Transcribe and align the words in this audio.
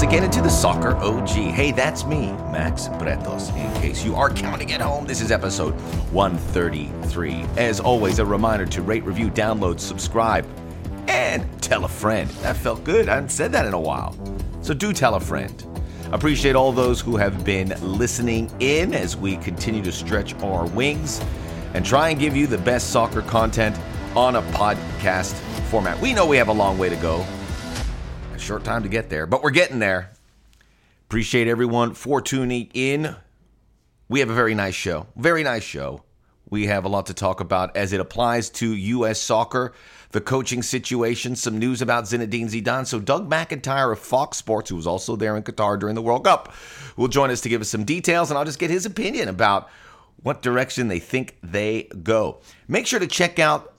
once 0.00 0.12
again 0.14 0.24
into 0.24 0.40
the 0.40 0.48
Soccer 0.48 0.96
OG. 0.96 1.28
Hey, 1.28 1.72
that's 1.72 2.06
me, 2.06 2.32
Max 2.50 2.88
Bretos. 2.88 3.54
In 3.54 3.82
case 3.82 4.02
you 4.02 4.16
are 4.16 4.30
counting 4.30 4.72
at 4.72 4.80
home, 4.80 5.04
this 5.04 5.20
is 5.20 5.30
episode 5.30 5.74
133. 6.10 7.44
As 7.58 7.80
always, 7.80 8.18
a 8.18 8.24
reminder 8.24 8.64
to 8.64 8.80
rate, 8.80 9.04
review, 9.04 9.30
download, 9.30 9.78
subscribe, 9.78 10.46
and 11.06 11.44
tell 11.60 11.84
a 11.84 11.88
friend. 11.88 12.30
That 12.40 12.56
felt 12.56 12.82
good. 12.82 13.10
I 13.10 13.16
haven't 13.16 13.28
said 13.28 13.52
that 13.52 13.66
in 13.66 13.74
a 13.74 13.78
while. 13.78 14.16
So 14.62 14.72
do 14.72 14.94
tell 14.94 15.16
a 15.16 15.20
friend. 15.20 15.62
Appreciate 16.12 16.56
all 16.56 16.72
those 16.72 16.98
who 16.98 17.18
have 17.18 17.44
been 17.44 17.74
listening 17.82 18.50
in 18.58 18.94
as 18.94 19.18
we 19.18 19.36
continue 19.36 19.82
to 19.82 19.92
stretch 19.92 20.34
our 20.36 20.64
wings 20.68 21.20
and 21.74 21.84
try 21.84 22.08
and 22.08 22.18
give 22.18 22.34
you 22.34 22.46
the 22.46 22.56
best 22.56 22.88
soccer 22.88 23.20
content 23.20 23.78
on 24.16 24.36
a 24.36 24.42
podcast 24.52 25.34
format. 25.68 26.00
We 26.00 26.14
know 26.14 26.24
we 26.24 26.38
have 26.38 26.48
a 26.48 26.54
long 26.54 26.78
way 26.78 26.88
to 26.88 26.96
go 26.96 27.26
short 28.50 28.64
time 28.64 28.82
to 28.82 28.88
get 28.88 29.08
there, 29.08 29.26
but 29.26 29.44
we're 29.44 29.50
getting 29.50 29.78
there. 29.78 30.10
Appreciate 31.06 31.46
everyone 31.46 31.94
for 31.94 32.20
tuning 32.20 32.68
in. 32.74 33.14
We 34.08 34.18
have 34.18 34.28
a 34.28 34.34
very 34.34 34.56
nice 34.56 34.74
show. 34.74 35.06
Very 35.14 35.44
nice 35.44 35.62
show. 35.62 36.02
We 36.48 36.66
have 36.66 36.84
a 36.84 36.88
lot 36.88 37.06
to 37.06 37.14
talk 37.14 37.38
about 37.38 37.76
as 37.76 37.92
it 37.92 38.00
applies 38.00 38.50
to 38.50 38.74
U.S. 38.74 39.20
soccer, 39.20 39.72
the 40.10 40.20
coaching 40.20 40.64
situation, 40.64 41.36
some 41.36 41.60
news 41.60 41.80
about 41.80 42.06
Zinedine 42.06 42.50
Zidane. 42.50 42.88
So, 42.88 42.98
Doug 42.98 43.30
McIntyre 43.30 43.92
of 43.92 44.00
Fox 44.00 44.38
Sports, 44.38 44.68
who 44.68 44.74
was 44.74 44.86
also 44.88 45.14
there 45.14 45.36
in 45.36 45.44
Qatar 45.44 45.78
during 45.78 45.94
the 45.94 46.02
World 46.02 46.24
Cup, 46.24 46.52
will 46.96 47.06
join 47.06 47.30
us 47.30 47.42
to 47.42 47.48
give 47.48 47.60
us 47.60 47.68
some 47.68 47.84
details, 47.84 48.32
and 48.32 48.38
I'll 48.38 48.44
just 48.44 48.58
get 48.58 48.68
his 48.68 48.84
opinion 48.84 49.28
about 49.28 49.70
what 50.24 50.42
direction 50.42 50.88
they 50.88 50.98
think 50.98 51.36
they 51.40 51.84
go. 52.02 52.40
Make 52.66 52.88
sure 52.88 52.98
to 52.98 53.06
check 53.06 53.38
out 53.38 53.69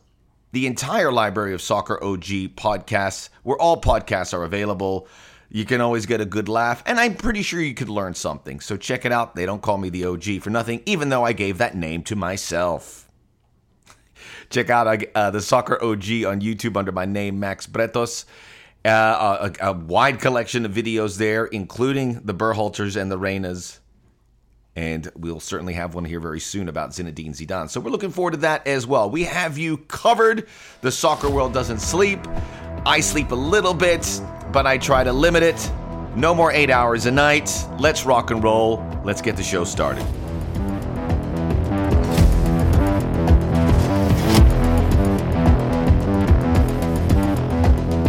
the 0.51 0.67
entire 0.67 1.11
library 1.11 1.53
of 1.53 1.61
Soccer 1.61 2.01
OG 2.03 2.55
podcasts, 2.55 3.29
where 3.43 3.57
all 3.57 3.79
podcasts 3.79 4.34
are 4.34 4.43
available. 4.43 5.07
You 5.49 5.65
can 5.65 5.81
always 5.81 6.05
get 6.05 6.21
a 6.21 6.26
good 6.26 6.48
laugh, 6.48 6.81
and 6.85 6.99
I'm 6.99 7.15
pretty 7.15 7.41
sure 7.41 7.59
you 7.59 7.73
could 7.73 7.89
learn 7.89 8.13
something. 8.13 8.59
So 8.61 8.77
check 8.77 9.05
it 9.05 9.11
out. 9.11 9.35
They 9.35 9.45
don't 9.45 9.61
call 9.61 9.77
me 9.77 9.89
the 9.89 10.05
OG 10.05 10.41
for 10.41 10.49
nothing, 10.49 10.81
even 10.85 11.09
though 11.09 11.26
I 11.26 11.34
gave 11.34 11.57
that 11.57 11.76
name 11.76 12.03
to 12.03 12.15
myself. 12.15 13.09
check 14.49 14.70
out 14.70 14.87
uh, 14.87 14.98
uh 15.13 15.31
the 15.31 15.41
Soccer 15.41 15.76
OG 15.84 16.26
on 16.26 16.41
YouTube 16.41 16.77
under 16.77 16.91
my 16.91 17.05
name, 17.05 17.39
Max 17.39 17.67
Bretos. 17.67 18.26
Uh, 18.83 19.51
a, 19.59 19.67
a, 19.67 19.73
wide 19.73 20.20
collection 20.20 20.65
of 20.65 20.71
videos 20.71 21.20
there, 21.20 21.45
including 21.45 22.20
the 22.23 22.33
Berhalters 22.33 22.99
and 22.99 23.11
the 23.11 23.20
Reynas 23.20 23.77
and 24.75 25.11
we'll 25.15 25.39
certainly 25.39 25.73
have 25.73 25.95
one 25.95 26.05
here 26.05 26.19
very 26.19 26.39
soon 26.39 26.69
about 26.69 26.91
Zinedine 26.91 27.31
Zidane. 27.31 27.69
So 27.69 27.79
we're 27.79 27.91
looking 27.91 28.11
forward 28.11 28.31
to 28.31 28.37
that 28.37 28.65
as 28.67 28.87
well. 28.87 29.09
We 29.09 29.23
have 29.23 29.57
you 29.57 29.77
covered. 29.77 30.47
The 30.81 30.91
soccer 30.91 31.29
world 31.29 31.53
doesn't 31.53 31.79
sleep. 31.79 32.19
I 32.85 33.01
sleep 33.01 33.31
a 33.31 33.35
little 33.35 33.73
bit, 33.73 34.21
but 34.51 34.65
I 34.65 34.77
try 34.77 35.03
to 35.03 35.11
limit 35.11 35.43
it. 35.43 35.71
No 36.15 36.33
more 36.33 36.51
eight 36.51 36.69
hours 36.69 37.05
a 37.05 37.11
night. 37.11 37.51
Let's 37.79 38.05
rock 38.05 38.31
and 38.31 38.43
roll. 38.43 38.85
Let's 39.03 39.21
get 39.21 39.35
the 39.37 39.43
show 39.43 39.63
started. 39.63 40.05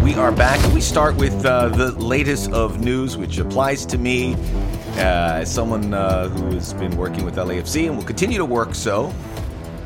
We 0.02 0.14
are 0.14 0.33
back. 0.33 0.60
We 0.72 0.80
start 0.80 1.16
with 1.16 1.44
uh, 1.44 1.68
the 1.68 1.92
latest 1.92 2.52
of 2.52 2.80
news, 2.80 3.16
which 3.16 3.38
applies 3.38 3.84
to 3.86 3.98
me 3.98 4.36
as 4.97 5.53
someone 5.53 5.95
uh, 5.95 6.29
who 6.29 6.55
has 6.55 6.75
been 6.75 6.97
working 6.97 7.25
with 7.25 7.37
LAFC 7.37 7.87
and 7.87 7.97
will 7.97 8.05
continue 8.05 8.39
to 8.39 8.45
work 8.45 8.75
so, 8.75 9.12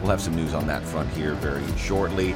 we'll 0.01 0.11
have 0.11 0.21
some 0.21 0.35
news 0.35 0.55
on 0.55 0.67
that 0.67 0.83
front 0.83 1.09
here 1.11 1.35
very 1.35 1.65
shortly. 1.77 2.35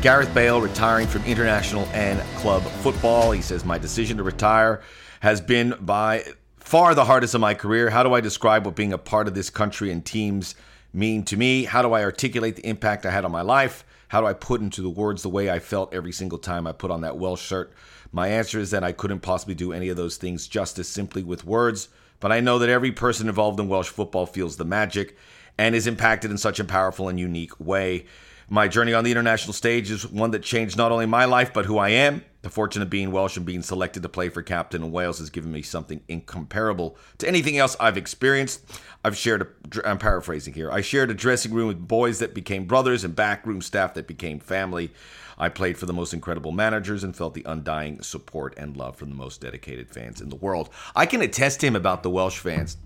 Gareth 0.00 0.32
Bale 0.34 0.60
retiring 0.60 1.06
from 1.06 1.24
international 1.24 1.84
and 1.92 2.20
club 2.38 2.62
football. 2.82 3.32
He 3.32 3.42
says, 3.42 3.64
My 3.64 3.78
decision 3.78 4.16
to 4.16 4.22
retire 4.22 4.82
has 5.20 5.40
been 5.40 5.74
by 5.80 6.24
far 6.58 6.94
the 6.94 7.04
hardest 7.04 7.34
of 7.34 7.40
my 7.40 7.54
career. 7.54 7.90
How 7.90 8.02
do 8.02 8.14
I 8.14 8.20
describe 8.20 8.64
what 8.66 8.74
being 8.74 8.92
a 8.92 8.98
part 8.98 9.28
of 9.28 9.34
this 9.34 9.50
country 9.50 9.90
and 9.90 10.04
teams 10.04 10.54
mean 10.92 11.24
to 11.24 11.36
me? 11.36 11.64
How 11.64 11.82
do 11.82 11.92
I 11.92 12.02
articulate 12.02 12.56
the 12.56 12.66
impact 12.66 13.06
I 13.06 13.10
had 13.10 13.24
on 13.24 13.32
my 13.32 13.42
life? 13.42 13.84
How 14.08 14.20
do 14.20 14.26
I 14.26 14.32
put 14.32 14.60
into 14.60 14.82
the 14.82 14.90
words 14.90 15.22
the 15.22 15.28
way 15.28 15.50
I 15.50 15.58
felt 15.58 15.94
every 15.94 16.12
single 16.12 16.38
time 16.38 16.66
I 16.66 16.72
put 16.72 16.90
on 16.90 17.02
that 17.02 17.16
Welsh 17.16 17.42
shirt? 17.42 17.72
My 18.10 18.28
answer 18.28 18.58
is 18.58 18.70
that 18.72 18.84
I 18.84 18.92
couldn't 18.92 19.20
possibly 19.20 19.54
do 19.54 19.72
any 19.72 19.88
of 19.88 19.96
those 19.96 20.16
things 20.16 20.46
justice 20.46 20.88
simply 20.88 21.22
with 21.22 21.46
words 21.46 21.88
but 22.22 22.30
I 22.30 22.38
know 22.40 22.60
that 22.60 22.68
every 22.68 22.92
person 22.92 23.28
involved 23.28 23.58
in 23.58 23.68
Welsh 23.68 23.88
football 23.88 24.26
feels 24.26 24.56
the 24.56 24.64
magic 24.64 25.16
and 25.58 25.74
is 25.74 25.88
impacted 25.88 26.30
in 26.30 26.38
such 26.38 26.60
a 26.60 26.64
powerful 26.64 27.08
and 27.08 27.18
unique 27.18 27.58
way. 27.58 28.06
My 28.48 28.68
journey 28.68 28.94
on 28.94 29.02
the 29.02 29.10
international 29.10 29.52
stage 29.52 29.90
is 29.90 30.08
one 30.08 30.30
that 30.30 30.44
changed 30.44 30.76
not 30.76 30.92
only 30.92 31.04
my 31.04 31.24
life, 31.24 31.52
but 31.52 31.64
who 31.64 31.78
I 31.78 31.88
am. 31.88 32.24
The 32.42 32.48
fortune 32.48 32.80
of 32.80 32.88
being 32.88 33.10
Welsh 33.10 33.36
and 33.36 33.44
being 33.44 33.62
selected 33.62 34.04
to 34.04 34.08
play 34.08 34.28
for 34.28 34.40
captain 34.40 34.84
in 34.84 34.92
Wales 34.92 35.18
has 35.18 35.30
given 35.30 35.50
me 35.50 35.62
something 35.62 36.00
incomparable 36.06 36.96
to 37.18 37.26
anything 37.26 37.58
else 37.58 37.76
I've 37.80 37.96
experienced. 37.96 38.62
I've 39.04 39.16
shared, 39.16 39.42
a, 39.42 39.88
I'm 39.88 39.98
paraphrasing 39.98 40.54
here, 40.54 40.70
I 40.70 40.80
shared 40.80 41.10
a 41.10 41.14
dressing 41.14 41.52
room 41.52 41.66
with 41.66 41.88
boys 41.88 42.20
that 42.20 42.34
became 42.34 42.66
brothers 42.66 43.02
and 43.02 43.16
backroom 43.16 43.62
staff 43.62 43.94
that 43.94 44.06
became 44.06 44.38
family. 44.38 44.92
I 45.42 45.48
played 45.48 45.76
for 45.76 45.86
the 45.86 45.92
most 45.92 46.14
incredible 46.14 46.52
managers 46.52 47.02
and 47.02 47.16
felt 47.16 47.34
the 47.34 47.42
undying 47.46 48.00
support 48.00 48.54
and 48.56 48.76
love 48.76 48.94
from 48.94 49.08
the 49.08 49.16
most 49.16 49.40
dedicated 49.40 49.90
fans 49.90 50.20
in 50.20 50.28
the 50.28 50.36
world. 50.36 50.70
I 50.94 51.04
can 51.04 51.20
attest 51.20 51.58
to 51.60 51.66
him 51.66 51.74
about 51.74 52.04
the 52.04 52.10
Welsh 52.10 52.38
fans. 52.38 52.76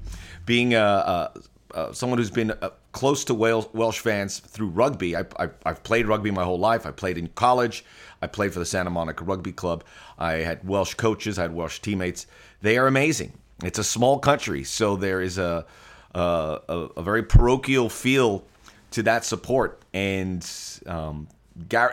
Being 0.47 0.73
a, 0.73 0.81
a, 0.81 1.33
a 1.75 1.95
someone 1.95 2.19
who's 2.19 2.31
been 2.31 2.53
uh, 2.53 2.71
close 2.93 3.27
to 3.27 3.35
Welsh 3.35 3.99
fans 3.99 4.39
through 4.39 4.69
rugby, 4.69 5.15
I, 5.15 5.25
I've 5.67 5.83
played 5.83 6.07
rugby 6.07 6.31
my 6.31 6.45
whole 6.45 6.59
life. 6.59 6.87
I 6.87 6.93
played 6.93 7.19
in 7.19 7.29
college. 7.35 7.85
I 8.23 8.27
played 8.27 8.55
for 8.55 8.59
the 8.59 8.65
Santa 8.65 8.89
Monica 8.89 9.23
Rugby 9.23 9.53
Club. 9.53 9.85
I 10.19 10.37
had 10.37 10.67
Welsh 10.67 10.95
coaches. 10.95 11.39
I 11.39 11.43
had 11.43 11.55
Welsh 11.55 11.81
teammates. 11.81 12.27
They 12.63 12.79
are 12.79 12.87
amazing. 12.87 13.35
It's 13.63 13.79
a 13.79 13.85
small 13.85 14.19
country, 14.19 14.65
so 14.65 14.97
there 14.97 15.21
is 15.21 15.37
a 15.37 15.67
a, 16.15 16.61
a 16.97 17.03
very 17.03 17.23
parochial 17.23 17.91
feel 17.91 18.47
to 18.93 19.03
that 19.03 19.27
support, 19.27 19.83
and 19.93 20.49
um, 20.87 21.29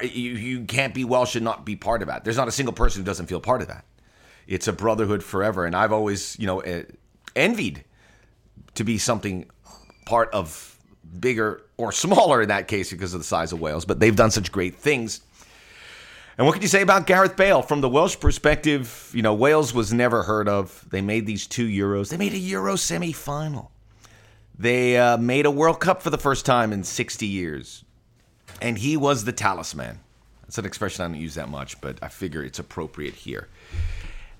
you, 0.01 0.31
you 0.31 0.65
can't 0.65 0.93
be 0.93 1.05
Welsh 1.05 1.35
and 1.35 1.45
not 1.45 1.65
be 1.65 1.75
part 1.75 2.01
of 2.01 2.07
that. 2.07 2.23
There's 2.23 2.37
not 2.37 2.47
a 2.47 2.51
single 2.51 2.73
person 2.73 3.01
who 3.01 3.05
doesn't 3.05 3.27
feel 3.27 3.39
part 3.39 3.61
of 3.61 3.67
that. 3.69 3.85
It's 4.45 4.67
a 4.67 4.73
brotherhood 4.73 5.23
forever, 5.23 5.65
and 5.65 5.75
I've 5.75 5.93
always, 5.93 6.37
you 6.37 6.45
know, 6.45 6.59
eh, 6.59 6.83
envied 7.35 7.85
to 8.75 8.83
be 8.83 8.97
something 8.97 9.49
part 10.05 10.29
of 10.33 10.77
bigger 11.19 11.61
or 11.77 11.91
smaller 11.91 12.41
in 12.41 12.49
that 12.49 12.67
case 12.67 12.91
because 12.91 13.13
of 13.13 13.19
the 13.19 13.25
size 13.25 13.53
of 13.53 13.61
Wales. 13.61 13.85
But 13.85 13.99
they've 13.99 14.15
done 14.15 14.31
such 14.31 14.51
great 14.51 14.75
things. 14.75 15.21
And 16.37 16.47
what 16.47 16.53
can 16.53 16.61
you 16.61 16.67
say 16.67 16.81
about 16.81 17.05
Gareth 17.05 17.37
Bale 17.37 17.61
from 17.61 17.81
the 17.81 17.89
Welsh 17.89 18.19
perspective? 18.19 19.11
You 19.13 19.21
know, 19.21 19.35
Wales 19.35 19.73
was 19.73 19.93
never 19.93 20.23
heard 20.23 20.49
of. 20.49 20.83
They 20.89 21.01
made 21.01 21.25
these 21.25 21.45
two 21.45 21.67
Euros. 21.67 22.09
They 22.09 22.17
made 22.17 22.33
a 22.33 22.39
Euro 22.39 22.75
semi-final. 22.75 23.71
They 24.57 24.97
uh, 24.97 25.17
made 25.17 25.45
a 25.45 25.51
World 25.51 25.79
Cup 25.79 26.01
for 26.01 26.09
the 26.09 26.17
first 26.17 26.45
time 26.45 26.73
in 26.73 26.83
60 26.83 27.27
years 27.27 27.83
and 28.61 28.77
he 28.77 28.97
was 28.97 29.25
the 29.25 29.31
talisman. 29.31 29.99
That's 30.43 30.57
an 30.57 30.65
expression 30.65 31.03
I 31.03 31.07
don't 31.07 31.19
use 31.19 31.35
that 31.35 31.49
much, 31.49 31.79
but 31.81 31.97
I 32.01 32.09
figure 32.09 32.43
it's 32.43 32.59
appropriate 32.59 33.15
here. 33.15 33.47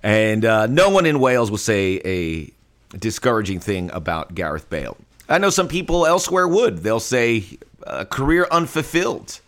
And 0.02 0.44
uh, 0.44 0.68
no 0.68 0.90
one 0.90 1.06
in 1.06 1.20
Wales 1.20 1.50
will 1.50 1.58
say 1.58 2.02
a 2.04 2.98
discouraging 2.98 3.60
thing 3.60 3.90
about 3.92 4.36
Gareth 4.36 4.70
Bale. 4.70 4.98
I 5.30 5.38
know 5.38 5.50
some 5.50 5.68
people 5.68 6.06
elsewhere 6.06 6.48
would. 6.48 6.80
They'll 6.80 7.00
say 7.00 7.46
uh, 7.88 8.06
career 8.06 8.48
unfulfilled. 8.52 9.40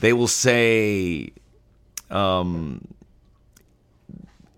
They 0.00 0.12
will 0.12 0.28
say 0.28 1.32
um, 2.10 2.86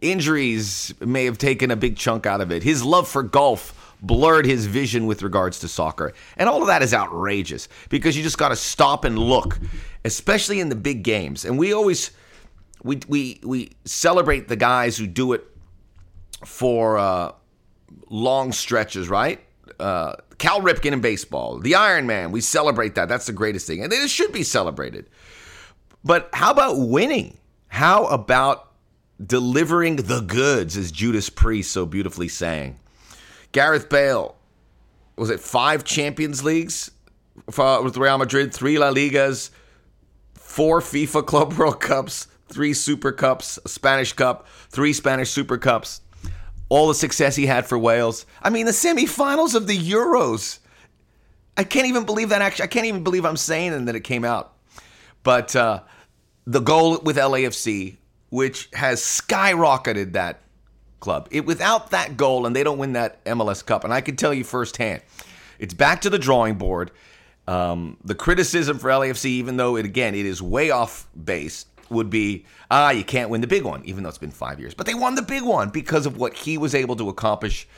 injuries 0.00 0.94
may 1.00 1.24
have 1.24 1.38
taken 1.38 1.70
a 1.70 1.76
big 1.76 1.96
chunk 1.96 2.26
out 2.26 2.40
of 2.40 2.52
it. 2.52 2.62
His 2.62 2.84
love 2.84 3.08
for 3.08 3.22
golf 3.22 3.85
blurred 4.06 4.46
his 4.46 4.66
vision 4.66 5.06
with 5.06 5.22
regards 5.22 5.58
to 5.60 5.68
soccer. 5.68 6.12
And 6.36 6.48
all 6.48 6.60
of 6.62 6.68
that 6.68 6.82
is 6.82 6.94
outrageous 6.94 7.68
because 7.88 8.16
you 8.16 8.22
just 8.22 8.38
got 8.38 8.48
to 8.50 8.56
stop 8.56 9.04
and 9.04 9.18
look, 9.18 9.58
especially 10.04 10.60
in 10.60 10.68
the 10.68 10.76
big 10.76 11.02
games. 11.02 11.44
And 11.44 11.58
we 11.58 11.72
always 11.72 12.10
we 12.82 13.00
we 13.08 13.40
we 13.42 13.70
celebrate 13.84 14.48
the 14.48 14.56
guys 14.56 14.96
who 14.96 15.06
do 15.06 15.32
it 15.32 15.44
for 16.44 16.98
uh, 16.98 17.32
long 18.08 18.52
stretches, 18.52 19.08
right? 19.08 19.40
Uh, 19.80 20.14
Cal 20.38 20.60
Ripken 20.60 20.92
in 20.92 21.00
baseball, 21.00 21.58
the 21.58 21.74
Iron 21.74 22.06
Man, 22.06 22.30
we 22.30 22.40
celebrate 22.40 22.94
that. 22.94 23.08
That's 23.08 23.26
the 23.26 23.32
greatest 23.32 23.66
thing, 23.66 23.82
and 23.82 23.92
it 23.92 24.10
should 24.10 24.32
be 24.32 24.42
celebrated. 24.42 25.08
But 26.04 26.30
how 26.32 26.50
about 26.52 26.78
winning? 26.78 27.38
How 27.68 28.06
about 28.06 28.72
delivering 29.24 29.96
the 29.96 30.20
goods, 30.20 30.76
as 30.76 30.92
Judas 30.92 31.30
Priest 31.30 31.72
so 31.72 31.84
beautifully 31.84 32.28
sang? 32.28 32.78
Gareth 33.56 33.88
Bale, 33.88 34.36
was 35.16 35.30
it 35.30 35.40
five 35.40 35.82
Champions 35.82 36.44
Leagues 36.44 36.90
for, 37.50 37.82
with 37.82 37.96
Real 37.96 38.18
Madrid, 38.18 38.52
three 38.52 38.78
La 38.78 38.92
Ligas, 38.92 39.48
four 40.34 40.82
FIFA 40.82 41.26
Club 41.26 41.52
World 41.58 41.80
Cups, 41.80 42.26
three 42.48 42.74
Super 42.74 43.12
Cups, 43.12 43.58
Spanish 43.66 44.12
Cup, 44.12 44.46
three 44.68 44.92
Spanish 44.92 45.30
Super 45.30 45.56
Cups. 45.56 46.02
All 46.68 46.88
the 46.88 46.94
success 46.94 47.34
he 47.34 47.46
had 47.46 47.64
for 47.64 47.78
Wales. 47.78 48.26
I 48.42 48.50
mean, 48.50 48.66
the 48.66 48.72
semifinals 48.72 49.54
of 49.54 49.66
the 49.66 49.78
Euros. 49.78 50.58
I 51.56 51.64
can't 51.64 51.86
even 51.86 52.04
believe 52.04 52.28
that. 52.28 52.42
Actually, 52.42 52.64
I 52.64 52.68
can't 52.68 52.84
even 52.84 53.04
believe 53.04 53.24
I'm 53.24 53.38
saying 53.38 53.72
and 53.72 53.88
that 53.88 53.96
it 53.96 54.00
came 54.00 54.26
out. 54.26 54.52
But 55.22 55.56
uh, 55.56 55.80
the 56.46 56.60
goal 56.60 56.98
with 56.98 57.16
LAFC, 57.16 57.96
which 58.28 58.68
has 58.74 59.00
skyrocketed 59.00 60.12
that 60.12 60.42
club. 61.00 61.28
It, 61.30 61.46
without 61.46 61.90
that 61.90 62.16
goal, 62.16 62.46
and 62.46 62.54
they 62.54 62.62
don't 62.62 62.78
win 62.78 62.92
that 62.94 63.24
MLS 63.24 63.64
Cup, 63.64 63.84
and 63.84 63.92
I 63.92 64.00
can 64.00 64.16
tell 64.16 64.34
you 64.34 64.44
firsthand, 64.44 65.02
it's 65.58 65.74
back 65.74 66.00
to 66.02 66.10
the 66.10 66.18
drawing 66.18 66.56
board. 66.56 66.90
Um, 67.48 67.96
the 68.04 68.14
criticism 68.14 68.78
for 68.78 68.90
LAFC, 68.90 69.26
even 69.26 69.56
though 69.56 69.76
it 69.76 69.84
again 69.84 70.14
it 70.14 70.26
is 70.26 70.42
way 70.42 70.70
off 70.70 71.06
base, 71.22 71.66
would 71.88 72.10
be 72.10 72.44
ah 72.70 72.90
you 72.90 73.04
can't 73.04 73.30
win 73.30 73.40
the 73.40 73.46
big 73.46 73.62
one, 73.62 73.84
even 73.84 74.02
though 74.02 74.08
it's 74.08 74.18
been 74.18 74.30
five 74.30 74.58
years. 74.58 74.74
But 74.74 74.86
they 74.86 74.94
won 74.94 75.14
the 75.14 75.22
big 75.22 75.44
one 75.44 75.70
because 75.70 76.06
of 76.06 76.16
what 76.16 76.34
he 76.34 76.58
was 76.58 76.74
able 76.74 76.96
to 76.96 77.08
accomplish, 77.08 77.68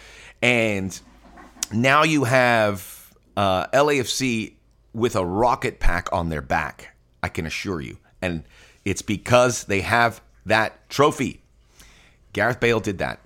and 0.41 0.99
now 1.73 2.03
you 2.03 2.25
have 2.25 3.15
uh, 3.37 3.67
LAFC 3.69 4.55
with 4.95 5.17
a 5.17 5.25
rocket 5.25 5.81
pack 5.81 6.09
on 6.13 6.31
their 6.31 6.43
back. 6.43 6.95
I 7.23 7.29
can 7.29 7.45
assure 7.47 7.81
you, 7.81 7.99
and 8.23 8.45
it's 8.85 9.03
because 9.03 9.65
they 9.65 9.83
have 9.83 10.23
that 10.47 10.89
trophy. 10.89 11.43
Gareth 12.33 12.61
Bale 12.61 12.81
did 12.81 12.99
that. 12.99 13.21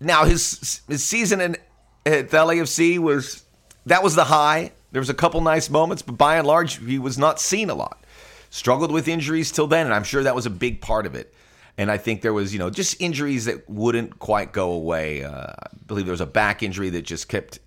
Now 0.00 0.24
his 0.24 0.80
his 0.88 1.04
season 1.04 1.40
in 1.40 1.56
at 2.04 2.30
the 2.30 2.36
LAFC 2.36 2.98
was 2.98 3.44
that 3.86 4.02
was 4.02 4.14
the 4.14 4.24
high. 4.24 4.72
There 4.92 5.00
was 5.00 5.10
a 5.10 5.14
couple 5.14 5.40
nice 5.40 5.68
moments, 5.68 6.02
but 6.02 6.16
by 6.16 6.36
and 6.36 6.46
large, 6.46 6.78
he 6.84 6.98
was 6.98 7.18
not 7.18 7.40
seen 7.40 7.70
a 7.70 7.74
lot. 7.74 8.04
Struggled 8.50 8.92
with 8.92 9.08
injuries 9.08 9.50
till 9.50 9.66
then, 9.66 9.86
and 9.86 9.94
I'm 9.94 10.04
sure 10.04 10.22
that 10.22 10.34
was 10.34 10.46
a 10.46 10.50
big 10.50 10.80
part 10.80 11.06
of 11.06 11.14
it. 11.14 11.34
And 11.76 11.90
I 11.90 11.98
think 11.98 12.22
there 12.22 12.32
was, 12.32 12.54
you 12.54 12.58
know, 12.58 12.70
just 12.70 13.00
injuries 13.00 13.44
that 13.44 13.68
wouldn't 13.68 14.18
quite 14.18 14.52
go 14.52 14.70
away. 14.72 15.24
Uh, 15.24 15.48
I 15.48 15.66
believe 15.86 16.06
there 16.06 16.12
was 16.12 16.22
a 16.22 16.26
back 16.26 16.62
injury 16.62 16.88
that 16.90 17.02
just 17.02 17.28
kept, 17.28 17.58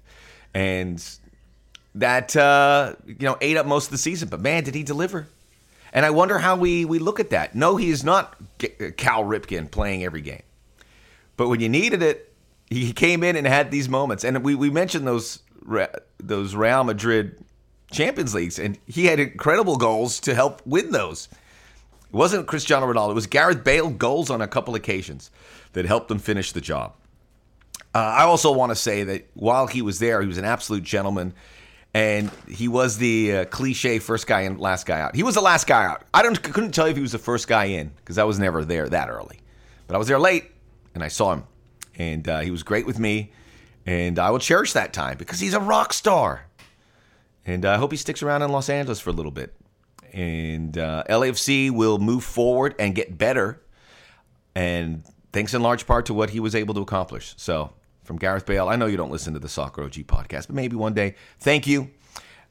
and 0.53 1.03
that 1.95 2.35
uh, 2.35 2.95
you 3.05 3.15
know 3.19 3.37
ate 3.41 3.57
up 3.57 3.65
most 3.65 3.85
of 3.85 3.91
the 3.91 3.97
season. 3.97 4.29
But 4.29 4.41
man, 4.41 4.63
did 4.63 4.73
he 4.73 4.83
deliver! 4.83 5.27
And 5.93 6.05
I 6.05 6.09
wonder 6.09 6.37
how 6.37 6.55
we 6.55 6.85
we 6.85 6.99
look 6.99 7.19
at 7.19 7.31
that. 7.31 7.55
No, 7.55 7.75
he 7.75 7.89
is 7.89 8.03
not 8.03 8.35
Cal 8.97 9.23
Ripken 9.23 9.69
playing 9.71 10.03
every 10.03 10.21
game, 10.21 10.43
but 11.37 11.49
when 11.49 11.59
you 11.59 11.69
needed 11.69 12.03
it, 12.03 12.33
he 12.69 12.93
came 12.93 13.23
in 13.23 13.35
and 13.35 13.47
had 13.47 13.71
these 13.71 13.89
moments. 13.89 14.23
And 14.23 14.43
we 14.43 14.55
we 14.55 14.69
mentioned 14.69 15.07
those 15.07 15.39
those 16.19 16.55
Real 16.55 16.83
Madrid 16.83 17.43
Champions 17.91 18.33
Leagues, 18.35 18.59
and 18.59 18.77
he 18.85 19.05
had 19.05 19.19
incredible 19.19 19.77
goals 19.77 20.19
to 20.21 20.35
help 20.35 20.61
win 20.65 20.91
those. 20.91 21.27
It 21.31 22.15
wasn't 22.15 22.47
Cristiano 22.47 22.91
Ronaldo; 22.91 23.11
it 23.11 23.15
was 23.15 23.27
Gareth 23.27 23.63
Bale 23.63 23.89
goals 23.89 24.29
on 24.29 24.41
a 24.41 24.47
couple 24.47 24.75
occasions 24.75 25.31
that 25.73 25.85
helped 25.85 26.09
him 26.11 26.19
finish 26.19 26.51
the 26.51 26.61
job. 26.61 26.93
Uh, 27.93 27.97
I 27.97 28.23
also 28.23 28.51
want 28.51 28.71
to 28.71 28.75
say 28.75 29.03
that 29.03 29.27
while 29.33 29.65
he 29.65 29.81
was 29.81 29.97
there, 29.97 30.21
he 30.21 30.27
was 30.27 30.37
an 30.37 30.45
absolute 30.45 30.83
gentleman 30.83 31.33
and 31.99 32.31
he 32.47 32.69
was 32.69 32.97
the 32.97 33.35
uh, 33.35 33.45
cliche 33.45 33.99
first 33.99 34.25
guy 34.25 34.41
in, 34.41 34.57
last 34.57 34.85
guy 34.85 35.01
out. 35.01 35.17
He 35.17 35.21
was 35.21 35.35
the 35.35 35.41
last 35.41 35.67
guy 35.67 35.83
out. 35.83 36.03
I 36.13 36.23
don't 36.23 36.41
couldn't 36.41 36.71
tell 36.71 36.87
you 36.87 36.91
if 36.91 36.95
he 36.95 37.01
was 37.01 37.11
the 37.11 37.19
first 37.19 37.45
guy 37.45 37.65
in 37.65 37.89
because 37.97 38.17
I 38.17 38.23
was 38.23 38.39
never 38.39 38.63
there 38.63 38.87
that 38.87 39.09
early, 39.09 39.41
but 39.85 39.95
I 39.95 39.97
was 39.97 40.07
there 40.07 40.17
late 40.17 40.45
and 40.95 41.03
I 41.03 41.09
saw 41.09 41.33
him, 41.33 41.43
and 41.95 42.25
uh, 42.29 42.39
he 42.39 42.51
was 42.51 42.63
great 42.63 42.85
with 42.85 42.99
me, 42.99 43.33
and 43.85 44.17
I 44.17 44.29
will 44.29 44.39
cherish 44.39 44.71
that 44.73 44.93
time 44.93 45.17
because 45.17 45.41
he's 45.41 45.53
a 45.53 45.59
rock 45.59 45.91
star, 45.91 46.45
and 47.45 47.65
I 47.65 47.75
hope 47.75 47.91
he 47.91 47.97
sticks 47.97 48.23
around 48.23 48.43
in 48.43 48.49
Los 48.49 48.69
Angeles 48.69 49.01
for 49.01 49.09
a 49.09 49.13
little 49.13 49.31
bit, 49.31 49.53
and 50.13 50.77
uh, 50.77 51.03
LAFC 51.09 51.69
will 51.69 51.99
move 51.99 52.23
forward 52.23 52.75
and 52.79 52.95
get 52.95 53.17
better, 53.17 53.61
and 54.55 55.03
thanks 55.33 55.53
in 55.53 55.61
large 55.61 55.85
part 55.85 56.05
to 56.05 56.13
what 56.13 56.29
he 56.29 56.39
was 56.39 56.55
able 56.55 56.75
to 56.75 56.81
accomplish. 56.81 57.33
So 57.35 57.73
from 58.09 58.17
Gareth 58.17 58.47
Bale. 58.47 58.67
I 58.67 58.75
know 58.75 58.87
you 58.87 58.97
don't 58.97 59.11
listen 59.11 59.35
to 59.35 59.39
the 59.39 59.47
Soccer 59.47 59.83
OG 59.83 59.93
podcast, 60.07 60.47
but 60.47 60.55
maybe 60.55 60.75
one 60.75 60.95
day. 60.95 61.13
Thank 61.39 61.67
you. 61.67 61.91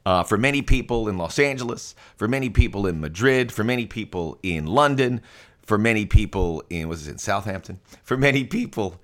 Uh, 0.06 0.22
for 0.22 0.38
many 0.38 0.62
people 0.62 1.08
in 1.08 1.18
Los 1.18 1.36
Angeles, 1.36 1.96
for 2.14 2.28
many 2.28 2.48
people 2.48 2.86
in 2.86 3.00
Madrid, 3.00 3.50
for 3.50 3.64
many 3.64 3.84
people 3.84 4.38
in 4.44 4.66
London, 4.66 5.20
for 5.62 5.76
many 5.76 6.06
people 6.06 6.62
in 6.70 6.88
was 6.88 7.08
it 7.08 7.10
in 7.10 7.18
Southampton, 7.18 7.80
for 8.04 8.16
many 8.16 8.44
people 8.44 9.00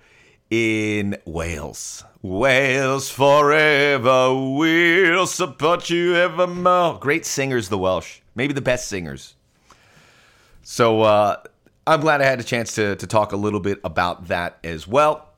in 0.48 1.16
Wales. 1.24 2.04
Wales 2.22 3.10
forever, 3.10 4.32
we'll 4.32 5.26
support 5.26 5.90
you 5.90 6.14
evermore. 6.14 7.00
Great 7.00 7.26
singers, 7.26 7.68
the 7.68 7.78
Welsh, 7.78 8.20
maybe 8.36 8.54
the 8.54 8.62
best 8.62 8.86
singers. 8.86 9.34
So 10.62 11.02
uh, 11.02 11.38
I'm 11.84 12.00
glad 12.00 12.22
I 12.22 12.26
had 12.26 12.38
a 12.38 12.44
chance 12.44 12.76
to 12.76 12.94
to 12.94 13.08
talk 13.08 13.32
a 13.32 13.36
little 13.36 13.58
bit 13.58 13.80
about 13.82 14.28
that 14.28 14.58
as 14.62 14.86
well. 14.86 15.33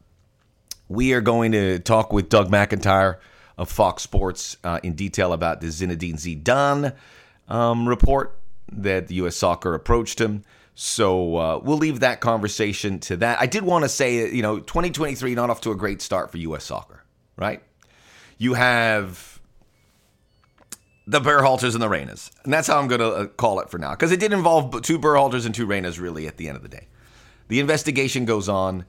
We 0.89 1.13
are 1.15 1.21
going 1.21 1.53
to 1.53 1.79
talk 1.81 2.13
with 2.13 2.29
Doug 2.29 2.51
McIntyre 2.51 3.17
of 3.59 3.71
Fox 3.71 4.03
Sports 4.03 4.57
uh, 4.63 4.81
in 4.83 4.95
detail 4.95 5.33
about 5.33 5.61
the 5.61 5.69
Zinedine 5.69 6.15
Zidane 6.15 6.95
um, 7.49 7.89
report 7.89 8.39
that 8.73 9.09
the 9.09 9.17
U.S. 9.17 9.37
Soccer 9.37 9.75
approached 9.75 10.21
him. 10.21 10.45
So 10.75 11.37
uh, 11.37 11.59
we'll 11.63 11.79
leave 11.79 12.01
that 12.01 12.21
conversation 12.21 12.99
to 13.01 13.17
that. 13.17 13.41
I 13.41 13.47
did 13.47 13.65
want 13.65 13.85
to 13.85 13.89
say, 13.89 14.31
you 14.31 14.43
know, 14.43 14.59
2023 14.59 15.35
not 15.35 15.49
off 15.49 15.63
to 15.63 15.71
a 15.71 15.75
great 15.75 16.03
start 16.03 16.31
for 16.31 16.39
U.S. 16.39 16.65
Soccer, 16.65 17.03
right? 17.37 17.63
You 18.37 18.55
have 18.55 19.41
the 21.07 21.21
Berhalters 21.21 21.73
and 21.73 21.83
the 21.83 21.89
Reynas, 21.89 22.31
and 22.45 22.53
that's 22.53 22.69
how 22.69 22.79
I'm 22.79 22.89
going 22.89 23.01
to 23.01 23.11
uh, 23.11 23.27
call 23.27 23.61
it 23.61 23.71
for 23.71 23.79
now, 23.79 23.93
because 23.93 24.13
it 24.13 24.21
did 24.21 24.33
involve 24.33 24.83
two 24.83 24.99
Berhalters 24.99 25.47
and 25.47 25.55
two 25.55 25.67
Reynas, 25.67 25.99
really, 25.99 26.27
at 26.27 26.37
the 26.37 26.49
end 26.49 26.57
of 26.57 26.63
the 26.63 26.69
day. 26.69 26.89
The 27.49 27.61
investigation 27.61 28.25
goes 28.27 28.49
on. 28.49 28.85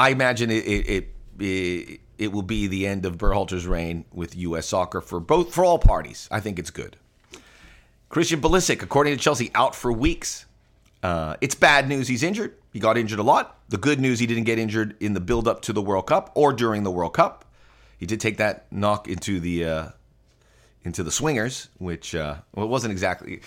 I 0.00 0.08
imagine 0.08 0.50
it 0.50 0.66
it, 0.66 1.08
it 1.38 2.00
it 2.16 2.32
will 2.32 2.42
be 2.42 2.66
the 2.66 2.86
end 2.86 3.04
of 3.04 3.18
Berhalter's 3.18 3.66
reign 3.66 4.06
with 4.14 4.34
U.S. 4.34 4.66
soccer 4.66 5.02
for 5.02 5.20
both 5.20 5.52
for 5.52 5.62
all 5.62 5.78
parties. 5.78 6.26
I 6.30 6.40
think 6.40 6.58
it's 6.58 6.70
good. 6.70 6.96
Christian 8.08 8.40
Pulisic, 8.40 8.82
according 8.82 9.14
to 9.14 9.22
Chelsea, 9.22 9.50
out 9.54 9.74
for 9.74 9.92
weeks. 9.92 10.46
Uh, 11.02 11.36
it's 11.42 11.54
bad 11.54 11.86
news. 11.86 12.08
He's 12.08 12.22
injured. 12.22 12.54
He 12.72 12.80
got 12.80 12.96
injured 12.96 13.18
a 13.18 13.22
lot. 13.22 13.58
The 13.68 13.76
good 13.76 14.00
news, 14.00 14.18
he 14.18 14.26
didn't 14.26 14.44
get 14.44 14.58
injured 14.58 14.96
in 15.00 15.12
the 15.12 15.20
build-up 15.20 15.60
to 15.62 15.72
the 15.74 15.82
World 15.82 16.06
Cup 16.06 16.30
or 16.34 16.54
during 16.54 16.82
the 16.82 16.90
World 16.90 17.12
Cup. 17.12 17.44
He 17.98 18.06
did 18.06 18.20
take 18.20 18.38
that 18.38 18.72
knock 18.72 19.06
into 19.06 19.38
the 19.38 19.64
uh, 19.66 19.88
into 20.82 21.02
the 21.02 21.10
swingers, 21.10 21.68
which 21.76 22.14
uh, 22.14 22.36
well, 22.54 22.64
it 22.64 22.70
wasn't 22.70 22.92
exactly. 22.92 23.42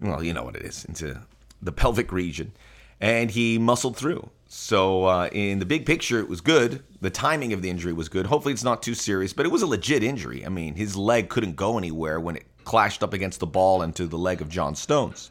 Well, 0.00 0.24
you 0.24 0.32
know 0.32 0.42
what 0.42 0.56
it 0.56 0.62
is 0.62 0.86
into 0.86 1.20
the 1.60 1.72
pelvic 1.72 2.12
region, 2.12 2.52
and 2.98 3.30
he 3.30 3.58
muscled 3.58 3.96
through. 3.98 4.30
So 4.58 5.04
uh, 5.04 5.28
in 5.32 5.58
the 5.58 5.66
big 5.66 5.84
picture, 5.84 6.18
it 6.18 6.30
was 6.30 6.40
good. 6.40 6.82
The 7.02 7.10
timing 7.10 7.52
of 7.52 7.60
the 7.60 7.68
injury 7.68 7.92
was 7.92 8.08
good. 8.08 8.24
Hopefully, 8.26 8.54
it's 8.54 8.64
not 8.64 8.82
too 8.82 8.94
serious, 8.94 9.34
but 9.34 9.44
it 9.44 9.52
was 9.52 9.60
a 9.60 9.66
legit 9.66 10.02
injury. 10.02 10.46
I 10.46 10.48
mean, 10.48 10.74
his 10.74 10.96
leg 10.96 11.28
couldn't 11.28 11.56
go 11.56 11.76
anywhere 11.76 12.18
when 12.18 12.36
it 12.36 12.46
clashed 12.64 13.02
up 13.02 13.12
against 13.12 13.38
the 13.38 13.46
ball 13.46 13.82
into 13.82 14.06
the 14.06 14.16
leg 14.16 14.40
of 14.40 14.48
John 14.48 14.74
Stones. 14.74 15.30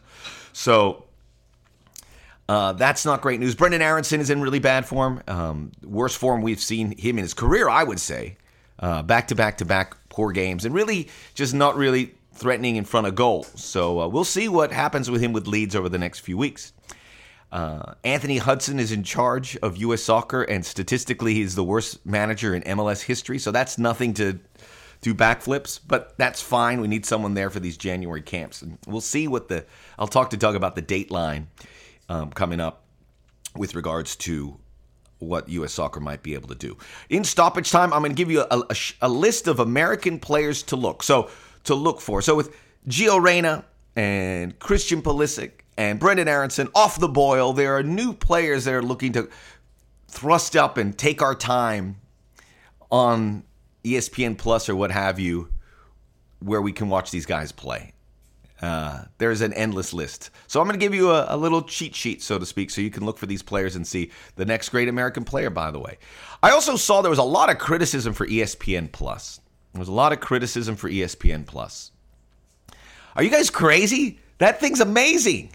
So 0.54 1.06
uh, 2.48 2.74
that's 2.74 3.04
not 3.04 3.22
great 3.22 3.40
news. 3.40 3.56
Brenden 3.56 3.82
Aaronson 3.82 4.22
is 4.22 4.30
in 4.30 4.42
really 4.42 4.60
bad 4.60 4.86
form. 4.86 5.24
Um, 5.28 5.72
worst 5.84 6.20
form 6.20 6.44
we've 6.44 6.62
seen 6.62 6.96
him 6.96 7.18
in 7.18 7.24
his 7.24 7.34
career, 7.34 7.68
I 7.68 7.84
would 7.84 8.00
say. 8.00 8.38
Back 8.80 9.28
to 9.30 9.36
back 9.36 9.58
to 9.58 9.66
back 9.66 9.98
poor 10.10 10.32
games, 10.34 10.66
and 10.66 10.74
really 10.74 11.10
just 11.34 11.56
not 11.56 11.76
really 11.76 12.14
threatening 12.36 12.76
in 12.76 12.86
front 12.86 13.08
of 13.08 13.16
goal. 13.16 13.44
So 13.56 14.02
uh, 14.02 14.08
we'll 14.08 14.24
see 14.24 14.48
what 14.50 14.72
happens 14.72 15.10
with 15.10 15.22
him 15.22 15.34
with 15.34 15.48
Leeds 15.48 15.76
over 15.76 15.90
the 15.90 15.98
next 15.98 16.20
few 16.20 16.38
weeks. 16.38 16.74
Uh, 17.52 17.94
Anthony 18.04 18.38
Hudson 18.38 18.80
is 18.80 18.92
in 18.92 19.04
charge 19.04 19.56
of 19.58 19.78
U.S. 19.78 20.04
soccer, 20.04 20.44
and 20.44 20.66
statistically, 20.66 21.34
he's 21.34 21.56
the 21.56 21.64
worst 21.64 22.06
manager 22.06 22.54
in 22.54 22.64
MLS 22.64 23.02
history. 23.02 23.40
So 23.40 23.52
that's 23.52 23.78
nothing 23.78 24.14
to 24.16 24.40
do 25.02 25.14
backflips, 25.14 25.80
but 25.86 26.18
that's 26.18 26.42
fine. 26.42 26.82
We 26.82 26.88
need 26.88 27.06
someone 27.06 27.34
there 27.34 27.50
for 27.50 27.60
these 27.60 27.78
January 27.78 28.22
camps, 28.22 28.62
and 28.62 28.78
we'll 28.88 29.02
see 29.02 29.28
what 29.28 29.48
the. 29.48 29.66
I'll 29.98 30.08
talk 30.08 30.32
to 30.32 30.38
Doug 30.38 30.56
about 30.56 30.76
the 30.76 30.82
date 30.82 31.12
line 31.12 31.48
um, 32.10 32.32
coming 32.32 32.60
up 32.60 32.84
with 33.56 33.76
regards 33.76 34.16
to 34.18 34.58
what 35.20 35.48
U.S. 35.48 35.74
soccer 35.74 36.00
might 36.00 36.24
be 36.24 36.34
able 36.34 36.50
to 36.50 36.56
do. 36.56 36.78
In 37.10 37.24
stoppage 37.24 37.72
time, 37.72 37.94
I'm 37.94 38.02
going 38.02 38.12
to 38.12 38.16
give 38.16 38.30
you 38.30 38.42
a, 38.42 38.60
a, 38.70 38.76
a 39.04 39.10
list 39.10 39.48
of 39.48 39.60
American 39.60 40.20
players 40.20 40.64
to 40.64 40.76
look. 40.76 41.04
So 41.04 41.30
to 41.66 41.76
look 41.76 42.02
for. 42.02 42.22
So 42.22 42.36
with 42.36 42.56
Gio 42.88 43.22
Reyna 43.22 43.66
and 43.96 44.58
Christian 44.60 45.02
Pulisic 45.02 45.52
and 45.78 46.00
Brenden 46.00 46.28
Aaronson 46.28 46.70
off 46.74 47.00
the 47.00 47.08
boil. 47.08 47.54
There 47.54 47.78
are 47.78 47.84
new 47.84 48.14
players 48.14 48.66
that 48.66 48.74
are 48.74 48.82
looking 48.82 49.14
to 49.14 49.30
thrust 50.08 50.56
up 50.56 50.78
and 50.78 50.98
take 50.98 51.22
our 51.22 51.36
time 51.36 51.98
on 52.92 53.44
ESPN 53.84 54.38
Plus 54.38 54.70
or 54.70 54.76
what 54.76 54.92
have 54.92 55.20
you, 55.20 55.50
where 56.40 56.62
we 56.62 56.72
can 56.72 56.90
watch 56.90 57.12
these 57.12 57.26
guys 57.26 57.52
play. 57.52 57.94
Uh, 58.62 59.04
there's 59.18 59.42
an 59.42 59.54
endless 59.54 59.94
list. 59.94 60.30
So 60.48 60.62
I'm 60.62 60.68
going 60.68 60.80
to 60.80 60.84
give 60.84 60.96
you 60.96 61.12
a, 61.12 61.26
a, 61.30 61.38
little 61.38 61.62
cheat 61.62 61.94
sheet, 61.94 62.24
so 62.24 62.40
to 62.40 62.46
speak, 62.46 62.70
so 62.70 62.80
you 62.80 62.90
can 62.90 63.06
look 63.06 63.18
for 63.18 63.26
these 63.26 63.44
players 63.44 63.76
and 63.76 63.86
see 63.86 64.12
the 64.38 64.46
next 64.46 64.70
great 64.70 64.88
American 64.88 65.26
player, 65.26 65.50
by 65.50 65.72
the 65.72 65.80
way. 65.80 65.98
I 66.42 66.52
also 66.52 66.78
saw 66.78 67.02
there 67.02 67.10
was 67.10 67.20
a 67.20 67.24
lot 67.24 67.50
of 67.50 67.58
criticism 67.58 68.14
for 68.14 68.26
ESPN 68.26 68.92
Plus. 68.92 69.42
There 69.74 69.80
was 69.80 69.90
a 69.90 69.94
lot 69.94 70.14
of 70.14 70.22
criticism 70.22 70.78
for 70.78 70.90
ESPN 70.90 71.46
Plus. 71.46 71.92
Are 73.18 73.24
you 73.24 73.30
guys 73.30 73.50
crazy? 73.50 74.20
That 74.38 74.62
thing's 74.62 74.80
amazing. 74.80 75.52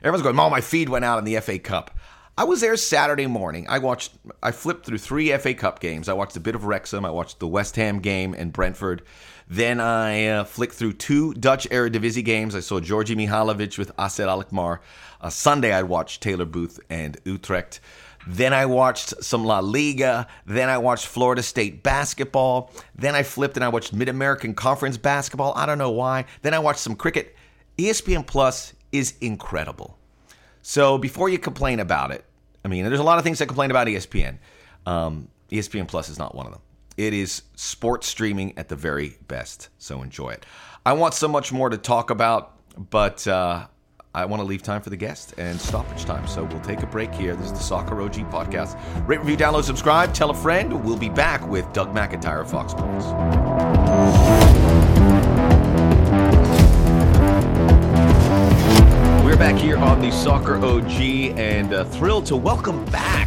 Everyone's 0.00 0.22
going, 0.22 0.38
"Oh, 0.38 0.50
my 0.50 0.60
feed 0.60 0.88
went 0.88 1.04
out 1.04 1.18
in 1.18 1.24
the 1.24 1.36
FA 1.36 1.58
Cup." 1.58 1.90
I 2.38 2.44
was 2.44 2.62
there 2.62 2.76
Saturday 2.76 3.26
morning. 3.26 3.66
I 3.68 3.78
watched. 3.78 4.12
I 4.42 4.52
flipped 4.52 4.86
through 4.86 4.98
three 4.98 5.30
FA 5.36 5.52
Cup 5.52 5.78
games. 5.78 6.08
I 6.08 6.14
watched 6.14 6.36
a 6.36 6.40
bit 6.40 6.54
of 6.54 6.64
Wrexham. 6.64 7.04
I 7.04 7.10
watched 7.10 7.38
the 7.38 7.46
West 7.46 7.76
Ham 7.76 7.98
game 7.98 8.34
and 8.34 8.52
Brentford. 8.52 9.02
Then 9.46 9.80
I 9.80 10.26
uh, 10.26 10.44
flicked 10.44 10.74
through 10.74 10.94
two 10.94 11.34
Dutch 11.34 11.68
Eredivisie 11.70 12.24
games. 12.24 12.54
I 12.54 12.60
saw 12.60 12.80
Djordje 12.80 13.16
Mihailovic 13.16 13.76
with 13.76 13.90
AZ 13.98 14.20
Alkmaar. 14.20 14.80
Uh, 15.20 15.28
Sunday 15.28 15.72
I 15.72 15.82
watched 15.82 16.22
Taylor 16.22 16.44
Booth 16.44 16.80
and 16.88 17.18
Utrecht. 17.24 17.80
Then 18.26 18.52
I 18.52 18.66
watched 18.66 19.22
some 19.22 19.44
La 19.44 19.58
Liga. 19.58 20.26
Then 20.46 20.68
I 20.68 20.78
watched 20.78 21.06
Florida 21.06 21.42
State 21.42 21.82
basketball. 21.82 22.72
Then 22.94 23.14
I 23.14 23.22
flipped 23.22 23.56
and 23.56 23.64
I 23.64 23.68
watched 23.68 23.92
Mid 23.92 24.08
American 24.08 24.54
Conference 24.54 24.96
basketball. 24.96 25.52
I 25.56 25.66
don't 25.66 25.78
know 25.78 25.90
why. 25.90 26.26
Then 26.42 26.54
I 26.54 26.58
watched 26.58 26.80
some 26.80 26.94
cricket. 26.94 27.36
ESPN 27.76 28.26
Plus 28.26 28.74
is 28.92 29.14
incredible. 29.20 29.98
So 30.62 30.98
before 30.98 31.28
you 31.28 31.38
complain 31.38 31.80
about 31.80 32.10
it, 32.10 32.24
I 32.64 32.68
mean, 32.68 32.84
there's 32.84 33.00
a 33.00 33.04
lot 33.04 33.18
of 33.18 33.24
things 33.24 33.38
that 33.38 33.46
complain 33.46 33.70
about 33.70 33.86
ESPN. 33.86 34.38
Um, 34.86 35.28
ESPN 35.50 35.88
Plus 35.88 36.08
is 36.08 36.18
not 36.18 36.34
one 36.34 36.46
of 36.46 36.52
them. 36.52 36.60
It 36.96 37.14
is 37.14 37.42
sports 37.56 38.06
streaming 38.06 38.56
at 38.58 38.68
the 38.68 38.76
very 38.76 39.16
best. 39.26 39.68
So 39.78 40.02
enjoy 40.02 40.30
it. 40.30 40.44
I 40.84 40.92
want 40.92 41.14
so 41.14 41.28
much 41.28 41.52
more 41.52 41.70
to 41.70 41.78
talk 41.78 42.10
about, 42.10 42.56
but 42.90 43.26
uh, 43.26 43.66
I 44.14 44.24
want 44.24 44.40
to 44.40 44.44
leave 44.44 44.62
time 44.62 44.82
for 44.82 44.90
the 44.90 44.96
guest 44.96 45.34
and 45.38 45.60
stoppage 45.60 46.04
time. 46.04 46.26
So 46.26 46.44
we'll 46.44 46.60
take 46.60 46.82
a 46.82 46.86
break 46.86 47.14
here. 47.14 47.36
This 47.36 47.46
is 47.46 47.52
the 47.52 47.58
Soccer 47.58 48.00
OG 48.02 48.14
podcast. 48.30 48.76
Rate, 49.06 49.20
review, 49.20 49.36
download, 49.36 49.64
subscribe, 49.64 50.12
tell 50.12 50.30
a 50.30 50.34
friend. 50.34 50.84
We'll 50.84 50.96
be 50.96 51.08
back 51.08 51.46
with 51.48 51.70
Doug 51.72 51.94
McIntyre 51.94 52.40
of 52.40 52.50
Fox 52.50 52.72
Sports. 52.72 53.06
Back 59.40 59.56
here 59.56 59.78
on 59.78 60.02
the 60.02 60.10
Soccer 60.10 60.58
OG 60.58 61.00
and 61.38 61.72
uh, 61.72 61.82
thrilled 61.84 62.26
to 62.26 62.36
welcome 62.36 62.84
back 62.90 63.26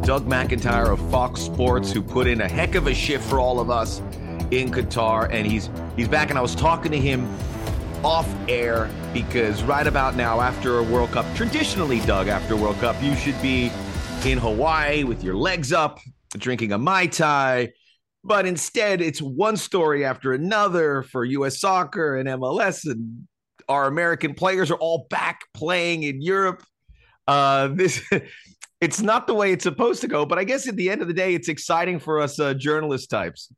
Doug 0.00 0.26
McIntyre 0.26 0.90
of 0.90 1.10
Fox 1.10 1.42
Sports, 1.42 1.92
who 1.92 2.00
put 2.00 2.26
in 2.26 2.40
a 2.40 2.48
heck 2.48 2.74
of 2.74 2.86
a 2.86 2.94
shift 2.94 3.28
for 3.28 3.38
all 3.38 3.60
of 3.60 3.68
us 3.68 3.98
in 4.50 4.70
Qatar, 4.70 5.28
and 5.30 5.46
he's 5.46 5.68
he's 5.94 6.08
back. 6.08 6.30
And 6.30 6.38
I 6.38 6.40
was 6.40 6.54
talking 6.54 6.90
to 6.92 6.98
him 6.98 7.30
off 8.02 8.34
air 8.48 8.88
because 9.12 9.62
right 9.64 9.86
about 9.86 10.16
now, 10.16 10.40
after 10.40 10.78
a 10.78 10.82
World 10.82 11.10
Cup, 11.10 11.26
traditionally, 11.36 12.00
Doug, 12.06 12.28
after 12.28 12.54
a 12.54 12.56
World 12.56 12.78
Cup, 12.78 12.96
you 13.02 13.14
should 13.14 13.40
be 13.42 13.70
in 14.24 14.38
Hawaii 14.38 15.04
with 15.04 15.22
your 15.22 15.34
legs 15.34 15.70
up, 15.70 15.98
drinking 16.38 16.72
a 16.72 16.78
Mai 16.78 17.08
Tai. 17.08 17.68
But 18.24 18.46
instead, 18.46 19.02
it's 19.02 19.20
one 19.20 19.58
story 19.58 20.02
after 20.02 20.32
another 20.32 21.02
for 21.02 21.26
U.S. 21.26 21.60
soccer 21.60 22.16
and 22.16 22.26
MLS, 22.26 22.90
and 22.90 23.28
our 23.70 23.86
American 23.86 24.34
players 24.34 24.70
are 24.70 24.76
all 24.76 25.06
back 25.08 25.42
playing 25.54 26.02
in 26.02 26.20
Europe. 26.20 26.62
Uh, 27.26 27.68
this 27.68 28.02
it's 28.80 29.00
not 29.00 29.26
the 29.26 29.34
way 29.34 29.52
it's 29.52 29.64
supposed 29.64 30.00
to 30.00 30.08
go, 30.08 30.26
but 30.26 30.38
I 30.38 30.44
guess 30.44 30.68
at 30.68 30.76
the 30.76 30.90
end 30.90 31.00
of 31.00 31.08
the 31.08 31.14
day, 31.14 31.34
it's 31.34 31.48
exciting 31.48 31.98
for 31.98 32.20
us 32.20 32.38
uh, 32.40 32.52
journalist 32.54 33.08
types. 33.08 33.52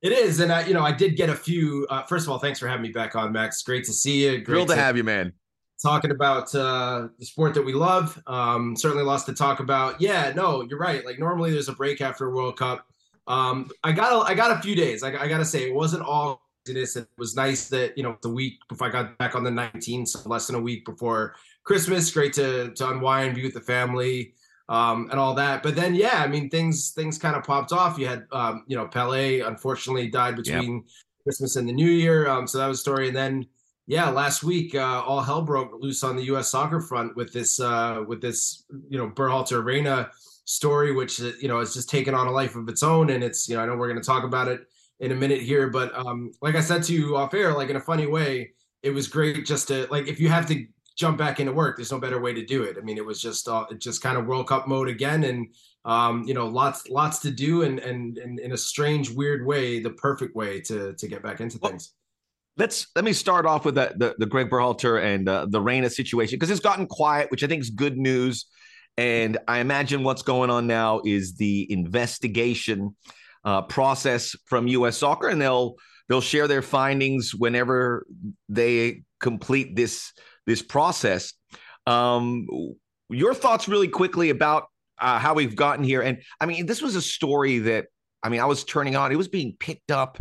It 0.00 0.10
is, 0.10 0.40
and 0.40 0.50
I, 0.50 0.66
you 0.66 0.74
know, 0.74 0.82
I 0.82 0.90
did 0.90 1.16
get 1.16 1.28
a 1.28 1.34
few. 1.34 1.86
Uh, 1.88 2.02
first 2.04 2.26
of 2.26 2.32
all, 2.32 2.38
thanks 2.38 2.58
for 2.58 2.66
having 2.66 2.82
me 2.82 2.90
back 2.90 3.14
on, 3.14 3.30
Max. 3.30 3.62
Great 3.62 3.84
to 3.84 3.92
see 3.92 4.24
you. 4.24 4.30
Great 4.32 4.46
Thrilled 4.46 4.68
to, 4.68 4.74
to 4.74 4.80
have 4.80 4.96
you, 4.96 5.04
man. 5.04 5.32
Talking 5.80 6.10
about 6.10 6.52
uh, 6.54 7.08
the 7.18 7.26
sport 7.26 7.54
that 7.54 7.62
we 7.62 7.72
love. 7.72 8.20
Um, 8.26 8.74
certainly 8.76 9.04
lots 9.04 9.24
to 9.24 9.32
talk 9.32 9.60
about. 9.60 10.00
Yeah, 10.00 10.32
no, 10.34 10.62
you're 10.62 10.78
right. 10.78 11.04
Like 11.04 11.20
normally, 11.20 11.52
there's 11.52 11.68
a 11.68 11.74
break 11.74 12.00
after 12.00 12.26
a 12.26 12.30
World 12.30 12.56
Cup. 12.56 12.84
Um, 13.28 13.70
I 13.84 13.92
got, 13.92 14.12
a, 14.12 14.32
I 14.32 14.34
got 14.34 14.50
a 14.50 14.60
few 14.60 14.74
days. 14.74 15.04
I, 15.04 15.08
I 15.16 15.28
got 15.28 15.38
to 15.38 15.44
say, 15.44 15.68
it 15.68 15.74
wasn't 15.74 16.02
all 16.02 16.41
this. 16.64 16.96
It 16.96 17.08
was 17.18 17.34
nice 17.36 17.68
that 17.68 17.96
you 17.96 18.02
know 18.02 18.16
the 18.22 18.28
week 18.28 18.58
before 18.68 18.88
I 18.88 18.90
got 18.90 19.18
back 19.18 19.34
on 19.34 19.44
the 19.44 19.50
19th, 19.50 20.08
so 20.08 20.28
less 20.28 20.46
than 20.46 20.56
a 20.56 20.60
week 20.60 20.84
before 20.84 21.34
Christmas. 21.64 22.10
Great 22.10 22.32
to 22.34 22.72
to 22.72 22.90
unwind, 22.90 23.34
be 23.34 23.42
with 23.42 23.54
the 23.54 23.60
family 23.60 24.34
um, 24.68 25.08
and 25.10 25.18
all 25.18 25.34
that. 25.34 25.62
But 25.62 25.74
then, 25.74 25.94
yeah, 25.94 26.22
I 26.22 26.26
mean, 26.26 26.48
things 26.48 26.90
things 26.90 27.18
kind 27.18 27.36
of 27.36 27.44
popped 27.44 27.72
off. 27.72 27.98
You 27.98 28.06
had, 28.06 28.26
um, 28.32 28.64
you 28.66 28.76
know, 28.76 28.86
Pele 28.86 29.40
unfortunately 29.40 30.08
died 30.08 30.36
between 30.36 30.76
yep. 30.76 30.84
Christmas 31.24 31.56
and 31.56 31.68
the 31.68 31.72
New 31.72 31.90
Year, 31.90 32.28
um, 32.28 32.46
so 32.46 32.58
that 32.58 32.66
was 32.66 32.78
a 32.78 32.80
story. 32.80 33.08
And 33.08 33.16
then, 33.16 33.46
yeah, 33.86 34.08
last 34.08 34.42
week, 34.42 34.74
uh, 34.74 35.02
all 35.04 35.20
hell 35.20 35.42
broke 35.42 35.72
loose 35.80 36.02
on 36.02 36.16
the 36.16 36.24
U.S. 36.24 36.50
soccer 36.50 36.80
front 36.80 37.16
with 37.16 37.32
this 37.32 37.60
uh, 37.60 38.02
with 38.06 38.20
this, 38.20 38.64
you 38.88 38.98
know, 38.98 39.10
Berhalter 39.10 39.64
Reyna 39.64 40.10
story, 40.44 40.92
which 40.92 41.20
uh, 41.20 41.32
you 41.40 41.48
know 41.48 41.58
has 41.58 41.74
just 41.74 41.90
taken 41.90 42.14
on 42.14 42.26
a 42.26 42.32
life 42.32 42.56
of 42.56 42.68
its 42.68 42.82
own. 42.82 43.10
And 43.10 43.22
it's, 43.22 43.48
you 43.48 43.56
know, 43.56 43.62
I 43.62 43.66
know 43.66 43.76
we're 43.76 43.88
going 43.88 44.00
to 44.00 44.06
talk 44.06 44.24
about 44.24 44.48
it 44.48 44.66
in 45.02 45.10
a 45.10 45.16
minute 45.16 45.42
here, 45.42 45.68
but 45.68 45.94
um, 45.98 46.30
like 46.40 46.54
I 46.54 46.60
said 46.60 46.84
to 46.84 46.94
you 46.94 47.16
off 47.16 47.34
air, 47.34 47.52
like 47.52 47.68
in 47.68 47.76
a 47.76 47.80
funny 47.80 48.06
way, 48.06 48.52
it 48.82 48.90
was 48.90 49.08
great 49.08 49.44
just 49.44 49.68
to 49.68 49.86
like 49.90 50.06
if 50.06 50.18
you 50.20 50.28
have 50.28 50.46
to 50.46 50.64
jump 50.96 51.18
back 51.18 51.40
into 51.40 51.52
work. 51.52 51.76
There's 51.76 51.90
no 51.90 51.98
better 51.98 52.20
way 52.20 52.32
to 52.32 52.44
do 52.44 52.62
it. 52.62 52.76
I 52.78 52.82
mean, 52.82 52.96
it 52.96 53.04
was 53.04 53.20
just 53.20 53.48
uh, 53.48 53.66
just 53.78 54.00
kind 54.00 54.16
of 54.16 54.26
World 54.26 54.48
Cup 54.48 54.68
mode 54.68 54.88
again, 54.88 55.24
and 55.24 55.48
um, 55.84 56.22
you 56.22 56.34
know, 56.34 56.46
lots 56.46 56.88
lots 56.88 57.18
to 57.20 57.32
do, 57.32 57.62
and, 57.62 57.80
and 57.80 58.16
and 58.16 58.38
in 58.38 58.52
a 58.52 58.56
strange, 58.56 59.10
weird 59.10 59.44
way, 59.44 59.80
the 59.80 59.90
perfect 59.90 60.36
way 60.36 60.60
to 60.62 60.94
to 60.94 61.08
get 61.08 61.22
back 61.22 61.40
into 61.40 61.58
well, 61.60 61.72
things. 61.72 61.92
Let's 62.56 62.86
let 62.94 63.04
me 63.04 63.12
start 63.12 63.44
off 63.44 63.64
with 63.64 63.74
the 63.74 63.92
the, 63.96 64.14
the 64.18 64.26
Greg 64.26 64.50
Berhalter 64.50 65.02
and 65.02 65.28
uh, 65.28 65.46
the 65.50 65.60
Reyna 65.60 65.90
situation 65.90 66.36
because 66.36 66.50
it's 66.50 66.60
gotten 66.60 66.86
quiet, 66.86 67.30
which 67.32 67.42
I 67.42 67.48
think 67.48 67.60
is 67.60 67.70
good 67.70 67.98
news. 67.98 68.46
And 68.98 69.38
I 69.48 69.58
imagine 69.58 70.04
what's 70.04 70.22
going 70.22 70.50
on 70.50 70.66
now 70.66 71.00
is 71.04 71.34
the 71.36 71.66
investigation 71.72 72.94
uh, 73.44 73.62
process 73.62 74.36
from 74.46 74.68
U.S. 74.68 74.98
Soccer, 74.98 75.28
and 75.28 75.40
they'll 75.40 75.76
they'll 76.08 76.20
share 76.20 76.48
their 76.48 76.62
findings 76.62 77.34
whenever 77.34 78.06
they 78.48 79.02
complete 79.20 79.76
this 79.76 80.12
this 80.46 80.62
process. 80.62 81.32
Um, 81.86 82.46
your 83.08 83.34
thoughts 83.34 83.68
really 83.68 83.88
quickly 83.88 84.30
about 84.30 84.66
uh, 85.00 85.18
how 85.18 85.34
we've 85.34 85.56
gotten 85.56 85.84
here. 85.84 86.00
And 86.00 86.22
I 86.40 86.46
mean, 86.46 86.66
this 86.66 86.80
was 86.80 86.96
a 86.96 87.02
story 87.02 87.58
that 87.60 87.86
I 88.22 88.28
mean, 88.28 88.40
I 88.40 88.44
was 88.44 88.64
turning 88.64 88.96
on. 88.96 89.10
It 89.10 89.16
was 89.16 89.28
being 89.28 89.56
picked 89.58 89.90
up 89.90 90.18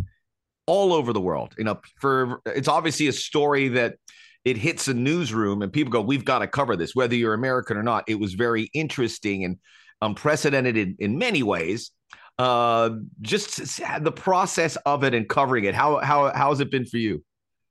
all 0.66 0.94
over 0.94 1.13
the 1.13 1.22
world. 1.22 1.54
You 1.58 1.66
know, 1.66 1.82
for 2.00 2.42
it's 2.46 2.68
obviously 2.68 3.08
a 3.08 3.13
story 3.13 3.70
that 3.70 3.96
it 4.44 4.58
hits 4.58 4.88
a 4.88 4.94
newsroom 4.94 5.62
and 5.62 5.72
people 5.72 5.92
go, 5.92 6.01
"We've 6.01 6.25
got 6.25 6.40
to 6.40 6.48
cover 6.48 6.75
this, 6.75 6.96
whether 6.96 7.16
you're 7.16 7.34
American 7.34 7.78
or 7.78 7.84
not." 7.84 8.06
It 8.08 8.20
was 8.20 8.34
very 8.34 8.70
interesting 8.74 9.46
and 9.46 9.58
unprecedented 10.01 10.78
in, 10.78 10.96
in 11.00 11.18
many 11.18 11.44
ways. 11.44 11.92
Uh, 12.42 12.98
just 13.22 13.80
the 14.04 14.12
process 14.12 14.76
of 14.88 15.04
it 15.04 15.14
and 15.14 15.30
covering 15.30 15.66
it. 15.66 15.76
How 15.76 16.00
how 16.00 16.34
how 16.34 16.50
has 16.50 16.60
it 16.60 16.72
been 16.72 16.88
for 16.88 16.98
you? 16.98 17.24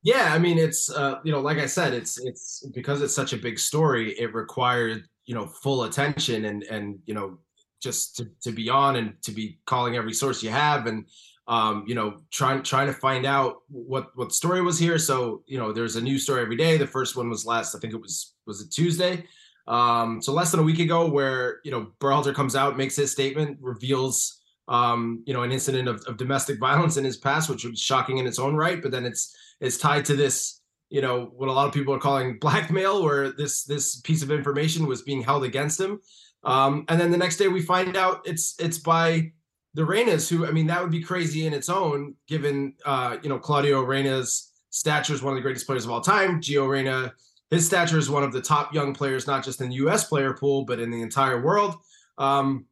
Yeah, 0.05 0.33
I 0.33 0.39
mean, 0.39 0.59
it's 0.59 0.89
uh, 0.89 1.17
you 1.25 1.33
know, 1.33 1.41
like 1.41 1.59
I 1.59 1.67
said, 1.67 1.93
it's 1.93 2.21
it's 2.21 2.65
because 2.73 3.03
it's 3.03 3.13
such 3.13 3.33
a 3.33 3.37
big 3.37 3.59
story. 3.59 4.13
It 4.13 4.33
required 4.33 5.09
you 5.27 5.35
know 5.35 5.49
full 5.49 5.83
attention 5.85 6.45
and 6.45 6.63
and 6.63 7.01
you 7.05 7.15
know 7.15 7.39
just 7.83 8.17
to, 8.19 8.31
to 8.43 8.53
be 8.53 8.71
on 8.71 8.95
and 8.95 9.21
to 9.23 9.33
be 9.33 9.59
calling 9.67 9.97
every 9.97 10.13
source 10.13 10.41
you 10.41 10.51
have 10.51 10.87
and 10.87 11.05
um, 11.49 11.85
you 11.89 11.97
know 11.97 12.19
trying 12.31 12.63
trying 12.63 12.87
to 12.87 12.93
find 12.93 13.27
out 13.27 13.63
what 13.71 14.11
what 14.15 14.33
story 14.33 14.63
was 14.63 14.79
here. 14.79 14.99
So 14.99 15.43
you 15.47 15.59
know, 15.59 15.73
there's 15.73 15.97
a 15.97 16.01
new 16.01 16.17
story 16.17 16.43
every 16.43 16.57
day. 16.57 16.77
The 16.77 16.87
first 16.87 17.17
one 17.17 17.29
was 17.29 17.45
last, 17.45 17.75
I 17.75 17.81
think 17.81 17.93
it 17.93 18.01
was 18.01 18.37
was 18.47 18.61
it 18.61 18.71
Tuesday. 18.71 19.25
Um, 19.67 20.23
so 20.23 20.33
less 20.33 20.53
than 20.53 20.61
a 20.61 20.69
week 20.71 20.79
ago, 20.79 21.11
where 21.11 21.59
you 21.65 21.73
know 21.73 21.89
Berhalter 21.99 22.33
comes 22.33 22.55
out, 22.55 22.77
makes 22.77 22.95
his 22.95 23.11
statement, 23.11 23.59
reveals 23.61 24.40
um, 24.71 25.23
you 25.27 25.35
know 25.35 25.43
an 25.43 25.53
incident 25.53 25.89
of, 25.89 26.03
of 26.07 26.17
domestic 26.17 26.59
violence 26.59 26.97
in 26.97 27.05
his 27.05 27.19
past, 27.19 27.51
which 27.51 27.65
was 27.65 27.79
shocking 27.79 28.17
in 28.17 28.27
its 28.27 28.39
own 28.39 28.57
right. 28.57 28.81
But 28.81 28.93
then 28.93 29.05
it's 29.05 29.37
it's 29.61 29.77
tied 29.77 30.07
to 30.07 30.17
this 30.17 30.61
you 30.91 31.01
know 31.01 31.31
what 31.37 31.49
a 31.49 31.53
lot 31.53 31.67
of 31.67 31.73
people 31.73 31.95
are 31.95 31.99
calling 31.99 32.39
blackmail 32.39 33.03
where 33.03 33.31
this 33.31 33.65
this 33.65 34.01
piece 34.01 34.23
of 34.23 34.31
information 34.31 34.87
was 34.87 35.03
being 35.03 35.23
held 35.23 35.45
against 35.45 35.81
him 35.81 36.01
um, 36.45 36.85
and 36.89 37.01
then 37.01 37.11
the 37.11 37.17
next 37.17 37.37
day 37.37 37.49
we 37.49 37.63
find 37.63 37.97
out 37.97 38.21
it's 38.25 38.57
it's 38.59 38.79
by 38.79 39.33
the 39.75 39.83
Reynas 39.83 40.29
who 40.29 40.47
I 40.47 40.51
mean 40.51 40.67
that 40.67 40.83
would 40.83 40.91
be 40.91 41.03
crazy 41.03 41.47
in 41.47 41.55
its 41.55 41.69
own 41.69 42.15
given 42.27 42.75
uh, 42.85 43.17
you 43.23 43.29
know 43.29 43.39
Claudio 43.39 43.83
Reyna's 43.83 44.53
stature 44.71 45.15
is 45.15 45.23
one 45.23 45.33
of 45.33 45.37
the 45.37 45.43
greatest 45.43 45.67
players 45.67 45.85
of 45.85 45.91
all 45.91 46.01
time 46.01 46.41
Gio 46.41 46.69
Reyna 46.69 47.15
his 47.51 47.67
stature 47.67 47.99
is 47.99 48.11
one 48.11 48.23
of 48.23 48.33
the 48.33 48.43
top 48.43 48.75
young 48.75 48.93
players 48.93 49.27
not 49.27 49.45
just 49.45 49.61
in 49.61 49.71
the 49.71 49.77
US 49.77 50.05
player 50.05 50.35
pool 50.35 50.65
but 50.65 50.81
in 50.81 50.91
the 50.91 51.01
entire 51.01 51.41
world 51.41 51.77
um, 52.19 52.67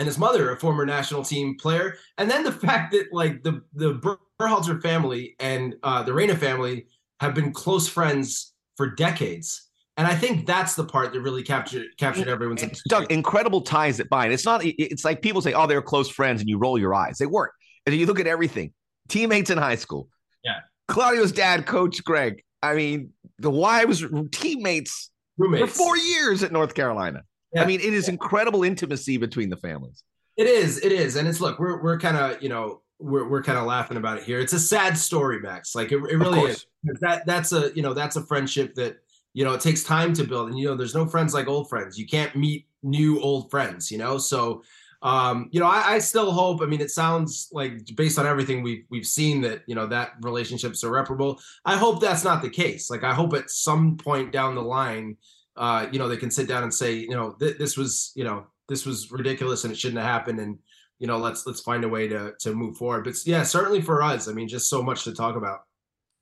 and 0.00 0.06
his 0.06 0.18
mother 0.18 0.50
a 0.50 0.56
former 0.56 0.84
national 0.84 1.22
team 1.22 1.56
player 1.56 1.96
and 2.18 2.28
then 2.28 2.42
the 2.42 2.50
fact 2.66 2.90
that 2.92 3.12
like 3.12 3.44
the 3.44 3.62
the 3.74 4.18
Berhalter 4.40 4.82
family 4.82 5.36
and 5.38 5.76
uh, 5.82 6.02
the 6.02 6.12
Reyna 6.12 6.34
family 6.34 6.86
have 7.20 7.34
been 7.34 7.52
close 7.52 7.86
friends 7.86 8.54
for 8.76 8.88
decades. 8.88 9.68
And 9.96 10.06
I 10.06 10.14
think 10.14 10.46
that's 10.46 10.74
the 10.74 10.84
part 10.84 11.12
that 11.12 11.20
really 11.20 11.42
captured 11.42 11.86
captured 11.98 12.28
everyone's 12.28 12.62
attention. 12.62 12.82
Doug, 12.88 13.12
incredible 13.12 13.60
ties 13.60 13.98
that 13.98 14.08
bind. 14.08 14.32
It's 14.32 14.46
not. 14.46 14.62
It's 14.64 15.04
like 15.04 15.20
people 15.20 15.42
say, 15.42 15.52
"Oh, 15.52 15.66
they're 15.66 15.82
close 15.82 16.08
friends," 16.08 16.40
and 16.40 16.48
you 16.48 16.56
roll 16.56 16.78
your 16.78 16.94
eyes. 16.94 17.18
They 17.18 17.26
weren't. 17.26 17.52
And 17.84 17.94
you 17.94 18.06
look 18.06 18.18
at 18.18 18.26
everything. 18.26 18.72
Teammates 19.08 19.50
in 19.50 19.58
high 19.58 19.74
school. 19.74 20.08
Yeah. 20.42 20.60
Claudio's 20.88 21.32
dad, 21.32 21.66
Coach 21.66 22.02
Greg. 22.02 22.42
I 22.62 22.74
mean, 22.74 23.10
the 23.38 23.50
wives, 23.50 24.02
teammates 24.32 25.10
Roommates. 25.36 25.70
for 25.70 25.78
four 25.78 25.96
years 25.98 26.42
at 26.42 26.52
North 26.52 26.74
Carolina. 26.74 27.22
Yeah. 27.52 27.62
I 27.62 27.66
mean, 27.66 27.80
it 27.80 27.92
is 27.92 28.08
incredible 28.08 28.62
intimacy 28.62 29.16
between 29.16 29.50
the 29.50 29.56
families. 29.56 30.04
It 30.36 30.46
is. 30.46 30.78
It 30.78 30.92
is, 30.92 31.16
and 31.16 31.28
it's 31.28 31.40
look. 31.40 31.58
We're 31.58 31.82
we're 31.82 31.98
kind 31.98 32.16
of 32.16 32.42
you 32.42 32.48
know 32.48 32.80
we're, 33.00 33.28
we're 33.28 33.42
kind 33.42 33.58
of 33.58 33.66
laughing 33.66 33.96
about 33.96 34.18
it 34.18 34.24
here. 34.24 34.40
It's 34.40 34.52
a 34.52 34.60
sad 34.60 34.96
story, 34.96 35.40
Max. 35.40 35.74
Like 35.74 35.92
it, 35.92 35.96
it 35.96 36.16
really 36.16 36.40
is. 36.40 36.66
That 37.00 37.26
that's 37.26 37.52
a 37.52 37.72
you 37.74 37.82
know 37.82 37.94
that's 37.94 38.16
a 38.16 38.24
friendship 38.24 38.74
that 38.76 38.98
you 39.32 39.44
know 39.44 39.54
it 39.54 39.60
takes 39.60 39.82
time 39.82 40.12
to 40.14 40.24
build, 40.24 40.50
and 40.50 40.58
you 40.58 40.68
know 40.68 40.76
there's 40.76 40.94
no 40.94 41.06
friends 41.06 41.34
like 41.34 41.48
old 41.48 41.68
friends. 41.68 41.98
You 41.98 42.06
can't 42.06 42.34
meet 42.36 42.66
new 42.82 43.20
old 43.20 43.50
friends, 43.50 43.90
you 43.90 43.98
know. 43.98 44.18
So 44.18 44.62
um, 45.02 45.48
you 45.50 45.60
know 45.60 45.66
I, 45.66 45.94
I 45.94 45.98
still 45.98 46.30
hope. 46.30 46.62
I 46.62 46.66
mean, 46.66 46.80
it 46.80 46.90
sounds 46.90 47.48
like 47.52 47.84
based 47.96 48.18
on 48.18 48.26
everything 48.26 48.62
we've 48.62 48.84
we've 48.90 49.06
seen 49.06 49.40
that 49.42 49.62
you 49.66 49.74
know 49.74 49.86
that 49.86 50.12
relationship's 50.22 50.84
irreparable. 50.84 51.40
I 51.64 51.76
hope 51.76 52.00
that's 52.00 52.24
not 52.24 52.42
the 52.42 52.50
case. 52.50 52.90
Like 52.90 53.04
I 53.04 53.14
hope 53.14 53.34
at 53.34 53.50
some 53.50 53.96
point 53.96 54.32
down 54.32 54.54
the 54.54 54.62
line 54.62 55.16
uh, 55.56 55.86
you 55.90 55.98
know, 55.98 56.08
they 56.08 56.16
can 56.16 56.30
sit 56.30 56.48
down 56.48 56.62
and 56.62 56.72
say, 56.72 56.94
you 56.94 57.10
know, 57.10 57.32
th- 57.38 57.58
this 57.58 57.76
was, 57.76 58.12
you 58.14 58.24
know, 58.24 58.46
this 58.68 58.86
was 58.86 59.10
ridiculous 59.10 59.64
and 59.64 59.72
it 59.72 59.78
shouldn't 59.78 60.00
have 60.00 60.10
happened, 60.10 60.38
and 60.40 60.58
you 60.98 61.06
know, 61.06 61.18
let's 61.18 61.46
let's 61.46 61.60
find 61.60 61.84
a 61.84 61.88
way 61.88 62.08
to 62.08 62.32
to 62.40 62.54
move 62.54 62.76
forward. 62.76 63.04
But 63.04 63.14
yeah, 63.26 63.42
certainly 63.42 63.80
for 63.80 64.02
us, 64.02 64.28
I 64.28 64.32
mean, 64.32 64.48
just 64.48 64.68
so 64.68 64.82
much 64.82 65.04
to 65.04 65.14
talk 65.14 65.36
about. 65.36 65.60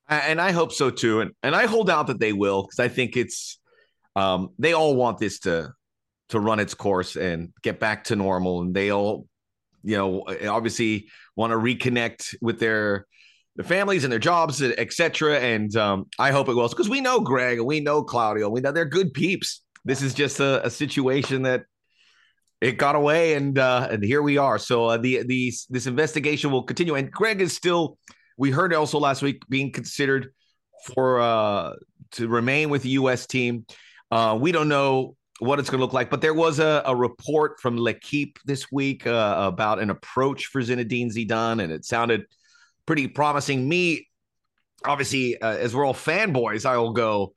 And 0.09 0.41
I 0.41 0.53
hope 0.53 0.73
so 0.73 0.91
too, 0.91 1.21
and 1.21 1.33
and 1.43 1.55
I 1.55 1.67
hold 1.67 1.91
out 1.91 2.07
that 2.07 2.19
they 2.19 2.33
will 2.33 2.63
because 2.63 2.79
I 2.79 2.89
think 2.89 3.17
it's, 3.17 3.61
um, 4.17 4.51
they 4.59 4.73
all 4.73 4.97
want 4.97 5.19
this 5.19 5.41
to 5.41 5.73
to 6.31 6.41
run 6.41 6.61
its 6.61 6.75
course 6.75 7.17
and 7.17 7.53
get 7.63 7.79
back 7.79 8.05
to 8.05 8.17
normal, 8.17 8.63
and 8.63 8.75
they 8.75 8.91
all, 8.91 9.27
you 9.83 9.97
know, 9.97 10.25
obviously 10.49 11.09
want 11.37 11.53
to 11.53 11.57
reconnect 11.57 12.35
with 12.41 12.59
their 12.59 13.07
their 13.59 13.65
families 13.65 14.05
and 14.05 14.13
their 14.13 14.21
jobs, 14.21 14.63
etc. 14.63 15.41
And 15.41 15.75
um, 15.77 16.07
I 16.17 16.31
hope 16.31 16.49
it 16.49 16.55
will, 16.55 16.69
because 16.69 16.89
we 16.89 17.01
know 17.01 17.19
Greg 17.19 17.59
and 17.59 17.67
we 17.67 17.81
know 17.81 18.05
Claudio, 18.05 18.49
we 18.49 18.61
know 18.61 18.71
they're 18.71 18.85
good 18.85 19.13
peeps. 19.13 19.63
This 19.85 20.01
is 20.01 20.15
just 20.15 20.39
a, 20.39 20.65
a 20.65 20.71
situation 20.71 21.43
that 21.43 21.65
it 22.61 22.79
got 22.79 22.95
away, 22.95 23.35
and 23.35 23.59
uh, 23.59 23.89
and 23.91 24.05
here 24.05 24.23
we 24.23 24.39
are. 24.39 24.59
So 24.59 24.87
uh, 24.87 24.97
the 24.97 25.25
these 25.25 25.67
this 25.71 25.87
investigation 25.87 26.53
will 26.53 26.63
continue, 26.63 26.95
and 26.95 27.11
Greg 27.11 27.41
is 27.41 27.53
still. 27.53 27.99
We 28.37 28.53
heard 28.53 28.73
also 28.73 29.01
last 29.01 29.23
week 29.23 29.43
being 29.49 29.73
considered 29.73 30.33
for 30.95 31.21
uh, 31.21 31.73
to 32.13 32.29
remain 32.29 32.71
with 32.71 32.85
the 32.85 32.91
U.S. 32.91 33.27
team. 33.27 33.67
Uh, 34.13 34.39
we 34.41 34.53
don't 34.53 34.69
know 34.69 35.17
what 35.41 35.59
it's 35.59 35.69
going 35.69 35.81
to 35.81 35.85
look 35.85 35.93
like, 35.93 36.11
but 36.11 36.21
there 36.21 36.35
was 36.35 36.61
a, 36.61 36.83
a 36.87 36.95
report 36.95 37.59
from 37.61 37.77
L'Equipe 37.77 38.39
this 38.45 38.71
week 38.71 39.05
uh, 39.07 39.35
about 39.53 39.81
an 39.81 39.91
approach 39.91 40.47
for 40.47 40.63
Zinedine 40.63 41.13
Zidane, 41.13 41.63
and 41.63 41.73
it 41.73 41.85
sounded 41.85 42.23
pretty 42.89 43.07
promising. 43.07 43.69
Me, 43.69 44.09
obviously, 44.83 45.39
uh, 45.39 45.57
as 45.59 45.77
we're 45.77 45.85
all 45.85 45.93
fanboys, 45.93 46.65
I 46.65 46.79
will 46.79 46.95
go, 46.95 47.35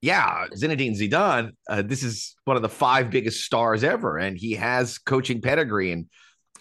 yeah, 0.00 0.46
Zinedine 0.54 0.96
Zidane. 0.96 1.50
Uh, 1.68 1.82
this 1.82 2.04
is 2.04 2.36
one 2.44 2.56
of 2.56 2.62
the 2.62 2.68
five 2.68 3.10
biggest 3.10 3.44
stars 3.44 3.82
ever, 3.82 4.16
and 4.16 4.38
he 4.38 4.52
has 4.52 4.98
coaching 4.98 5.42
pedigree, 5.42 5.90
and 5.90 6.06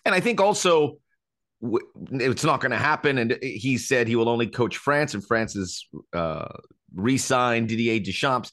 and 0.06 0.16
I 0.16 0.22
think 0.22 0.42
also 0.42 0.98
w- 1.62 1.88
it's 2.14 2.44
not 2.44 2.62
going 2.62 2.72
to 2.72 2.78
happen. 2.78 3.20
And 3.20 3.38
he 3.44 3.78
said 3.78 4.08
he 4.08 4.16
will 4.16 4.30
only 4.30 4.48
coach 4.48 4.78
France, 4.78 5.14
and 5.14 5.24
France 5.24 5.54
has 5.54 5.84
uh, 6.12 6.48
re-signed 6.96 7.70
Didier 7.70 8.00
Deschamps, 8.00 8.52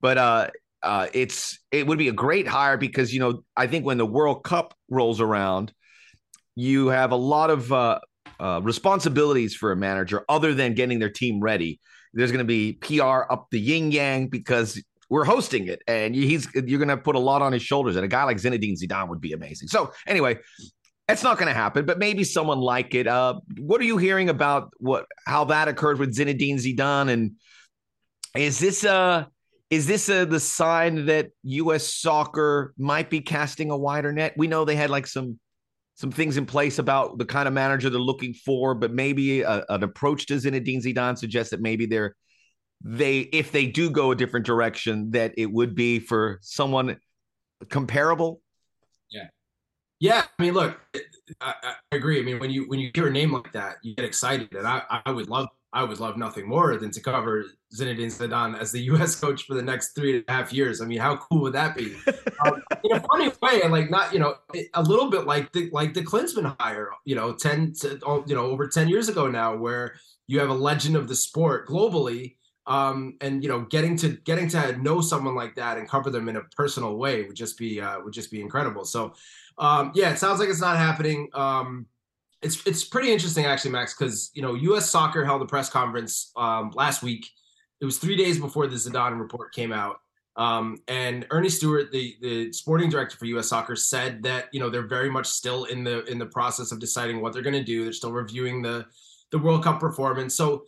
but 0.00 0.18
uh, 0.18 0.50
uh, 0.84 1.08
it's 1.12 1.58
it 1.72 1.84
would 1.84 1.98
be 1.98 2.06
a 2.06 2.12
great 2.12 2.46
hire 2.46 2.76
because 2.76 3.12
you 3.12 3.18
know 3.18 3.42
I 3.56 3.66
think 3.66 3.84
when 3.84 3.98
the 3.98 4.06
World 4.06 4.44
Cup 4.44 4.72
rolls 4.88 5.20
around, 5.20 5.72
you 6.54 6.88
have 6.88 7.10
a 7.10 7.16
lot 7.16 7.50
of 7.50 7.72
uh, 7.72 7.98
uh, 8.40 8.60
responsibilities 8.62 9.54
for 9.54 9.70
a 9.70 9.76
manager 9.76 10.24
other 10.28 10.54
than 10.54 10.74
getting 10.74 10.98
their 10.98 11.10
team 11.10 11.40
ready. 11.40 11.78
There's 12.12 12.32
going 12.32 12.44
to 12.44 12.44
be 12.44 12.72
PR 12.72 13.22
up 13.30 13.48
the 13.50 13.60
yin 13.60 13.92
yang 13.92 14.28
because 14.28 14.82
we're 15.10 15.24
hosting 15.24 15.66
it, 15.66 15.82
and 15.86 16.14
he's 16.14 16.48
you're 16.54 16.78
going 16.78 16.88
to 16.88 16.96
put 16.96 17.16
a 17.16 17.20
lot 17.20 17.42
on 17.42 17.52
his 17.52 17.62
shoulders. 17.62 17.96
And 17.96 18.04
a 18.04 18.08
guy 18.08 18.24
like 18.24 18.38
Zinedine 18.38 18.80
Zidane 18.80 19.08
would 19.08 19.20
be 19.20 19.32
amazing. 19.32 19.68
So 19.68 19.92
anyway, 20.06 20.38
it's 21.08 21.22
not 21.22 21.36
going 21.36 21.48
to 21.48 21.54
happen, 21.54 21.84
but 21.84 21.98
maybe 21.98 22.24
someone 22.24 22.58
like 22.58 22.94
it. 22.94 23.06
Uh, 23.06 23.40
what 23.58 23.80
are 23.80 23.84
you 23.84 23.98
hearing 23.98 24.28
about 24.28 24.72
what 24.78 25.06
how 25.26 25.44
that 25.44 25.68
occurred 25.68 25.98
with 25.98 26.16
Zinedine 26.16 26.56
Zidane, 26.56 27.10
and 27.10 27.32
is 28.34 28.58
this 28.58 28.84
uh 28.84 29.26
is 29.68 29.86
this 29.86 30.08
uh, 30.08 30.24
the 30.24 30.40
sign 30.40 31.06
that 31.06 31.30
U.S. 31.44 31.94
soccer 31.94 32.74
might 32.76 33.10
be 33.10 33.20
casting 33.20 33.70
a 33.70 33.76
wider 33.76 34.12
net? 34.12 34.34
We 34.36 34.48
know 34.48 34.64
they 34.64 34.76
had 34.76 34.90
like 34.90 35.06
some 35.06 35.38
some 36.00 36.10
things 36.10 36.38
in 36.38 36.46
place 36.46 36.78
about 36.78 37.18
the 37.18 37.26
kind 37.26 37.46
of 37.46 37.52
manager 37.52 37.90
they're 37.90 38.00
looking 38.00 38.32
for, 38.32 38.74
but 38.74 38.90
maybe 38.90 39.42
a, 39.42 39.62
an 39.68 39.82
approach 39.82 40.24
to 40.24 40.34
Zinedine 40.36 40.82
Zidane 40.82 41.18
suggests 41.18 41.50
that 41.50 41.60
maybe 41.60 41.84
they're 41.84 42.16
they 42.82 43.18
if 43.18 43.52
they 43.52 43.66
do 43.66 43.90
go 43.90 44.10
a 44.10 44.16
different 44.16 44.46
direction, 44.46 45.10
that 45.10 45.34
it 45.36 45.52
would 45.52 45.74
be 45.74 45.98
for 45.98 46.38
someone 46.40 46.96
comparable. 47.68 48.40
Yeah, 49.10 49.26
yeah. 49.98 50.22
I 50.38 50.42
mean, 50.42 50.54
look, 50.54 50.80
I, 51.42 51.54
I 51.62 51.74
agree. 51.92 52.18
I 52.18 52.22
mean, 52.22 52.38
when 52.38 52.48
you 52.48 52.66
when 52.66 52.80
you 52.80 52.90
hear 52.94 53.08
a 53.08 53.12
name 53.12 53.34
like 53.34 53.52
that, 53.52 53.76
you 53.82 53.94
get 53.94 54.06
excited, 54.06 54.54
and 54.54 54.66
I 54.66 55.02
I 55.04 55.10
would 55.10 55.28
love 55.28 55.48
I 55.72 55.84
would 55.84 56.00
love 56.00 56.16
nothing 56.16 56.48
more 56.48 56.76
than 56.76 56.90
to 56.90 57.00
cover 57.00 57.44
Zinedine 57.74 58.06
Zidane 58.06 58.58
as 58.58 58.72
the 58.72 58.80
U.S. 58.92 59.14
coach 59.14 59.46
for 59.46 59.54
the 59.54 59.62
next 59.62 59.92
three 59.92 60.16
and 60.16 60.24
a 60.28 60.32
half 60.32 60.52
years. 60.52 60.80
I 60.80 60.86
mean, 60.86 60.98
how 60.98 61.16
cool 61.16 61.42
would 61.42 61.52
that 61.52 61.76
be? 61.76 61.94
um, 62.44 62.62
in 62.84 62.96
a 62.96 63.00
funny 63.00 63.30
way, 63.40 63.62
and 63.62 63.72
like 63.72 63.90
not, 63.90 64.12
you 64.12 64.18
know, 64.18 64.34
a 64.74 64.82
little 64.82 65.10
bit 65.10 65.26
like 65.26 65.52
the 65.52 65.70
like 65.72 65.94
the 65.94 66.02
Klinsmann 66.02 66.56
hire, 66.58 66.90
you 67.04 67.14
know, 67.14 67.32
ten 67.32 67.72
to 67.80 67.98
oh, 68.04 68.24
you 68.26 68.34
know 68.34 68.46
over 68.46 68.68
ten 68.68 68.88
years 68.88 69.08
ago 69.08 69.28
now, 69.28 69.56
where 69.56 69.94
you 70.26 70.40
have 70.40 70.50
a 70.50 70.54
legend 70.54 70.96
of 70.96 71.08
the 71.08 71.14
sport 71.14 71.68
globally, 71.68 72.36
um, 72.66 73.16
and 73.20 73.42
you 73.42 73.48
know, 73.48 73.62
getting 73.62 73.96
to 73.98 74.10
getting 74.24 74.48
to 74.48 74.76
know 74.78 75.00
someone 75.00 75.34
like 75.34 75.54
that 75.56 75.78
and 75.78 75.88
cover 75.88 76.10
them 76.10 76.28
in 76.28 76.36
a 76.36 76.42
personal 76.56 76.96
way 76.96 77.24
would 77.24 77.36
just 77.36 77.58
be 77.58 77.80
uh, 77.80 78.00
would 78.00 78.12
just 78.12 78.30
be 78.30 78.40
incredible. 78.40 78.84
So, 78.84 79.14
um, 79.58 79.92
yeah, 79.94 80.10
it 80.10 80.18
sounds 80.18 80.40
like 80.40 80.48
it's 80.48 80.60
not 80.60 80.76
happening. 80.76 81.28
Um, 81.32 81.86
it's 82.42 82.66
it's 82.66 82.84
pretty 82.84 83.12
interesting 83.12 83.44
actually, 83.44 83.72
Max, 83.72 83.94
because 83.94 84.30
you 84.34 84.42
know 84.42 84.54
U.S. 84.54 84.90
Soccer 84.90 85.24
held 85.24 85.42
a 85.42 85.46
press 85.46 85.68
conference 85.68 86.32
um, 86.36 86.70
last 86.74 87.02
week. 87.02 87.28
It 87.80 87.84
was 87.84 87.98
three 87.98 88.16
days 88.16 88.38
before 88.38 88.66
the 88.66 88.76
Zidane 88.76 89.18
report 89.18 89.52
came 89.52 89.72
out, 89.72 90.00
um, 90.36 90.78
and 90.88 91.26
Earnie 91.30 91.50
Stewart, 91.50 91.92
the 91.92 92.16
the 92.22 92.52
sporting 92.52 92.88
director 92.88 93.16
for 93.16 93.26
U.S. 93.26 93.48
Soccer, 93.48 93.76
said 93.76 94.22
that 94.22 94.48
you 94.52 94.60
know 94.60 94.70
they're 94.70 94.86
very 94.86 95.10
much 95.10 95.26
still 95.26 95.64
in 95.64 95.84
the 95.84 96.04
in 96.04 96.18
the 96.18 96.26
process 96.26 96.72
of 96.72 96.80
deciding 96.80 97.20
what 97.20 97.32
they're 97.32 97.42
going 97.42 97.54
to 97.54 97.64
do. 97.64 97.84
They're 97.84 97.92
still 97.92 98.12
reviewing 98.12 98.62
the 98.62 98.86
the 99.30 99.38
World 99.38 99.62
Cup 99.62 99.78
performance. 99.78 100.34
So, 100.34 100.64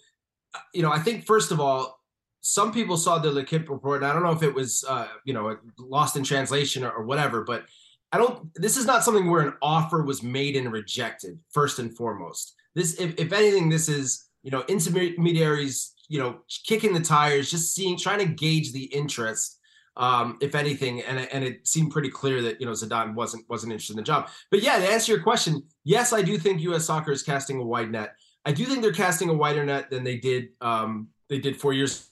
uh, 0.54 0.58
you 0.74 0.82
know, 0.82 0.92
I 0.92 0.98
think 0.98 1.26
first 1.26 1.52
of 1.52 1.60
all, 1.60 2.00
some 2.42 2.72
people 2.72 2.96
saw 2.96 3.18
the 3.18 3.30
L'Equipe 3.30 3.68
report. 3.68 4.02
and 4.02 4.10
I 4.10 4.12
don't 4.12 4.22
know 4.22 4.32
if 4.32 4.42
it 4.42 4.54
was 4.54 4.84
uh, 4.86 5.08
you 5.24 5.32
know 5.32 5.56
lost 5.78 6.16
in 6.16 6.24
translation 6.24 6.84
or, 6.84 6.90
or 6.90 7.04
whatever, 7.04 7.44
but 7.44 7.64
I 8.12 8.18
don't. 8.18 8.50
This 8.54 8.76
is 8.76 8.86
not 8.86 9.02
something 9.02 9.30
where 9.30 9.46
an 9.46 9.54
offer 9.62 10.02
was 10.02 10.22
made 10.22 10.56
and 10.56 10.70
rejected. 10.70 11.38
First 11.50 11.78
and 11.78 11.96
foremost, 11.96 12.54
this, 12.74 13.00
if, 13.00 13.18
if 13.18 13.32
anything, 13.32 13.68
this 13.68 13.88
is 13.88 14.28
you 14.42 14.50
know 14.50 14.64
intermediaries, 14.68 15.94
you 16.08 16.18
know, 16.18 16.40
kicking 16.66 16.92
the 16.92 17.00
tires, 17.00 17.50
just 17.50 17.74
seeing, 17.74 17.96
trying 17.96 18.18
to 18.18 18.26
gauge 18.26 18.72
the 18.72 18.84
interest, 18.84 19.58
um, 19.96 20.36
if 20.42 20.54
anything, 20.54 21.00
and 21.02 21.20
and 21.32 21.42
it 21.42 21.66
seemed 21.66 21.90
pretty 21.90 22.10
clear 22.10 22.42
that 22.42 22.60
you 22.60 22.66
know 22.66 22.72
Zidane 22.72 23.14
wasn't 23.14 23.48
wasn't 23.48 23.72
interested 23.72 23.94
in 23.94 23.98
the 23.98 24.02
job. 24.02 24.28
But 24.50 24.62
yeah, 24.62 24.78
to 24.78 24.86
answer 24.86 25.12
your 25.12 25.22
question, 25.22 25.62
yes, 25.84 26.12
I 26.12 26.20
do 26.20 26.36
think 26.36 26.60
U.S. 26.62 26.84
Soccer 26.84 27.12
is 27.12 27.22
casting 27.22 27.58
a 27.58 27.64
wide 27.64 27.90
net. 27.90 28.14
I 28.44 28.52
do 28.52 28.64
think 28.66 28.82
they're 28.82 28.92
casting 28.92 29.30
a 29.30 29.34
wider 29.34 29.64
net 29.64 29.88
than 29.88 30.04
they 30.04 30.18
did 30.18 30.48
um, 30.60 31.08
they 31.28 31.38
did 31.38 31.58
four 31.58 31.72
years 31.72 32.10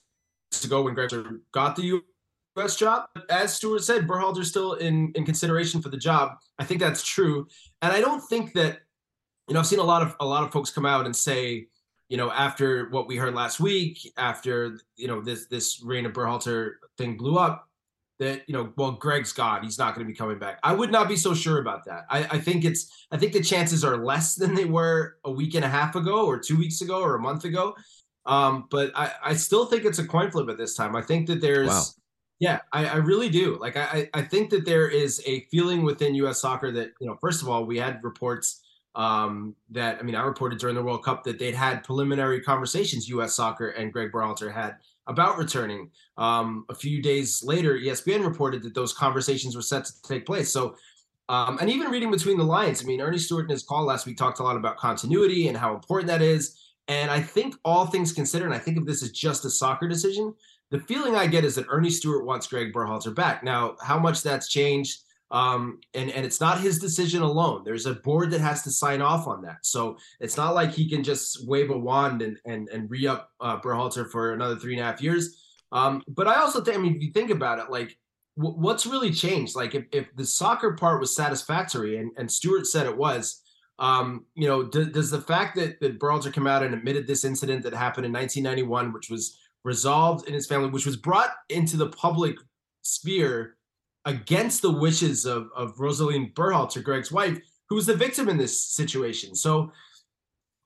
ago 0.64 0.82
when 0.82 0.94
Greg 0.94 1.10
got 1.52 1.76
the 1.76 2.00
best 2.54 2.78
job. 2.78 3.06
As 3.28 3.54
Stewart 3.54 3.82
said, 3.82 4.06
Berhalter's 4.06 4.48
still 4.48 4.74
in 4.74 5.12
in 5.14 5.24
consideration 5.24 5.82
for 5.82 5.88
the 5.88 5.96
job. 5.96 6.32
I 6.58 6.64
think 6.64 6.80
that's 6.80 7.02
true, 7.02 7.46
and 7.82 7.92
I 7.92 8.00
don't 8.00 8.20
think 8.20 8.52
that 8.54 8.80
you 9.48 9.54
know 9.54 9.60
I've 9.60 9.66
seen 9.66 9.78
a 9.78 9.84
lot 9.84 10.02
of 10.02 10.16
a 10.20 10.26
lot 10.26 10.44
of 10.44 10.52
folks 10.52 10.70
come 10.70 10.86
out 10.86 11.06
and 11.06 11.14
say 11.14 11.68
you 12.08 12.16
know 12.16 12.30
after 12.30 12.88
what 12.90 13.06
we 13.06 13.16
heard 13.16 13.34
last 13.34 13.60
week, 13.60 14.12
after 14.16 14.78
you 14.96 15.08
know 15.08 15.20
this 15.20 15.46
this 15.46 15.82
reign 15.82 16.06
of 16.06 16.12
Berhalter 16.12 16.74
thing 16.98 17.16
blew 17.16 17.38
up. 17.38 17.66
That 18.18 18.42
you 18.46 18.52
know, 18.52 18.70
well, 18.76 18.92
Greg's 18.92 19.32
gone. 19.32 19.62
He's 19.62 19.78
not 19.78 19.94
going 19.94 20.06
to 20.06 20.12
be 20.12 20.14
coming 20.14 20.38
back. 20.38 20.58
I 20.62 20.74
would 20.74 20.92
not 20.92 21.08
be 21.08 21.16
so 21.16 21.32
sure 21.32 21.58
about 21.58 21.86
that. 21.86 22.04
I, 22.10 22.18
I 22.24 22.38
think 22.38 22.66
it's. 22.66 23.06
I 23.10 23.16
think 23.16 23.32
the 23.32 23.40
chances 23.40 23.82
are 23.82 23.96
less 23.96 24.34
than 24.34 24.54
they 24.54 24.66
were 24.66 25.16
a 25.24 25.30
week 25.30 25.54
and 25.54 25.64
a 25.64 25.68
half 25.70 25.96
ago, 25.96 26.26
or 26.26 26.38
two 26.38 26.58
weeks 26.58 26.82
ago, 26.82 27.00
or 27.00 27.14
a 27.14 27.18
month 27.18 27.44
ago. 27.44 27.74
Um, 28.26 28.66
but 28.70 28.92
I, 28.94 29.12
I 29.24 29.34
still 29.34 29.64
think 29.64 29.84
it's 29.86 29.98
a 29.98 30.06
coin 30.06 30.30
flip 30.30 30.50
at 30.50 30.58
this 30.58 30.74
time. 30.74 30.94
I 30.94 31.02
think 31.02 31.28
that 31.28 31.40
there's 31.40 31.68
wow. 31.68 31.82
Yeah, 32.40 32.60
I, 32.72 32.86
I, 32.86 32.96
really 32.96 33.28
do. 33.28 33.58
Like, 33.60 33.76
I, 33.76 34.08
I 34.14 34.22
think 34.22 34.48
that 34.48 34.64
there 34.64 34.88
is 34.88 35.22
a 35.26 35.40
feeling 35.50 35.82
within 35.82 36.14
U.S. 36.16 36.40
soccer 36.40 36.72
that, 36.72 36.92
you 36.98 37.06
know, 37.06 37.16
first 37.20 37.42
of 37.42 37.50
all, 37.50 37.66
we 37.66 37.76
had 37.76 38.02
reports 38.02 38.62
um, 38.94 39.54
that, 39.68 39.98
I 39.98 40.02
mean, 40.02 40.14
I 40.14 40.22
reported 40.22 40.58
during 40.58 40.74
the 40.74 40.82
World 40.82 41.04
Cup 41.04 41.22
that 41.24 41.38
they'd 41.38 41.54
had 41.54 41.84
preliminary 41.84 42.40
conversations, 42.40 43.10
U.S. 43.10 43.34
soccer 43.34 43.68
and 43.68 43.92
Greg 43.92 44.10
Berhalter 44.10 44.52
had 44.52 44.76
about 45.06 45.36
returning. 45.36 45.90
Um, 46.16 46.64
a 46.70 46.74
few 46.74 47.02
days 47.02 47.42
later, 47.44 47.74
ESPN 47.74 48.24
reported 48.24 48.62
that 48.62 48.74
those 48.74 48.94
conversations 48.94 49.54
were 49.54 49.62
set 49.62 49.84
to 49.84 50.02
take 50.02 50.24
place. 50.24 50.50
So, 50.50 50.76
um, 51.28 51.58
and 51.60 51.68
even 51.68 51.90
reading 51.90 52.10
between 52.10 52.38
the 52.38 52.44
lines, 52.44 52.82
I 52.82 52.86
mean, 52.86 53.00
Earnie 53.00 53.18
Stewart 53.18 53.44
in 53.44 53.50
his 53.50 53.62
call 53.62 53.84
last 53.84 54.06
week 54.06 54.16
talked 54.16 54.40
a 54.40 54.42
lot 54.42 54.56
about 54.56 54.78
continuity 54.78 55.48
and 55.48 55.56
how 55.56 55.74
important 55.74 56.08
that 56.08 56.22
is. 56.22 56.58
And 56.88 57.10
I 57.10 57.20
think 57.20 57.54
all 57.64 57.86
things 57.86 58.12
considered, 58.12 58.46
and 58.46 58.54
I 58.54 58.58
think 58.58 58.78
of 58.78 58.86
this 58.86 59.02
as 59.02 59.12
just 59.12 59.44
a 59.44 59.50
soccer 59.50 59.86
decision, 59.86 60.34
the 60.70 60.80
feeling 60.80 61.16
I 61.16 61.26
get 61.26 61.44
is 61.44 61.56
that 61.56 61.66
Earnie 61.68 61.90
Stewart 61.90 62.24
wants 62.24 62.46
Greg 62.46 62.72
Berhalter 62.72 63.14
back. 63.14 63.42
Now, 63.42 63.76
how 63.82 63.98
much 63.98 64.22
that's 64.22 64.48
changed, 64.48 65.02
um, 65.32 65.80
and 65.94 66.10
and 66.10 66.24
it's 66.24 66.40
not 66.40 66.60
his 66.60 66.78
decision 66.78 67.22
alone. 67.22 67.62
There's 67.64 67.86
a 67.86 67.94
board 67.94 68.30
that 68.30 68.40
has 68.40 68.62
to 68.62 68.70
sign 68.70 69.00
off 69.00 69.26
on 69.26 69.42
that. 69.42 69.58
So 69.64 69.96
it's 70.20 70.36
not 70.36 70.54
like 70.54 70.72
he 70.72 70.88
can 70.88 71.02
just 71.04 71.46
wave 71.46 71.70
a 71.70 71.78
wand 71.78 72.22
and 72.22 72.36
and 72.46 72.68
and 72.68 72.90
re 72.90 73.06
up 73.06 73.30
uh, 73.40 73.60
Berhalter 73.60 74.08
for 74.10 74.32
another 74.32 74.56
three 74.56 74.74
and 74.74 74.82
a 74.82 74.84
half 74.84 75.02
years. 75.02 75.44
Um, 75.72 76.02
but 76.08 76.26
I 76.26 76.40
also 76.40 76.62
think, 76.62 76.76
I 76.76 76.80
mean, 76.80 76.96
if 76.96 77.02
you 77.02 77.12
think 77.12 77.30
about 77.30 77.60
it, 77.60 77.70
like 77.70 77.96
w- 78.36 78.56
what's 78.56 78.86
really 78.86 79.12
changed? 79.12 79.54
Like 79.54 79.74
if 79.74 79.84
if 79.92 80.06
the 80.16 80.26
soccer 80.26 80.72
part 80.74 81.00
was 81.00 81.14
satisfactory, 81.14 81.98
and 81.98 82.12
and 82.16 82.30
Stewart 82.30 82.66
said 82.66 82.86
it 82.86 82.96
was. 82.96 83.42
Um, 83.78 84.26
you 84.34 84.46
know, 84.46 84.64
d- 84.64 84.90
does 84.90 85.10
the 85.10 85.22
fact 85.22 85.56
that 85.56 85.80
that 85.80 85.98
Berhalter 85.98 86.30
came 86.30 86.46
out 86.46 86.62
and 86.62 86.74
admitted 86.74 87.06
this 87.06 87.24
incident 87.24 87.62
that 87.62 87.72
happened 87.72 88.04
in 88.04 88.12
1991, 88.12 88.92
which 88.92 89.08
was 89.08 89.38
resolved 89.64 90.26
in 90.28 90.34
his 90.34 90.46
family, 90.46 90.70
which 90.70 90.86
was 90.86 90.96
brought 90.96 91.30
into 91.48 91.76
the 91.76 91.88
public 91.88 92.36
sphere 92.82 93.56
against 94.04 94.62
the 94.62 94.72
wishes 94.72 95.26
of 95.26 95.48
of 95.54 95.78
Rosalind 95.78 96.34
Berhalter, 96.34 96.82
Greg's 96.82 97.12
wife, 97.12 97.38
who 97.68 97.76
was 97.76 97.86
the 97.86 97.96
victim 97.96 98.28
in 98.28 98.36
this 98.36 98.64
situation. 98.64 99.34
So, 99.34 99.72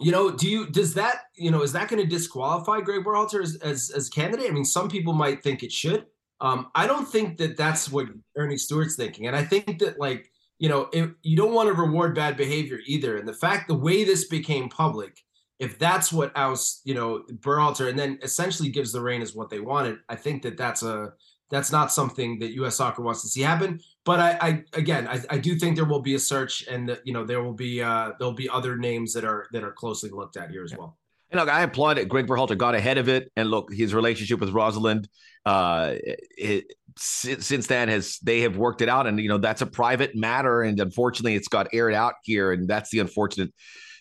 you 0.01 0.13
know, 0.13 0.31
do 0.31 0.49
you 0.49 0.67
does 0.69 0.95
that 0.95 1.23
you 1.37 1.51
know 1.51 1.63
is 1.63 1.73
that 1.73 1.89
going 1.89 2.03
to 2.03 2.09
disqualify 2.09 2.81
Greg 2.81 3.05
Berhalter 3.05 3.43
as, 3.43 3.57
as 3.57 3.91
as 3.91 4.09
candidate? 4.09 4.51
I 4.51 4.53
mean, 4.53 4.65
some 4.65 4.89
people 4.89 5.13
might 5.13 5.43
think 5.43 5.63
it 5.63 5.73
should. 5.73 6.07
Um, 6.41 6.69
I 6.75 6.87
don't 6.87 7.07
think 7.07 7.39
that 7.39 7.57
that's 7.57 7.91
what 7.91 8.09
Earnie 8.37 8.59
Stewart's 8.59 8.97
thinking, 8.97 9.27
and 9.27 9.37
I 9.37 9.45
think 9.45 9.79
that 9.79 9.99
like 9.99 10.31
you 10.59 10.69
know, 10.69 10.89
if, 10.93 11.11
you 11.23 11.37
don't 11.37 11.53
want 11.53 11.69
to 11.69 11.75
reward 11.75 12.15
bad 12.15 12.37
behavior 12.37 12.79
either. 12.87 13.19
And 13.19 13.27
the 13.27 13.35
fact, 13.35 13.69
the 13.69 13.75
way 13.75 14.05
this 14.05 14.27
became 14.29 14.69
public, 14.69 15.19
if 15.59 15.79
that's 15.79 16.13
what 16.13 16.33
oust, 16.37 16.83
you 16.85 16.95
know, 16.95 17.23
Berhalter, 17.41 17.89
and 17.89 17.99
then 17.99 18.19
essentially 18.23 18.69
gives 18.69 18.93
the 18.93 18.99
Reynas 18.99 19.37
what 19.37 19.51
they 19.51 19.61
wanted, 19.61 19.99
I 20.09 20.17
think 20.17 20.43
that 20.43 20.57
that's 20.57 20.83
a 20.83 21.13
that's 21.51 21.71
not 21.71 21.93
something 21.93 22.39
that 22.41 22.53
U.S. 22.55 22.77
Soccer 22.77 23.03
wants 23.03 23.23
to 23.23 23.29
see 23.29 23.43
happen. 23.43 23.81
But 24.05 24.21
I, 24.21 24.39
I 24.41 24.65
again, 24.73 25.07
I, 25.07 25.21
I, 25.31 25.39
do 25.39 25.57
think 25.57 25.77
there 25.77 25.85
will 25.85 26.03
be 26.03 26.15
a 26.15 26.19
search, 26.19 26.67
and 26.67 26.99
you 27.05 27.13
know, 27.13 27.25
there 27.25 27.43
will 27.43 27.53
be 27.53 27.83
uh, 27.83 28.13
there'll 28.19 28.35
be 28.35 28.49
other 28.49 28.77
names 28.77 29.13
that 29.15 29.25
are 29.25 29.47
that 29.53 29.63
are 29.63 29.73
closely 29.73 30.11
looked 30.11 30.37
at 30.37 30.51
here 30.51 30.65
as 30.65 30.75
well. 30.77 30.97
And 31.31 31.41
look, 31.41 31.49
I 31.49 31.63
applaud 31.63 31.99
it. 31.99 32.09
Greg 32.09 32.27
Berhalter 32.27 32.59
got 32.59 32.75
ahead 32.75 32.99
of 32.99 33.09
it, 33.09 33.31
and 33.37 33.51
look, 33.51 33.73
his 33.73 33.95
relationship 33.95 34.41
with 34.41 34.51
Rosalind, 34.51 35.09
uh, 35.47 35.95
it, 36.37 36.73
since 36.97 37.67
then 37.67 37.89
has 37.89 38.19
they 38.19 38.41
have 38.41 38.57
worked 38.57 38.83
it 38.83 38.89
out, 38.89 39.07
and 39.07 39.19
you 39.21 39.29
know 39.29 39.39
that's 39.39 39.63
a 39.63 39.67
private 39.67 40.17
matter, 40.17 40.63
and 40.63 40.81
unfortunately, 40.81 41.35
it's 41.35 41.49
got 41.49 41.69
aired 41.73 41.95
out 41.95 42.15
here, 42.25 42.53
and 42.53 42.69
that's 42.69 42.91
the 42.91 42.99
unfortunate 42.99 43.53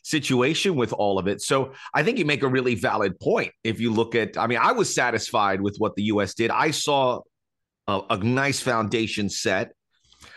situation 0.03 0.75
with 0.75 0.93
all 0.93 1.17
of 1.17 1.27
it. 1.27 1.41
So 1.41 1.73
I 1.93 2.03
think 2.03 2.19
you 2.19 2.25
make 2.25 2.43
a 2.43 2.47
really 2.47 2.75
valid 2.75 3.19
point. 3.19 3.51
If 3.63 3.79
you 3.79 3.91
look 3.91 4.15
at, 4.15 4.37
I 4.37 4.47
mean, 4.47 4.59
I 4.61 4.73
was 4.73 4.93
satisfied 4.93 5.61
with 5.61 5.77
what 5.79 5.95
the 5.95 6.03
U.S. 6.03 6.33
did. 6.35 6.51
I 6.51 6.71
saw 6.71 7.21
a, 7.87 8.01
a 8.11 8.17
nice 8.17 8.61
foundation 8.61 9.29
set. 9.29 9.71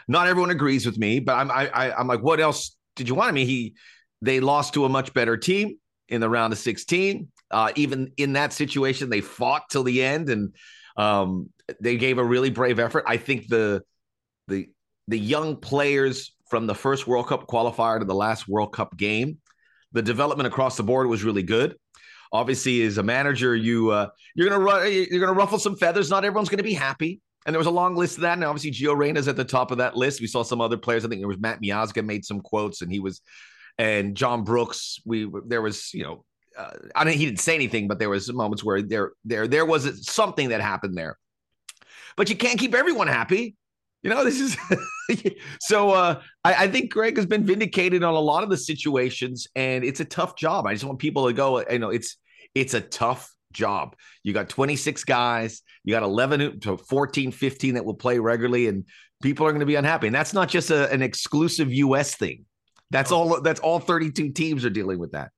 Not 0.08 0.28
everyone 0.28 0.50
agrees 0.50 0.86
with 0.86 0.98
me, 0.98 1.20
but 1.20 1.34
I'm 1.34 1.50
I, 1.50 1.92
I'm 1.92 2.06
like, 2.06 2.22
what 2.22 2.40
else 2.40 2.76
did 2.94 3.08
you 3.08 3.14
want? 3.14 3.28
I 3.28 3.32
mean, 3.32 3.46
he 3.46 3.74
they 4.22 4.40
lost 4.40 4.74
to 4.74 4.84
a 4.84 4.88
much 4.88 5.12
better 5.12 5.36
team 5.36 5.78
in 6.08 6.20
the 6.20 6.28
round 6.28 6.52
of 6.52 6.58
16. 6.58 7.28
Uh, 7.50 7.72
even 7.76 8.12
in 8.16 8.32
that 8.32 8.52
situation, 8.52 9.10
they 9.10 9.20
fought 9.20 9.62
till 9.70 9.84
the 9.84 10.02
end 10.02 10.30
and 10.30 10.54
um, 10.96 11.50
they 11.80 11.96
gave 11.96 12.18
a 12.18 12.24
really 12.24 12.50
brave 12.50 12.78
effort. 12.78 13.04
I 13.06 13.16
think 13.16 13.48
the 13.48 13.82
the 14.48 14.68
the 15.08 15.18
young 15.18 15.56
players 15.56 16.34
from 16.48 16.66
the 16.66 16.74
first 16.74 17.06
World 17.06 17.28
Cup 17.28 17.46
qualifier 17.46 17.98
to 17.98 18.04
the 18.04 18.14
last 18.14 18.48
World 18.48 18.72
Cup 18.72 18.96
game, 18.96 19.38
the 19.96 20.02
development 20.02 20.46
across 20.46 20.76
the 20.76 20.82
board 20.82 21.06
was 21.08 21.24
really 21.24 21.42
good. 21.42 21.74
Obviously, 22.30 22.82
as 22.82 22.98
a 22.98 23.02
manager, 23.02 23.56
you 23.56 23.90
uh, 23.90 24.08
you're 24.34 24.48
gonna 24.48 24.88
you're 24.88 25.20
gonna 25.20 25.32
ruffle 25.32 25.58
some 25.58 25.74
feathers. 25.74 26.10
Not 26.10 26.24
everyone's 26.24 26.50
gonna 26.50 26.62
be 26.62 26.74
happy. 26.74 27.20
And 27.46 27.54
there 27.54 27.58
was 27.58 27.68
a 27.68 27.72
long 27.72 27.96
list 27.96 28.16
of 28.16 28.22
that. 28.22 28.34
And 28.34 28.44
obviously, 28.44 28.72
Gio 28.72 28.96
Reyna's 28.96 29.28
at 29.28 29.36
the 29.36 29.44
top 29.44 29.70
of 29.70 29.78
that 29.78 29.96
list. 29.96 30.20
We 30.20 30.26
saw 30.26 30.42
some 30.42 30.60
other 30.60 30.76
players. 30.76 31.04
I 31.04 31.08
think 31.08 31.20
there 31.20 31.28
was 31.28 31.38
Matt 31.38 31.62
Miazga 31.62 32.04
made 32.04 32.24
some 32.24 32.40
quotes, 32.40 32.82
and 32.82 32.92
he 32.92 33.00
was 33.00 33.22
and 33.78 34.14
John 34.14 34.44
Brooks. 34.44 35.00
We 35.06 35.30
there 35.46 35.62
was 35.62 35.94
you 35.94 36.04
know 36.04 36.24
uh, 36.58 36.72
I 36.94 37.04
mean 37.04 37.16
he 37.16 37.24
didn't 37.24 37.40
say 37.40 37.54
anything, 37.54 37.88
but 37.88 37.98
there 37.98 38.10
was 38.10 38.30
moments 38.30 38.62
where 38.62 38.82
there 38.82 39.12
there 39.24 39.48
there 39.48 39.64
was 39.64 40.06
something 40.06 40.50
that 40.50 40.60
happened 40.60 40.96
there. 40.96 41.16
But 42.16 42.28
you 42.28 42.36
can't 42.36 42.58
keep 42.58 42.74
everyone 42.74 43.08
happy. 43.08 43.56
You 44.02 44.10
know 44.10 44.24
this 44.28 44.40
is 44.40 44.56
so. 45.60 45.90
Uh, 45.90 46.22
I, 46.44 46.54
I 46.64 46.68
think 46.68 46.92
Greg 46.92 47.16
has 47.16 47.26
been 47.26 47.44
vindicated 47.44 48.02
on 48.02 48.14
a 48.14 48.20
lot 48.20 48.42
of 48.42 48.50
the 48.50 48.56
situations, 48.56 49.46
and 49.56 49.84
it's 49.84 50.00
a 50.00 50.04
tough 50.04 50.36
job. 50.36 50.66
I 50.66 50.74
just 50.74 50.84
want 50.84 50.98
people 50.98 51.26
to 51.26 51.32
go. 51.32 51.64
You 51.68 51.78
know, 51.78 51.90
it's 51.90 52.16
it's 52.54 52.74
a 52.74 52.80
tough 52.80 53.32
job. 53.52 53.96
You 54.22 54.32
got 54.32 54.48
26 54.48 55.04
guys, 55.04 55.62
you 55.84 55.92
got 55.92 56.02
11 56.02 56.60
to 56.60 56.76
14, 56.76 57.32
15 57.32 57.74
that 57.74 57.84
will 57.84 57.94
play 57.94 58.18
regularly, 58.18 58.68
and 58.68 58.84
people 59.22 59.46
are 59.46 59.50
going 59.50 59.60
to 59.60 59.66
be 59.66 59.76
unhappy. 59.76 60.06
And 60.06 60.14
that's 60.14 60.34
not 60.34 60.48
just 60.48 60.70
a, 60.70 60.90
an 60.92 61.02
exclusive 61.02 61.72
US 61.72 62.14
thing. 62.14 62.44
That's 62.90 63.10
all. 63.10 63.40
That's 63.40 63.60
all 63.60 63.80
32 63.80 64.30
teams 64.30 64.64
are 64.64 64.70
dealing 64.70 64.98
with 64.98 65.12
that. 65.12 65.30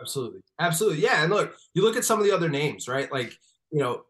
Absolutely, 0.00 0.40
absolutely, 0.58 1.02
yeah. 1.02 1.22
And 1.22 1.32
look, 1.32 1.54
you 1.74 1.82
look 1.82 1.96
at 1.96 2.04
some 2.04 2.18
of 2.18 2.24
the 2.24 2.32
other 2.32 2.48
names, 2.48 2.88
right? 2.88 3.10
Like 3.10 3.32
you 3.70 3.80
know 3.80 4.02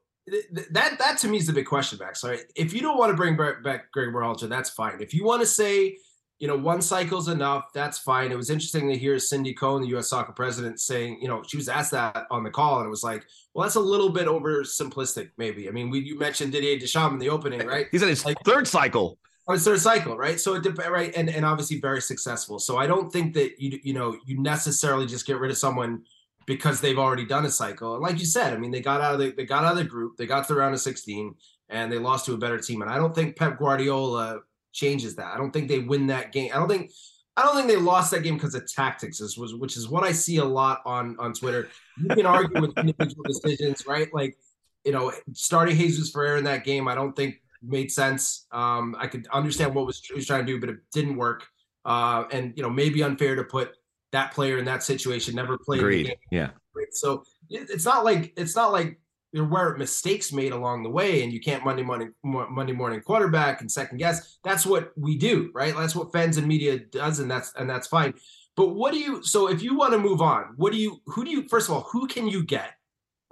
that 0.71 0.99
that 0.99 1.19
to 1.19 1.29
me 1.29 1.39
is 1.39 1.47
the 1.47 1.53
big 1.53 1.67
question, 1.67 1.99
Max. 2.01 2.25
Right? 2.25 2.41
If 2.55 2.73
you 2.73 2.81
don't 2.81 2.99
want 2.99 3.11
to 3.11 3.17
bring 3.17 3.37
back 3.37 3.91
Greg 3.93 4.09
Berhalter, 4.09 4.49
that's 4.49 4.71
fine. 4.71 5.01
If 5.01 5.15
you 5.15 5.25
want 5.25 5.41
to 5.41 5.47
say 5.47 5.97
you 6.41 6.49
know, 6.49 6.57
one 6.57 6.81
cycle's 6.81 7.29
enough. 7.29 7.67
That's 7.75 7.99
fine. 7.99 8.33
It 8.33 8.37
was 8.37 8.49
interesting 8.49 8.89
to 8.89 8.97
hear 8.97 9.19
Cindy 9.19 9.53
Cone, 9.53 9.83
the 9.83 9.89
U.S. 9.89 10.09
soccer 10.09 10.33
president, 10.33 10.81
saying, 10.81 11.19
you 11.21 11.29
know, 11.29 11.43
she 11.47 11.59
was 11.59 11.69
asked 11.69 11.91
that 11.91 12.27
on 12.31 12.43
the 12.45 12.51
call, 12.51 12.79
and 12.79 12.87
it 12.87 12.91
was 12.91 13.03
like, 13.03 13.27
well, 13.53 13.65
that's 13.65 13.75
a 13.75 13.81
little 13.81 14.09
bit 14.09 14.27
over 14.27 14.63
simplistic, 14.63 15.31
maybe. 15.37 15.69
I 15.69 15.71
mean, 15.71 15.91
we 15.91 16.01
you 16.01 16.19
mentioned 16.19 16.53
Didier 16.53 16.79
Deschamps 16.79 17.13
in 17.13 17.19
the 17.19 17.29
opening, 17.29 17.67
right? 17.67 17.89
He's 17.93 18.03
in 18.03 18.09
his 18.09 18.25
like, 18.25 18.39
third 18.47 18.67
cycle 18.67 19.19
on 19.51 19.55
his 19.55 19.65
third 19.65 19.81
cycle, 19.81 20.17
right? 20.17 20.41
So 20.41 20.55
it 20.55 20.79
right, 20.79 21.13
and 21.15 21.29
and 21.29 21.45
obviously 21.45 21.81
very 21.81 22.01
successful. 22.01 22.59
So 22.59 22.79
I 22.79 22.87
don't 22.87 23.13
think 23.13 23.35
that 23.35 23.61
you 23.61 23.79
you 23.83 23.93
know 23.93 24.17
you 24.25 24.41
necessarily 24.41 25.07
just 25.07 25.27
get 25.27 25.39
rid 25.39 25.51
of 25.51 25.59
someone 25.59 26.05
because 26.51 26.81
they've 26.81 26.99
already 26.99 27.25
done 27.25 27.47
a 27.47 27.51
cycle. 27.51 27.95
And 27.95 28.03
like 28.03 28.19
you 28.19 28.27
said, 28.27 28.53
I 28.53 28.57
mean, 28.57 28.73
they 28.73 28.81
got 28.81 29.01
out 29.01 29.15
of 29.15 29.21
the 29.21 29.31
they 29.31 29.47
got 29.47 29.63
out 29.63 29.71
of 29.71 29.79
the 29.79 29.85
group, 29.85 30.17
they 30.17 30.27
got 30.27 30.49
to 30.49 30.53
the 30.53 30.59
round 30.59 30.75
of 30.75 30.81
16, 30.81 31.33
and 31.69 31.93
they 31.93 31.99
lost 31.99 32.27
to 32.27 32.35
a 32.35 32.39
better 32.39 32.59
team. 32.59 32.83
And 32.83 32.91
I 32.91 32.97
don't 32.97 33.15
think 33.15 33.37
Pep 33.37 33.57
Guardiola 33.57 34.41
changes 34.73 35.15
that. 35.15 35.33
I 35.33 35.39
don't 35.39 35.53
think 35.53 35.69
they 35.69 35.79
win 35.79 36.09
that 36.09 36.33
game. 36.33 36.51
I 36.53 36.57
don't 36.57 36.69
think 36.69 36.91
I 37.37 37.45
don't 37.45 37.55
think 37.55 37.69
they 37.69 37.77
lost 37.77 38.11
that 38.11 38.25
game 38.25 38.35
because 38.35 38.57
of 38.57 38.67
tactics, 38.67 39.21
was 39.21 39.55
which 39.55 39.77
is 39.77 39.89
what 39.89 40.03
I 40.03 40.11
see 40.11 40.39
a 40.39 40.45
lot 40.45 40.83
on 40.85 41.17
on 41.21 41.35
Twitter. 41.35 41.69
You 41.99 42.17
can 42.17 42.27
argue 42.27 42.61
with 42.61 42.77
individual 42.77 43.23
decisions, 43.23 43.87
right? 43.87 44.13
Like, 44.13 44.37
you 44.85 44.91
know, 44.91 45.13
starting 45.33 45.77
Jesus 45.77 46.11
Ferreira 46.11 46.39
in 46.39 46.45
that 46.45 46.65
game, 46.65 46.89
I 46.89 46.97
don't 46.97 47.15
think 47.15 47.37
made 47.63 47.93
sense. 47.93 48.49
Um, 48.51 48.97
I 48.99 49.07
could 49.07 49.29
understand 49.33 49.73
what 49.73 49.87
was 49.87 50.03
was 50.13 50.27
trying 50.27 50.45
to 50.45 50.53
do, 50.53 50.59
but 50.59 50.69
it 50.69 50.79
didn't 50.93 51.17
work. 51.17 51.47
Uh, 51.85 52.25
and 52.33 52.53
you 52.57 52.65
know, 52.65 52.71
maybe 52.71 53.05
unfair 53.05 53.37
to 53.37 53.45
put 53.45 53.77
that 54.13 54.33
player 54.33 54.59
in 54.59 54.65
that 54.67 54.83
situation. 54.83 55.35
Never 55.35 55.59
played. 55.59 55.81
Agreed. 55.81 56.17
Yeah. 56.31 56.51
So 56.93 57.25
it's 57.49 57.85
not 57.85 58.05
like 58.05 58.33
it's 58.37 58.57
not 58.57 58.73
like 58.73 59.01
there 59.33 59.45
were 59.45 59.77
mistakes 59.77 60.33
made 60.33 60.53
along 60.53 60.83
the 60.83 60.91
way, 60.91 61.23
and 61.23 61.33
you 61.33 61.41
can't 61.41 61.65
Monday 61.65 61.83
morning 61.83 62.13
Monday 62.23 62.73
morning 62.73 63.01
quarterback 63.01 63.61
and 63.61 63.71
second 63.71 63.99
guess. 63.99 64.39
That's 64.45 64.67
what 64.67 64.93
we 64.97 65.17
do, 65.17 65.51
right? 65.55 65.75
That's 65.77 65.95
what 65.95 66.13
fans 66.13 66.37
and 66.37 66.47
media 66.47 66.79
does, 66.79 67.21
and 67.21 67.31
that's 67.31 67.53
and 67.55 67.69
that's 67.69 67.87
fine. 67.87 68.15
But 68.57 68.75
what 68.75 68.93
do 68.93 68.99
you? 68.99 69.23
So 69.23 69.49
if 69.49 69.63
you 69.63 69.77
want 69.77 69.93
to 69.93 69.99
move 69.99 70.21
on, 70.21 70.55
what 70.57 70.73
do 70.73 70.79
you? 70.79 71.01
Who 71.07 71.25
do 71.25 71.31
you? 71.31 71.49
First 71.49 71.69
of 71.69 71.75
all, 71.75 71.83
who 71.83 72.07
can 72.07 72.27
you 72.27 72.43
get? 72.45 72.73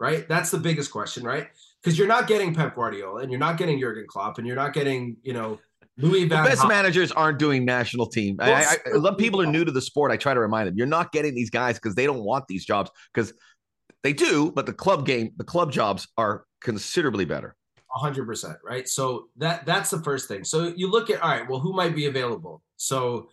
Right, 0.01 0.29
that's 0.29 0.53
the 0.53 0.59
biggest 0.59 0.93
question, 0.93 1.25
right? 1.25 1.49
because 1.83 1.99
you're 1.99 2.09
not 2.09 2.27
getting 2.27 2.55
Pep 2.55 2.75
Guardiola 2.75 3.21
and 3.21 3.31
you're 3.31 3.39
not 3.39 3.57
getting 3.57 3.79
Jurgen 3.79 4.07
Klopp 4.09 4.39
and 4.39 4.47
you're 4.47 4.57
not 4.57 4.73
getting, 4.73 5.17
you 5.23 5.33
know, 5.33 5.59
Louis 5.99 6.27
Van 6.27 6.45
The 6.45 6.51
best 6.51 6.67
managers 6.69 7.13
aren't 7.13 7.39
doing 7.39 7.65
national 7.65 8.07
team. 8.07 8.37
Well, 8.39 8.55
I, 8.55 8.61
I, 8.61 8.77
I 8.95 8.97
love 8.97 9.19
people 9.19 9.41
are 9.41 9.47
new 9.47 9.65
to 9.65 9.73
the 9.73 9.81
sport. 9.83 10.13
I 10.13 10.17
try 10.17 10.33
to 10.33 10.41
remind 10.41 10.69
them 10.69 10.77
you're 10.77 10.87
not 10.87 11.13
getting 11.13 11.35
these 11.35 11.51
guys 11.51 11.75
because 11.77 11.95
they 11.95 12.07
don't 12.07 12.23
want 12.23 12.47
these 12.47 12.65
jobs 12.65 12.91
because 13.13 13.33
they 14.03 14.13
do, 14.13 14.53
but 14.53 14.67
the 14.67 14.73
club 14.73 15.07
game, 15.07 15.33
the 15.37 15.45
club 15.45 15.73
jobs 15.73 16.07
are 16.17 16.45
considerably 16.61 17.25
better. 17.25 17.57
hundred 17.91 18.27
percent, 18.27 18.57
right? 18.65 18.89
So 18.89 19.29
that 19.37 19.67
that's 19.67 19.91
the 19.91 19.99
first 19.99 20.29
thing. 20.29 20.45
So 20.45 20.73
you 20.77 20.89
look 20.89 21.11
at 21.11 21.21
all 21.21 21.31
right, 21.31 21.49
well, 21.49 21.59
who 21.59 21.73
might 21.73 21.97
be 21.97 22.07
available? 22.07 22.63
So, 22.77 23.29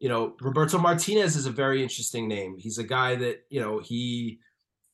you 0.00 0.08
know, 0.08 0.34
Roberto 0.40 0.78
Martinez 0.78 1.36
is 1.36 1.46
a 1.46 1.52
very 1.52 1.82
interesting 1.82 2.26
name. 2.26 2.56
He's 2.58 2.78
a 2.78 2.84
guy 2.84 3.14
that, 3.16 3.44
you 3.48 3.60
know, 3.60 3.78
he 3.78 4.40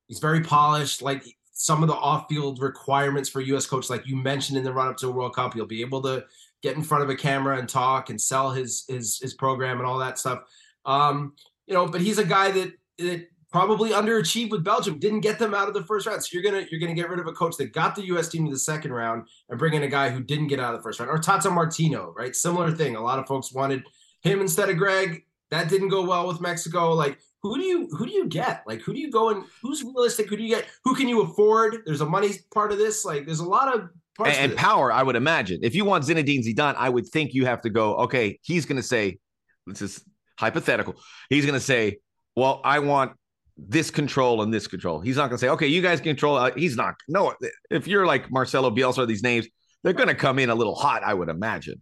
he's 0.08 0.18
very 0.18 0.42
polished. 0.42 1.00
Like 1.00 1.24
some 1.52 1.82
of 1.82 1.88
the 1.88 1.94
off-field 1.94 2.60
requirements 2.60 3.30
for 3.30 3.40
U.S. 3.40 3.64
coach, 3.64 3.88
like 3.88 4.06
you 4.06 4.16
mentioned 4.16 4.58
in 4.58 4.64
the 4.64 4.72
run-up 4.72 4.96
to 4.98 5.08
a 5.08 5.10
World 5.10 5.34
Cup, 5.34 5.54
you'll 5.54 5.66
be 5.66 5.80
able 5.80 6.02
to 6.02 6.24
get 6.64 6.76
in 6.76 6.82
front 6.82 7.04
of 7.04 7.10
a 7.10 7.14
camera 7.14 7.58
and 7.58 7.68
talk 7.68 8.08
and 8.08 8.18
sell 8.18 8.50
his 8.50 8.84
his 8.88 9.18
his 9.18 9.34
program 9.34 9.78
and 9.78 9.86
all 9.86 9.98
that 9.98 10.18
stuff. 10.18 10.40
Um, 10.86 11.34
you 11.66 11.74
know, 11.74 11.86
but 11.86 12.00
he's 12.00 12.18
a 12.18 12.24
guy 12.24 12.50
that 12.52 12.72
that 12.98 13.26
probably 13.52 13.90
underachieved 13.90 14.50
with 14.50 14.64
Belgium, 14.64 14.98
didn't 14.98 15.20
get 15.20 15.38
them 15.38 15.54
out 15.54 15.68
of 15.68 15.74
the 15.74 15.84
first 15.84 16.06
round. 16.06 16.24
So 16.24 16.30
you're 16.32 16.42
gonna 16.42 16.66
you're 16.70 16.80
gonna 16.80 16.94
get 16.94 17.10
rid 17.10 17.20
of 17.20 17.26
a 17.26 17.32
coach 17.32 17.56
that 17.58 17.74
got 17.74 17.94
the 17.94 18.06
U.S. 18.06 18.28
team 18.28 18.46
to 18.46 18.50
the 18.50 18.58
second 18.58 18.92
round 18.92 19.28
and 19.50 19.58
bring 19.58 19.74
in 19.74 19.82
a 19.82 19.88
guy 19.88 20.08
who 20.08 20.22
didn't 20.22 20.46
get 20.46 20.58
out 20.58 20.74
of 20.74 20.80
the 20.80 20.82
first 20.82 20.98
round, 20.98 21.10
or 21.10 21.18
Tata 21.18 21.50
Martino, 21.50 22.14
right? 22.16 22.34
Similar 22.34 22.72
thing. 22.72 22.96
A 22.96 23.02
lot 23.02 23.18
of 23.18 23.26
folks 23.26 23.52
wanted 23.52 23.84
him 24.22 24.40
instead 24.40 24.70
of 24.70 24.78
Greg. 24.78 25.24
That 25.50 25.68
didn't 25.68 25.90
go 25.90 26.04
well 26.06 26.26
with 26.26 26.40
Mexico. 26.40 26.94
Like 26.94 27.18
who 27.42 27.58
do 27.58 27.62
you 27.62 27.88
who 27.88 28.06
do 28.06 28.12
you 28.12 28.26
get? 28.26 28.64
Like 28.66 28.80
who 28.80 28.94
do 28.94 29.00
you 29.00 29.10
go 29.10 29.28
and 29.28 29.44
who's 29.60 29.84
realistic? 29.84 30.30
Who 30.30 30.38
do 30.38 30.42
you 30.42 30.48
get? 30.48 30.66
Who 30.84 30.94
can 30.94 31.08
you 31.08 31.20
afford? 31.20 31.82
There's 31.84 32.00
a 32.00 32.06
money 32.06 32.30
part 32.54 32.72
of 32.72 32.78
this. 32.78 33.04
Like 33.04 33.26
there's 33.26 33.40
a 33.40 33.48
lot 33.48 33.72
of 33.72 33.90
parts 34.16 34.36
and, 34.36 34.52
and 34.52 34.58
power. 34.58 34.92
I 34.92 35.02
would 35.02 35.16
imagine 35.16 35.60
if 35.62 35.74
you 35.74 35.84
want 35.84 36.04
Zinedine 36.04 36.44
Zidane, 36.44 36.74
I 36.76 36.88
would 36.88 37.06
think 37.08 37.34
you 37.34 37.46
have 37.46 37.62
to 37.62 37.70
go. 37.70 37.96
Okay, 37.96 38.38
he's 38.42 38.66
going 38.66 38.76
to 38.76 38.82
say, 38.82 39.18
this 39.66 39.82
is 39.82 40.04
hypothetical. 40.38 40.94
He's 41.30 41.44
going 41.44 41.54
to 41.54 41.64
say, 41.64 41.98
well, 42.36 42.60
I 42.64 42.80
want 42.80 43.12
this 43.56 43.90
control 43.90 44.42
and 44.42 44.52
this 44.52 44.66
control. 44.66 45.00
He's 45.00 45.16
not 45.16 45.28
going 45.28 45.38
to 45.38 45.38
say, 45.38 45.48
okay, 45.50 45.66
you 45.66 45.82
guys 45.82 46.00
control. 46.00 46.36
Uh, 46.36 46.50
he's 46.56 46.76
not. 46.76 46.94
No, 47.08 47.34
if 47.70 47.86
you're 47.86 48.06
like 48.06 48.30
Marcelo 48.30 48.70
Bielsa 48.70 48.98
or 48.98 49.06
these 49.06 49.22
names, 49.22 49.46
they're 49.82 49.92
going 49.92 50.08
to 50.08 50.14
come 50.14 50.38
in 50.38 50.50
a 50.50 50.54
little 50.54 50.74
hot. 50.74 51.02
I 51.04 51.14
would 51.14 51.28
imagine. 51.28 51.80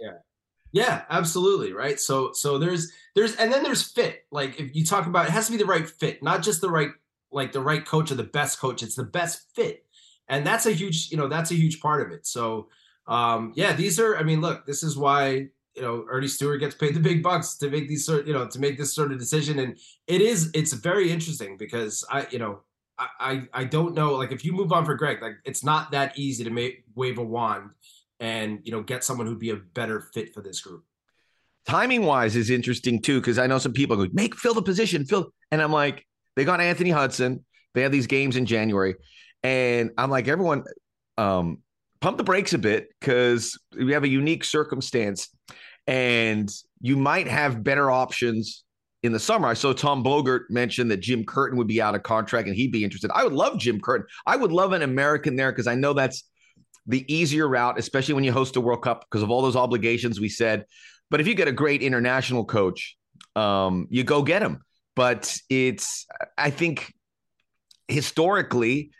Yeah. 0.00 0.12
Yeah, 0.72 1.02
absolutely. 1.08 1.72
Right. 1.72 2.00
So 2.00 2.32
so 2.32 2.58
there's 2.58 2.90
there's 3.14 3.36
and 3.36 3.52
then 3.52 3.62
there's 3.62 3.82
fit. 3.82 4.24
Like 4.32 4.58
if 4.58 4.74
you 4.74 4.84
talk 4.84 5.06
about 5.06 5.26
it 5.26 5.30
has 5.30 5.46
to 5.46 5.52
be 5.52 5.58
the 5.58 5.66
right 5.66 5.88
fit, 5.88 6.20
not 6.20 6.42
just 6.42 6.60
the 6.60 6.68
right 6.68 6.90
like 7.30 7.52
the 7.52 7.60
right 7.60 7.84
coach 7.84 8.10
or 8.10 8.16
the 8.16 8.24
best 8.24 8.58
coach. 8.58 8.82
It's 8.82 8.96
the 8.96 9.04
best 9.04 9.46
fit. 9.54 9.83
And 10.28 10.46
that's 10.46 10.66
a 10.66 10.72
huge, 10.72 11.10
you 11.10 11.16
know, 11.16 11.28
that's 11.28 11.50
a 11.50 11.54
huge 11.54 11.80
part 11.80 12.06
of 12.06 12.12
it. 12.12 12.26
So 12.26 12.68
um, 13.06 13.52
yeah, 13.54 13.72
these 13.74 14.00
are. 14.00 14.16
I 14.16 14.22
mean, 14.22 14.40
look, 14.40 14.66
this 14.66 14.82
is 14.82 14.96
why 14.96 15.48
you 15.74 15.82
know 15.82 16.06
earnie 16.10 16.28
Stewart 16.28 16.60
gets 16.60 16.74
paid 16.74 16.94
the 16.94 17.00
big 17.00 17.22
bucks 17.22 17.56
to 17.58 17.70
make 17.70 17.88
these 17.88 18.06
sort, 18.06 18.26
you 18.26 18.32
know, 18.32 18.46
to 18.46 18.58
make 18.58 18.78
this 18.78 18.94
sort 18.94 19.12
of 19.12 19.18
decision, 19.18 19.58
and 19.58 19.76
it 20.06 20.20
is 20.20 20.50
it's 20.54 20.72
very 20.72 21.10
interesting 21.10 21.56
because 21.56 22.04
I, 22.10 22.26
you 22.30 22.38
know, 22.38 22.60
I 22.98 23.46
I 23.52 23.64
don't 23.64 23.94
know 23.94 24.14
like 24.14 24.32
if 24.32 24.44
you 24.44 24.52
move 24.52 24.72
on 24.72 24.84
for 24.84 24.94
Greg, 24.94 25.20
like 25.20 25.34
it's 25.44 25.62
not 25.62 25.90
that 25.90 26.18
easy 26.18 26.44
to 26.44 26.50
make 26.50 26.84
wave 26.94 27.18
a 27.18 27.22
wand 27.22 27.70
and 28.20 28.60
you 28.64 28.72
know 28.72 28.82
get 28.82 29.04
someone 29.04 29.26
who'd 29.26 29.38
be 29.38 29.50
a 29.50 29.56
better 29.56 30.00
fit 30.14 30.32
for 30.32 30.40
this 30.40 30.60
group. 30.60 30.84
Timing 31.66 32.04
wise 32.04 32.36
is 32.36 32.50
interesting 32.50 33.00
too 33.00 33.20
because 33.20 33.38
I 33.38 33.46
know 33.46 33.58
some 33.58 33.72
people 33.72 33.96
go 33.96 34.06
make 34.12 34.34
fill 34.36 34.54
the 34.54 34.62
position, 34.62 35.04
fill, 35.04 35.30
and 35.50 35.60
I'm 35.60 35.72
like 35.72 36.06
they 36.36 36.44
got 36.44 36.60
Anthony 36.60 36.90
Hudson. 36.90 37.44
They 37.74 37.82
have 37.82 37.92
these 37.92 38.06
games 38.06 38.36
in 38.36 38.46
January, 38.46 38.94
and 39.44 39.90
I'm 39.96 40.10
like 40.10 40.26
everyone, 40.26 40.64
um, 41.16 41.58
pump 42.00 42.18
the 42.18 42.24
brakes 42.24 42.52
a 42.54 42.58
bit 42.58 42.88
because 42.98 43.58
we 43.78 43.92
have 43.92 44.02
a 44.02 44.08
unique 44.08 44.42
circumstance 44.44 45.28
and 45.86 46.50
you 46.80 46.96
might 46.96 47.28
have 47.28 47.62
better 47.62 47.90
options 47.90 48.64
in 49.02 49.12
the 49.12 49.20
summer. 49.20 49.48
I 49.48 49.54
saw 49.54 49.72
Tom 49.72 50.02
Bogert 50.02 50.44
mention 50.48 50.88
that 50.88 50.98
Jim 50.98 51.24
Curtin 51.24 51.58
would 51.58 51.66
be 51.66 51.80
out 51.80 51.94
of 51.94 52.02
contract 52.02 52.48
and 52.48 52.56
he'd 52.56 52.72
be 52.72 52.84
interested. 52.84 53.10
I 53.14 53.22
would 53.22 53.34
love 53.34 53.58
Jim 53.58 53.80
Curtin. 53.80 54.06
I 54.26 54.36
would 54.36 54.50
love 54.50 54.72
an 54.72 54.82
American 54.82 55.36
there 55.36 55.52
because 55.52 55.66
I 55.66 55.74
know 55.74 55.92
that's 55.92 56.24
the 56.86 57.04
easier 57.14 57.48
route, 57.48 57.78
especially 57.78 58.14
when 58.14 58.24
you 58.24 58.32
host 58.32 58.56
a 58.56 58.60
World 58.60 58.82
Cup 58.82 59.04
because 59.08 59.22
of 59.22 59.30
all 59.30 59.42
those 59.42 59.56
obligations 59.56 60.20
we 60.20 60.28
said. 60.28 60.64
But 61.10 61.20
if 61.20 61.26
you 61.26 61.34
get 61.34 61.48
a 61.48 61.52
great 61.52 61.82
international 61.82 62.44
coach, 62.44 62.96
um, 63.36 63.86
you 63.90 64.04
go 64.04 64.22
get 64.22 64.42
him. 64.42 64.60
But 64.96 65.36
it's, 65.50 66.06
I 66.38 66.50
think 66.50 66.92
historically, 67.88 68.90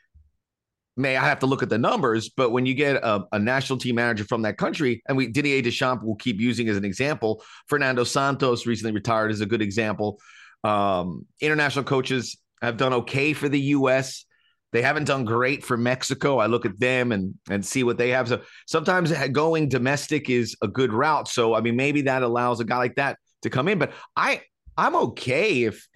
may 0.96 1.16
I 1.16 1.24
have 1.24 1.40
to 1.40 1.46
look 1.46 1.62
at 1.62 1.68
the 1.68 1.78
numbers, 1.78 2.28
but 2.28 2.50
when 2.50 2.66
you 2.66 2.74
get 2.74 2.96
a, 2.96 3.24
a, 3.32 3.38
national 3.38 3.78
team 3.78 3.96
manager 3.96 4.24
from 4.24 4.42
that 4.42 4.58
country, 4.58 5.02
and 5.08 5.16
we 5.16 5.26
Didier 5.26 5.62
Deschamps 5.62 6.04
will 6.04 6.16
keep 6.16 6.40
using 6.40 6.68
as 6.68 6.76
an 6.76 6.84
example. 6.84 7.42
Fernando 7.68 8.04
Santos 8.04 8.66
recently 8.66 8.92
retired 8.92 9.30
is 9.30 9.40
a 9.40 9.46
good 9.46 9.62
example. 9.62 10.20
Um, 10.62 11.26
international 11.40 11.84
coaches 11.84 12.36
have 12.62 12.76
done 12.76 12.92
okay 12.92 13.32
for 13.32 13.48
the 13.48 13.60
U.S. 13.60 14.24
They 14.72 14.82
haven't 14.82 15.04
done 15.04 15.24
great 15.24 15.64
for 15.64 15.76
Mexico. 15.76 16.38
I 16.38 16.46
look 16.46 16.66
at 16.66 16.78
them 16.78 17.12
and 17.12 17.34
and 17.50 17.64
see 17.64 17.84
what 17.84 17.98
they 17.98 18.10
have. 18.10 18.28
So 18.28 18.42
sometimes 18.66 19.12
going 19.28 19.68
domestic 19.68 20.30
is 20.30 20.56
a 20.62 20.68
good 20.68 20.92
route. 20.92 21.28
So 21.28 21.54
I 21.54 21.60
mean, 21.60 21.76
maybe 21.76 22.02
that 22.02 22.22
allows 22.22 22.60
a 22.60 22.64
guy 22.64 22.78
like 22.78 22.96
that 22.96 23.18
to 23.42 23.50
come 23.50 23.68
in. 23.68 23.78
But 23.78 23.92
I 24.16 24.42
I'm 24.76 24.96
okay 24.96 25.64
if 25.64 25.86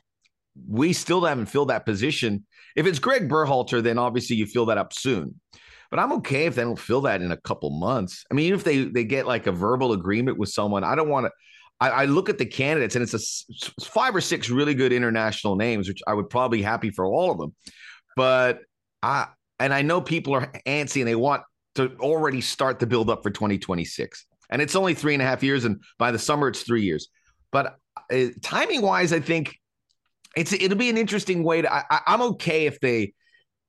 we 0.68 0.92
still 0.92 1.24
haven't 1.24 1.46
filled 1.46 1.70
that 1.70 1.86
position 1.86 2.44
if 2.78 2.86
it's 2.86 3.00
Greg 3.00 3.28
Berhalter, 3.28 3.82
then 3.82 3.98
obviously 3.98 4.36
you 4.36 4.46
fill 4.46 4.66
that 4.66 4.78
up 4.78 4.92
soon. 4.92 5.40
But 5.90 5.98
I'm 5.98 6.12
okay 6.12 6.46
if 6.46 6.54
they 6.54 6.62
don't 6.62 6.78
fill 6.78 7.00
that 7.02 7.20
in 7.22 7.32
a 7.32 7.36
couple 7.36 7.70
months. 7.70 8.24
I 8.30 8.34
mean, 8.34 8.54
if 8.54 8.62
they 8.62 8.84
they 8.84 9.02
get 9.02 9.26
like 9.26 9.48
a 9.48 9.52
verbal 9.52 9.92
agreement 9.92 10.38
with 10.38 10.50
someone, 10.50 10.84
I 10.84 10.94
don't 10.94 11.08
want 11.08 11.26
to. 11.26 11.32
I, 11.80 11.90
I, 11.90 12.04
look 12.06 12.28
at 12.28 12.38
the 12.38 12.46
candidates 12.46 12.96
and 12.96 13.02
it's 13.04 13.14
a 13.14 13.84
five 13.84 14.14
or 14.14 14.20
six 14.20 14.50
really 14.50 14.74
good 14.74 14.92
international 14.92 15.54
names, 15.56 15.88
which 15.88 16.00
I 16.06 16.14
would 16.14 16.28
probably 16.28 16.58
be 16.58 16.62
happy 16.62 16.90
for 16.90 17.06
all 17.06 17.30
of 17.32 17.38
them. 17.38 17.54
But 18.16 18.60
I 19.02 19.26
and 19.58 19.74
I 19.74 19.82
know 19.82 20.00
people 20.00 20.34
are 20.34 20.52
antsy 20.66 21.00
and 21.00 21.08
they 21.08 21.16
want 21.16 21.42
to 21.76 21.96
already 21.98 22.40
start 22.40 22.78
the 22.78 22.86
build 22.86 23.10
up 23.10 23.24
for 23.24 23.30
2026. 23.30 24.24
And 24.50 24.62
it's 24.62 24.76
only 24.76 24.94
three 24.94 25.14
and 25.14 25.22
a 25.22 25.26
half 25.26 25.42
years, 25.42 25.64
and 25.64 25.82
by 25.98 26.12
the 26.12 26.18
summer 26.18 26.46
it's 26.46 26.62
three 26.62 26.82
years. 26.82 27.08
But 27.50 27.76
uh, 28.12 28.26
timing 28.40 28.82
wise, 28.82 29.12
I 29.12 29.18
think 29.18 29.58
it's 30.36 30.52
it'll 30.52 30.78
be 30.78 30.90
an 30.90 30.98
interesting 30.98 31.42
way 31.42 31.62
to. 31.62 31.72
I, 31.72 32.00
I'm 32.06 32.22
okay 32.22 32.66
if 32.66 32.80
they 32.80 33.14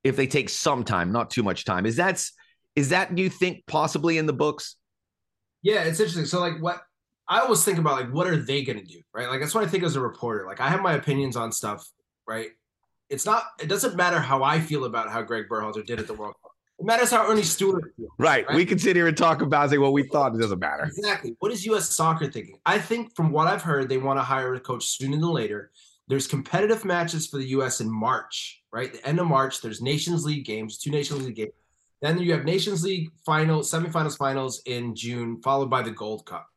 if 0.03 0.15
they 0.15 0.27
take 0.27 0.49
some 0.49 0.83
time, 0.83 1.11
not 1.11 1.29
too 1.29 1.43
much 1.43 1.65
time. 1.65 1.85
Is 1.85 1.95
that's 1.95 2.33
is 2.75 2.89
that 2.89 3.17
you 3.17 3.29
think 3.29 3.65
possibly 3.67 4.17
in 4.17 4.25
the 4.25 4.33
books? 4.33 4.75
Yeah, 5.61 5.83
it's 5.83 5.99
interesting. 5.99 6.25
So 6.25 6.39
like 6.39 6.61
what 6.61 6.81
I 7.27 7.39
always 7.39 7.63
think 7.63 7.77
about 7.77 7.99
like 7.99 8.13
what 8.13 8.27
are 8.27 8.37
they 8.37 8.63
going 8.63 8.79
to 8.79 8.85
do, 8.85 9.01
right? 9.13 9.29
Like 9.29 9.39
that's 9.39 9.53
what 9.53 9.63
I 9.63 9.67
think 9.67 9.83
as 9.83 9.95
a 9.95 10.01
reporter. 10.01 10.45
Like 10.45 10.61
I 10.61 10.69
have 10.69 10.81
my 10.81 10.93
opinions 10.93 11.35
on 11.35 11.51
stuff, 11.51 11.85
right? 12.27 12.49
It's 13.09 13.25
not. 13.25 13.43
It 13.59 13.67
doesn't 13.67 13.95
matter 13.95 14.19
how 14.19 14.43
I 14.43 14.59
feel 14.59 14.85
about 14.85 15.09
how 15.09 15.21
Greg 15.21 15.45
Berhalter 15.49 15.85
did 15.85 15.99
at 15.99 16.07
the 16.07 16.13
World 16.13 16.35
Cup. 16.41 16.51
It 16.77 16.85
matters 16.85 17.11
how 17.11 17.27
Earnie 17.27 17.43
Stewart 17.43 17.83
feels. 17.97 18.09
Right. 18.17 18.47
right. 18.47 18.55
We 18.55 18.65
can 18.65 18.79
sit 18.79 18.95
here 18.95 19.07
and 19.07 19.17
talk 19.17 19.41
about 19.41 19.69
say 19.69 19.77
what 19.77 19.91
we 19.91 20.03
thought. 20.03 20.33
It 20.33 20.39
doesn't 20.39 20.59
matter. 20.59 20.83
Exactly. 20.83 21.35
What 21.39 21.51
is 21.51 21.65
U.S. 21.65 21.89
soccer 21.89 22.31
thinking? 22.31 22.57
I 22.65 22.79
think 22.79 23.15
from 23.15 23.31
what 23.31 23.47
I've 23.47 23.63
heard, 23.63 23.89
they 23.89 23.97
want 23.97 24.17
to 24.17 24.23
hire 24.23 24.53
a 24.53 24.59
coach 24.61 24.85
sooner 24.85 25.17
than 25.17 25.27
later 25.27 25.71
there's 26.09 26.27
competitive 26.27 26.83
matches 26.83 27.27
for 27.27 27.37
the 27.37 27.47
U.S. 27.49 27.81
in 27.81 27.89
March, 27.89 28.63
right? 28.73 28.91
The 28.91 29.07
end 29.07 29.19
of 29.19 29.27
March. 29.27 29.61
There's 29.61 29.81
Nations 29.81 30.25
League 30.25 30.43
games, 30.43 30.77
two 30.77 30.89
Nations 30.89 31.23
League 31.25 31.35
games. 31.35 31.53
Then 32.01 32.17
you 32.17 32.33
have 32.33 32.45
Nations 32.45 32.83
League 32.83 33.11
final, 33.25 33.61
semifinals, 33.61 34.17
finals 34.17 34.61
in 34.65 34.95
June, 34.95 35.39
followed 35.43 35.69
by 35.69 35.83
the 35.83 35.91
Gold 35.91 36.25
Cup, 36.25 36.47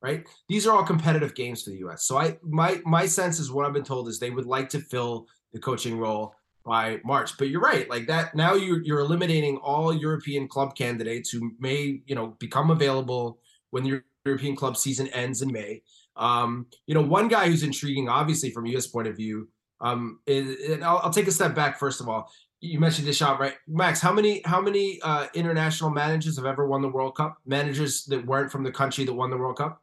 right? 0.00 0.26
These 0.48 0.66
are 0.66 0.76
all 0.76 0.84
competitive 0.84 1.34
games 1.34 1.62
for 1.62 1.70
the 1.70 1.78
U.S. 1.78 2.04
So 2.04 2.16
I, 2.18 2.38
my, 2.42 2.80
my 2.86 3.06
sense 3.06 3.38
is 3.38 3.50
what 3.50 3.66
I've 3.66 3.72
been 3.72 3.84
told 3.84 4.08
is 4.08 4.18
they 4.18 4.30
would 4.30 4.46
like 4.46 4.70
to 4.70 4.80
fill 4.80 5.26
the 5.52 5.58
coaching 5.58 5.98
role 5.98 6.34
by 6.64 7.00
March. 7.04 7.36
But 7.36 7.48
you're 7.48 7.60
right, 7.60 7.90
like 7.90 8.06
that. 8.06 8.34
Now 8.34 8.54
you're 8.54 8.82
you're 8.82 9.00
eliminating 9.00 9.56
all 9.58 9.92
European 9.92 10.48
club 10.48 10.76
candidates 10.76 11.30
who 11.30 11.50
may, 11.58 12.00
you 12.06 12.14
know, 12.14 12.28
become 12.38 12.70
available 12.70 13.40
when 13.70 13.82
the 13.82 14.02
European 14.24 14.56
club 14.56 14.76
season 14.76 15.08
ends 15.08 15.42
in 15.42 15.52
May. 15.52 15.82
Um, 16.16 16.66
you 16.86 16.94
know, 16.94 17.02
one 17.02 17.28
guy 17.28 17.46
who's 17.48 17.62
intriguing, 17.62 18.08
obviously 18.08 18.50
from 18.50 18.66
a 18.66 18.70
U.S. 18.70 18.86
point 18.86 19.08
of 19.08 19.16
view, 19.16 19.48
um, 19.80 20.20
is, 20.26 20.70
and 20.70 20.84
I'll, 20.84 20.98
I'll, 20.98 21.12
take 21.12 21.26
a 21.26 21.32
step 21.32 21.54
back 21.54 21.78
first 21.78 22.00
of 22.00 22.08
all. 22.08 22.30
You 22.60 22.78
mentioned 22.78 23.08
Deschamps, 23.08 23.40
right? 23.40 23.54
Max, 23.66 24.00
how 24.00 24.12
many 24.12 24.40
how 24.44 24.60
many 24.60 25.00
uh, 25.02 25.26
international 25.34 25.90
managers 25.90 26.36
have 26.36 26.46
ever 26.46 26.66
won 26.68 26.80
the 26.80 26.88
World 26.88 27.16
Cup? 27.16 27.38
Managers 27.44 28.04
that 28.04 28.24
weren't 28.24 28.52
from 28.52 28.62
the 28.62 28.70
country 28.70 29.04
that 29.04 29.12
won 29.12 29.30
the 29.30 29.36
World 29.36 29.58
Cup? 29.58 29.82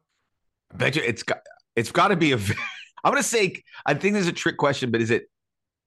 I 0.72 0.78
bet 0.78 0.96
you 0.96 1.02
it's 1.06 1.24
got 1.24 1.42
it's 1.76 1.92
got 1.92 2.08
to 2.10 2.16
be 2.16 2.32
a. 2.32 2.38
I'm 3.04 3.12
gonna 3.12 3.24
say 3.24 3.62
I 3.86 3.94
think 3.94 4.14
there's 4.14 4.28
a 4.28 4.34
trick 4.34 4.58
question, 4.58 4.92
but 4.92 5.02
is 5.02 5.12
it? 5.12 5.30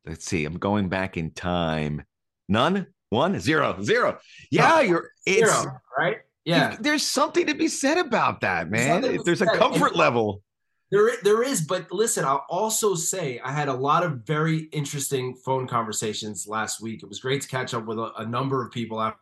Let's 0.05 0.27
see. 0.27 0.45
I'm 0.45 0.59
going 0.59 0.89
back 0.89 1.17
in 1.17 1.31
time. 1.31 2.03
None. 2.49 2.89
One. 3.09 3.39
Zero. 3.41 3.81
Zero. 3.83 4.19
Yeah, 4.51 4.81
you're. 4.81 5.11
It's 5.25 5.51
zero, 5.51 5.81
right. 5.97 6.19
Yeah, 6.45 6.77
there's 6.81 7.07
something 7.07 7.47
to 7.47 7.55
be 7.55 7.69
said 7.69 7.99
about 7.99 8.41
that, 8.41 8.69
man. 8.69 9.19
There's 9.25 9.43
a 9.43 9.47
comfort 9.47 9.95
level. 9.95 10.43
There, 10.91 11.11
there 11.23 11.43
is, 11.43 11.63
but 11.63 11.91
listen, 11.91 12.25
I'll 12.25 12.45
also 12.51 12.95
say 12.95 13.41
I 13.43 13.51
had 13.51 13.69
a 13.69 13.73
lot 13.73 14.03
of 14.03 14.27
very 14.27 14.59
interesting 14.73 15.35
phone 15.35 15.67
conversations 15.67 16.47
last 16.47 16.83
week. 16.83 17.03
It 17.03 17.09
was 17.09 17.21
great 17.21 17.41
to 17.43 17.49
catch 17.49 17.73
up 17.73 17.87
with 17.87 17.99
a, 17.99 18.13
a 18.19 18.27
number 18.27 18.63
of 18.63 18.73
people 18.73 19.01
after 19.01 19.19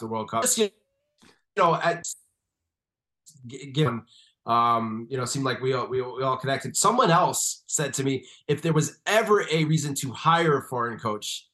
the 0.00 0.08
World 0.08 0.30
Cup. 0.30 0.42
Just, 0.42 0.58
you 0.58 0.70
know, 1.56 1.76
at 1.76 2.04
given, 3.46 4.02
um, 4.46 5.06
you 5.08 5.16
know, 5.16 5.24
seemed 5.26 5.44
like 5.44 5.60
we 5.60 5.74
all, 5.74 5.86
we, 5.86 6.02
we 6.02 6.24
all 6.24 6.38
connected. 6.38 6.76
Someone 6.76 7.10
else 7.10 7.62
said 7.68 7.94
to 7.94 8.02
me, 8.02 8.26
if 8.48 8.60
there 8.60 8.72
was 8.72 8.98
ever 9.06 9.46
a 9.52 9.64
reason 9.66 9.94
to 9.96 10.10
hire 10.10 10.58
a 10.58 10.62
foreign 10.62 10.98
coach, 10.98 11.48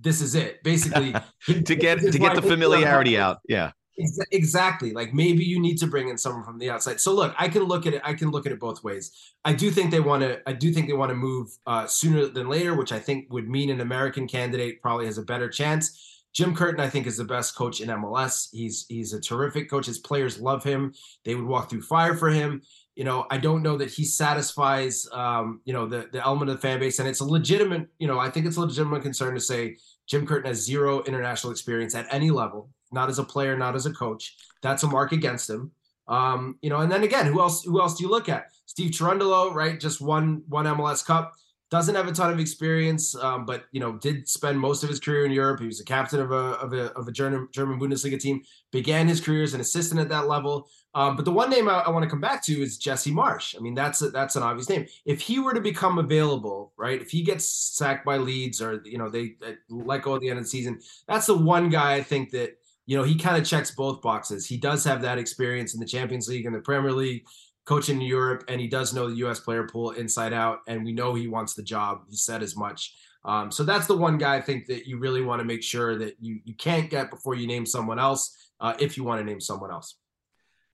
this 0.00 0.20
is 0.20 0.34
it. 0.34 0.64
Basically, 0.64 1.14
to 1.46 1.76
get 1.76 2.00
to 2.00 2.18
get 2.18 2.34
the 2.34 2.42
familiarity 2.42 3.16
out. 3.16 3.38
Yeah 3.46 3.70
Exactly. 3.96 4.92
Like 4.92 5.14
maybe 5.14 5.44
you 5.44 5.60
need 5.60 5.78
to 5.78 5.86
bring 5.86 6.08
in 6.08 6.18
someone 6.18 6.42
from 6.42 6.58
the 6.58 6.70
outside. 6.70 7.00
So 7.00 7.14
look, 7.14 7.34
I 7.38 7.48
can 7.48 7.62
look 7.62 7.86
at 7.86 7.94
it. 7.94 8.02
I 8.04 8.14
can 8.14 8.30
look 8.30 8.44
at 8.46 8.52
it 8.52 8.58
both 8.58 8.82
ways. 8.82 9.12
I 9.44 9.52
do 9.52 9.70
think 9.70 9.90
they 9.90 10.00
want 10.00 10.22
to. 10.22 10.40
I 10.48 10.52
do 10.52 10.72
think 10.72 10.88
they 10.88 10.94
want 10.94 11.10
to 11.10 11.14
move 11.14 11.48
uh, 11.66 11.86
sooner 11.86 12.26
than 12.26 12.48
later, 12.48 12.74
which 12.74 12.92
I 12.92 12.98
think 12.98 13.32
would 13.32 13.48
mean 13.48 13.70
an 13.70 13.80
American 13.80 14.26
candidate 14.26 14.82
probably 14.82 15.06
has 15.06 15.18
a 15.18 15.22
better 15.22 15.48
chance. 15.48 16.00
Jim 16.32 16.56
Curtin, 16.56 16.80
I 16.80 16.88
think, 16.88 17.06
is 17.06 17.16
the 17.16 17.24
best 17.24 17.54
coach 17.54 17.80
in 17.80 17.88
MLS. 17.88 18.48
He's 18.50 18.84
he's 18.88 19.12
a 19.12 19.20
terrific 19.20 19.70
coach. 19.70 19.86
His 19.86 19.98
players 19.98 20.40
love 20.40 20.64
him. 20.64 20.92
They 21.24 21.36
would 21.36 21.46
walk 21.46 21.70
through 21.70 21.82
fire 21.82 22.16
for 22.16 22.30
him. 22.30 22.62
You 22.96 23.04
know, 23.04 23.26
I 23.30 23.38
don't 23.38 23.62
know 23.62 23.76
that 23.76 23.90
he 23.90 24.04
satisfies, 24.04 25.06
um, 25.12 25.60
you 25.64 25.72
know, 25.72 25.86
the 25.86 26.08
the 26.12 26.24
element 26.24 26.50
of 26.50 26.56
the 26.56 26.62
fan 26.62 26.80
base, 26.80 26.98
and 26.98 27.08
it's 27.08 27.20
a 27.20 27.24
legitimate. 27.24 27.86
You 27.98 28.08
know, 28.08 28.18
I 28.18 28.30
think 28.30 28.46
it's 28.46 28.56
a 28.56 28.60
legitimate 28.60 29.02
concern 29.02 29.34
to 29.34 29.40
say 29.40 29.76
Jim 30.08 30.26
Curtin 30.26 30.48
has 30.48 30.64
zero 30.64 31.02
international 31.04 31.52
experience 31.52 31.94
at 31.94 32.06
any 32.10 32.30
level 32.30 32.70
not 32.94 33.10
as 33.10 33.18
a 33.18 33.24
player, 33.24 33.56
not 33.56 33.74
as 33.74 33.86
a 33.86 33.92
coach. 33.92 34.36
That's 34.62 34.82
a 34.82 34.86
mark 34.86 35.12
against 35.12 35.50
him. 35.50 35.72
Um, 36.08 36.58
you 36.62 36.70
know, 36.70 36.78
and 36.78 36.90
then 36.90 37.02
again, 37.02 37.26
who 37.26 37.40
else? 37.40 37.64
Who 37.64 37.80
else 37.80 37.96
do 37.96 38.04
you 38.04 38.10
look 38.10 38.28
at? 38.28 38.46
Steve 38.66 38.90
Cherundolo, 38.92 39.52
right? 39.52 39.78
Just 39.78 40.00
one 40.00 40.42
one 40.48 40.66
MLS 40.66 41.04
Cup. 41.04 41.34
Doesn't 41.70 41.94
have 41.94 42.06
a 42.06 42.12
ton 42.12 42.30
of 42.30 42.38
experience, 42.38 43.16
um, 43.16 43.46
but 43.46 43.64
you 43.72 43.80
know, 43.80 43.98
did 43.98 44.28
spend 44.28 44.60
most 44.60 44.84
of 44.84 44.88
his 44.88 45.00
career 45.00 45.24
in 45.24 45.32
Europe. 45.32 45.60
He 45.60 45.66
was 45.66 45.80
a 45.80 45.84
captain 45.84 46.20
of 46.20 46.30
a 46.30 46.34
of 46.34 46.72
a, 46.72 46.92
of 46.92 47.08
a 47.08 47.12
German 47.12 47.48
German 47.52 47.80
Bundesliga 47.80 48.20
team. 48.20 48.42
Began 48.70 49.08
his 49.08 49.20
career 49.20 49.42
as 49.42 49.54
an 49.54 49.60
assistant 49.60 50.00
at 50.00 50.08
that 50.10 50.28
level. 50.28 50.68
Um, 50.94 51.16
but 51.16 51.24
the 51.24 51.32
one 51.32 51.50
name 51.50 51.68
I, 51.68 51.80
I 51.80 51.90
want 51.90 52.04
to 52.04 52.08
come 52.08 52.20
back 52.20 52.42
to 52.44 52.52
is 52.52 52.78
Jesse 52.78 53.10
Marsch. 53.10 53.56
I 53.56 53.60
mean, 53.60 53.74
that's 53.74 54.00
a, 54.02 54.10
that's 54.10 54.36
an 54.36 54.44
obvious 54.44 54.68
name. 54.68 54.86
If 55.04 55.20
he 55.20 55.40
were 55.40 55.52
to 55.52 55.60
become 55.60 55.98
available, 55.98 56.72
right? 56.76 57.00
If 57.00 57.10
he 57.10 57.22
gets 57.22 57.48
sacked 57.48 58.04
by 58.04 58.18
Leeds 58.18 58.62
or 58.62 58.80
you 58.84 58.98
know 58.98 59.08
they, 59.08 59.34
they 59.40 59.56
let 59.68 60.02
go 60.02 60.14
at 60.14 60.20
the 60.20 60.28
end 60.28 60.38
of 60.38 60.44
the 60.44 60.50
season, 60.50 60.80
that's 61.08 61.26
the 61.26 61.36
one 61.36 61.70
guy 61.70 61.94
I 61.94 62.02
think 62.02 62.30
that 62.30 62.58
you 62.86 62.96
know, 62.96 63.02
he 63.02 63.16
kind 63.16 63.36
of 63.36 63.48
checks 63.48 63.70
both 63.70 64.02
boxes. 64.02 64.46
He 64.46 64.56
does 64.56 64.84
have 64.84 65.02
that 65.02 65.18
experience 65.18 65.74
in 65.74 65.80
the 65.80 65.86
Champions 65.86 66.28
League 66.28 66.46
and 66.46 66.54
the 66.54 66.60
Premier 66.60 66.92
League, 66.92 67.24
coaching 67.64 67.96
in 67.96 68.02
Europe, 68.02 68.44
and 68.48 68.60
he 68.60 68.68
does 68.68 68.92
know 68.92 69.08
the 69.08 69.16
U.S. 69.16 69.40
player 69.40 69.64
pool 69.66 69.92
inside 69.92 70.32
out. 70.32 70.58
And 70.68 70.84
we 70.84 70.92
know 70.92 71.14
he 71.14 71.28
wants 71.28 71.54
the 71.54 71.62
job. 71.62 72.02
He 72.10 72.16
said 72.16 72.42
as 72.42 72.56
much. 72.56 72.94
Um, 73.24 73.50
so 73.50 73.64
that's 73.64 73.86
the 73.86 73.96
one 73.96 74.18
guy 74.18 74.36
I 74.36 74.40
think 74.40 74.66
that 74.66 74.86
you 74.86 74.98
really 74.98 75.22
want 75.22 75.40
to 75.40 75.44
make 75.44 75.62
sure 75.62 75.96
that 75.98 76.16
you 76.20 76.40
you 76.44 76.54
can't 76.54 76.90
get 76.90 77.10
before 77.10 77.34
you 77.34 77.46
name 77.46 77.64
someone 77.64 77.98
else. 77.98 78.36
uh, 78.60 78.74
if 78.78 78.96
you 78.96 79.04
want 79.04 79.20
to 79.20 79.24
name 79.24 79.40
someone 79.40 79.70
else. 79.70 79.96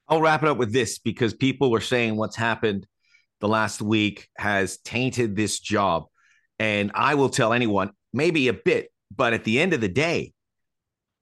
I'll 0.09 0.20
wrap 0.20 0.42
it 0.42 0.49
up 0.49 0.59
with 0.59 0.73
this 0.73 0.99
because 0.99 1.33
people 1.33 1.70
were 1.70 1.81
saying 1.81 2.16
what's 2.16 2.37
happened 2.37 2.87
the 3.40 3.49
last 3.49 3.81
week 3.81 4.29
has 4.37 4.79
tainted 4.79 5.37
this 5.37 5.61
job. 5.61 6.07
And 6.59 6.90
I 6.94 7.14
will 7.14 7.31
tell 7.31 7.53
anyone, 7.53 7.92
maybe 8.12 8.49
a 8.49 8.53
bit, 8.53 8.90
but 9.14 9.33
at 9.33 9.44
the 9.44 9.61
end 9.61 9.73
of 9.73 9.81
the 9.81 9.88
day, 9.88 10.33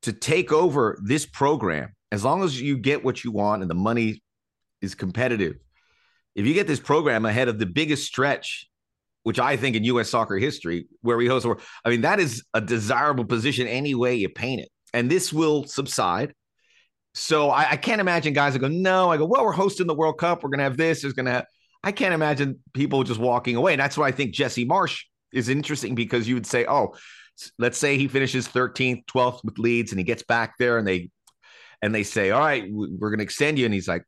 to 0.03 0.13
take 0.13 0.53
over 0.53 0.99
this 1.03 1.27
program, 1.27 1.95
as 2.13 2.25
long 2.25 2.43
as 2.43 2.61
you 2.61 2.77
get 2.77 3.05
what 3.05 3.25
you 3.25 3.33
want 3.33 3.63
and 3.63 3.71
the 3.71 3.75
money 3.75 4.23
is 4.81 4.95
competitive, 4.95 5.57
if 6.35 6.47
you 6.47 6.55
get 6.55 6.67
this 6.67 6.81
program 6.81 7.25
ahead 7.25 7.49
of 7.49 7.59
the 7.59 7.67
biggest 7.67 8.07
stretch, 8.07 8.69
which 9.25 9.39
I 9.39 9.57
think 9.57 9.77
in 9.77 9.85
U.S. 9.85 10.09
soccer 10.09 10.37
history, 10.37 10.87
where 11.03 11.17
we 11.17 11.27
host, 11.27 11.47
I 11.85 11.89
mean, 11.91 12.03
that 12.03 12.21
is 12.21 12.45
a 12.55 12.61
desirable 12.61 13.25
position 13.25 13.67
any 13.67 13.95
way 13.95 14.15
you 14.15 14.29
paint 14.29 14.61
it. 14.61 14.69
And 14.95 15.11
this 15.11 15.33
will 15.33 15.65
subside. 15.65 16.33
So 17.15 17.51
I, 17.51 17.73
I 17.73 17.77
can't 17.77 18.01
imagine 18.01 18.33
guys 18.33 18.53
that 18.53 18.61
go, 18.61 18.69
no, 18.69 19.11
I 19.11 19.17
go, 19.17 19.27
well, 19.27 19.45
we're 19.45 19.53
hosting 19.53 19.87
the 19.87 19.95
World 19.95 20.19
Cup. 20.19 20.43
We're 20.43 20.51
going 20.51 20.59
to 20.59 20.65
have 20.65 20.77
this. 20.77 21.03
There's 21.03 21.15
going 21.15 21.27
to 21.27 21.33
have, 21.33 21.47
I 21.83 21.93
can't 21.93 22.15
imagine 22.15 22.61
people 22.73 23.03
just 23.03 23.21
walking 23.21 23.57
away. 23.57 23.73
And 23.73 23.81
that's 23.81 23.99
why 23.99 24.07
I 24.07 24.13
think 24.13 24.33
Jesse 24.33 24.67
Marsch 24.67 25.03
is 25.33 25.49
interesting 25.49 25.95
because 25.95 26.29
you 26.29 26.35
would 26.35 26.47
say, 26.47 26.65
oh, 26.67 26.95
let's 27.59 27.79
say 27.79 27.97
he 27.97 28.09
finishes 28.09 28.49
13th, 28.49 29.05
12th 29.07 29.45
with 29.45 29.59
Leeds 29.59 29.93
and 29.93 29.99
he 29.99 30.05
gets 30.05 30.23
back 30.23 30.55
there 30.59 30.79
and 30.79 30.87
they 30.87 31.11
and 31.81 31.95
they 31.95 32.03
say, 32.03 32.31
all 32.31 32.41
right, 32.41 32.65
we're 32.71 33.11
going 33.11 33.19
to 33.19 33.25
extend 33.25 33.59
you. 33.59 33.65
And 33.65 33.73
he's 33.73 33.87
like, 33.87 34.05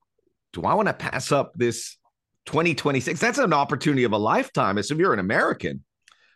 do 0.53 0.63
I 0.63 0.75
want 0.75 0.89
to 0.89 0.95
pass 0.95 1.31
up 1.31 1.53
this 1.55 1.97
2026? 2.47 3.21
That's 3.21 3.39
an 3.39 3.53
opportunity 3.53 4.05
of 4.05 4.13
a 4.13 4.19
lifetime. 4.19 4.77
As 4.77 4.91
if 4.91 4.99
you're 4.99 5.15
an 5.15 5.21
American. 5.21 5.85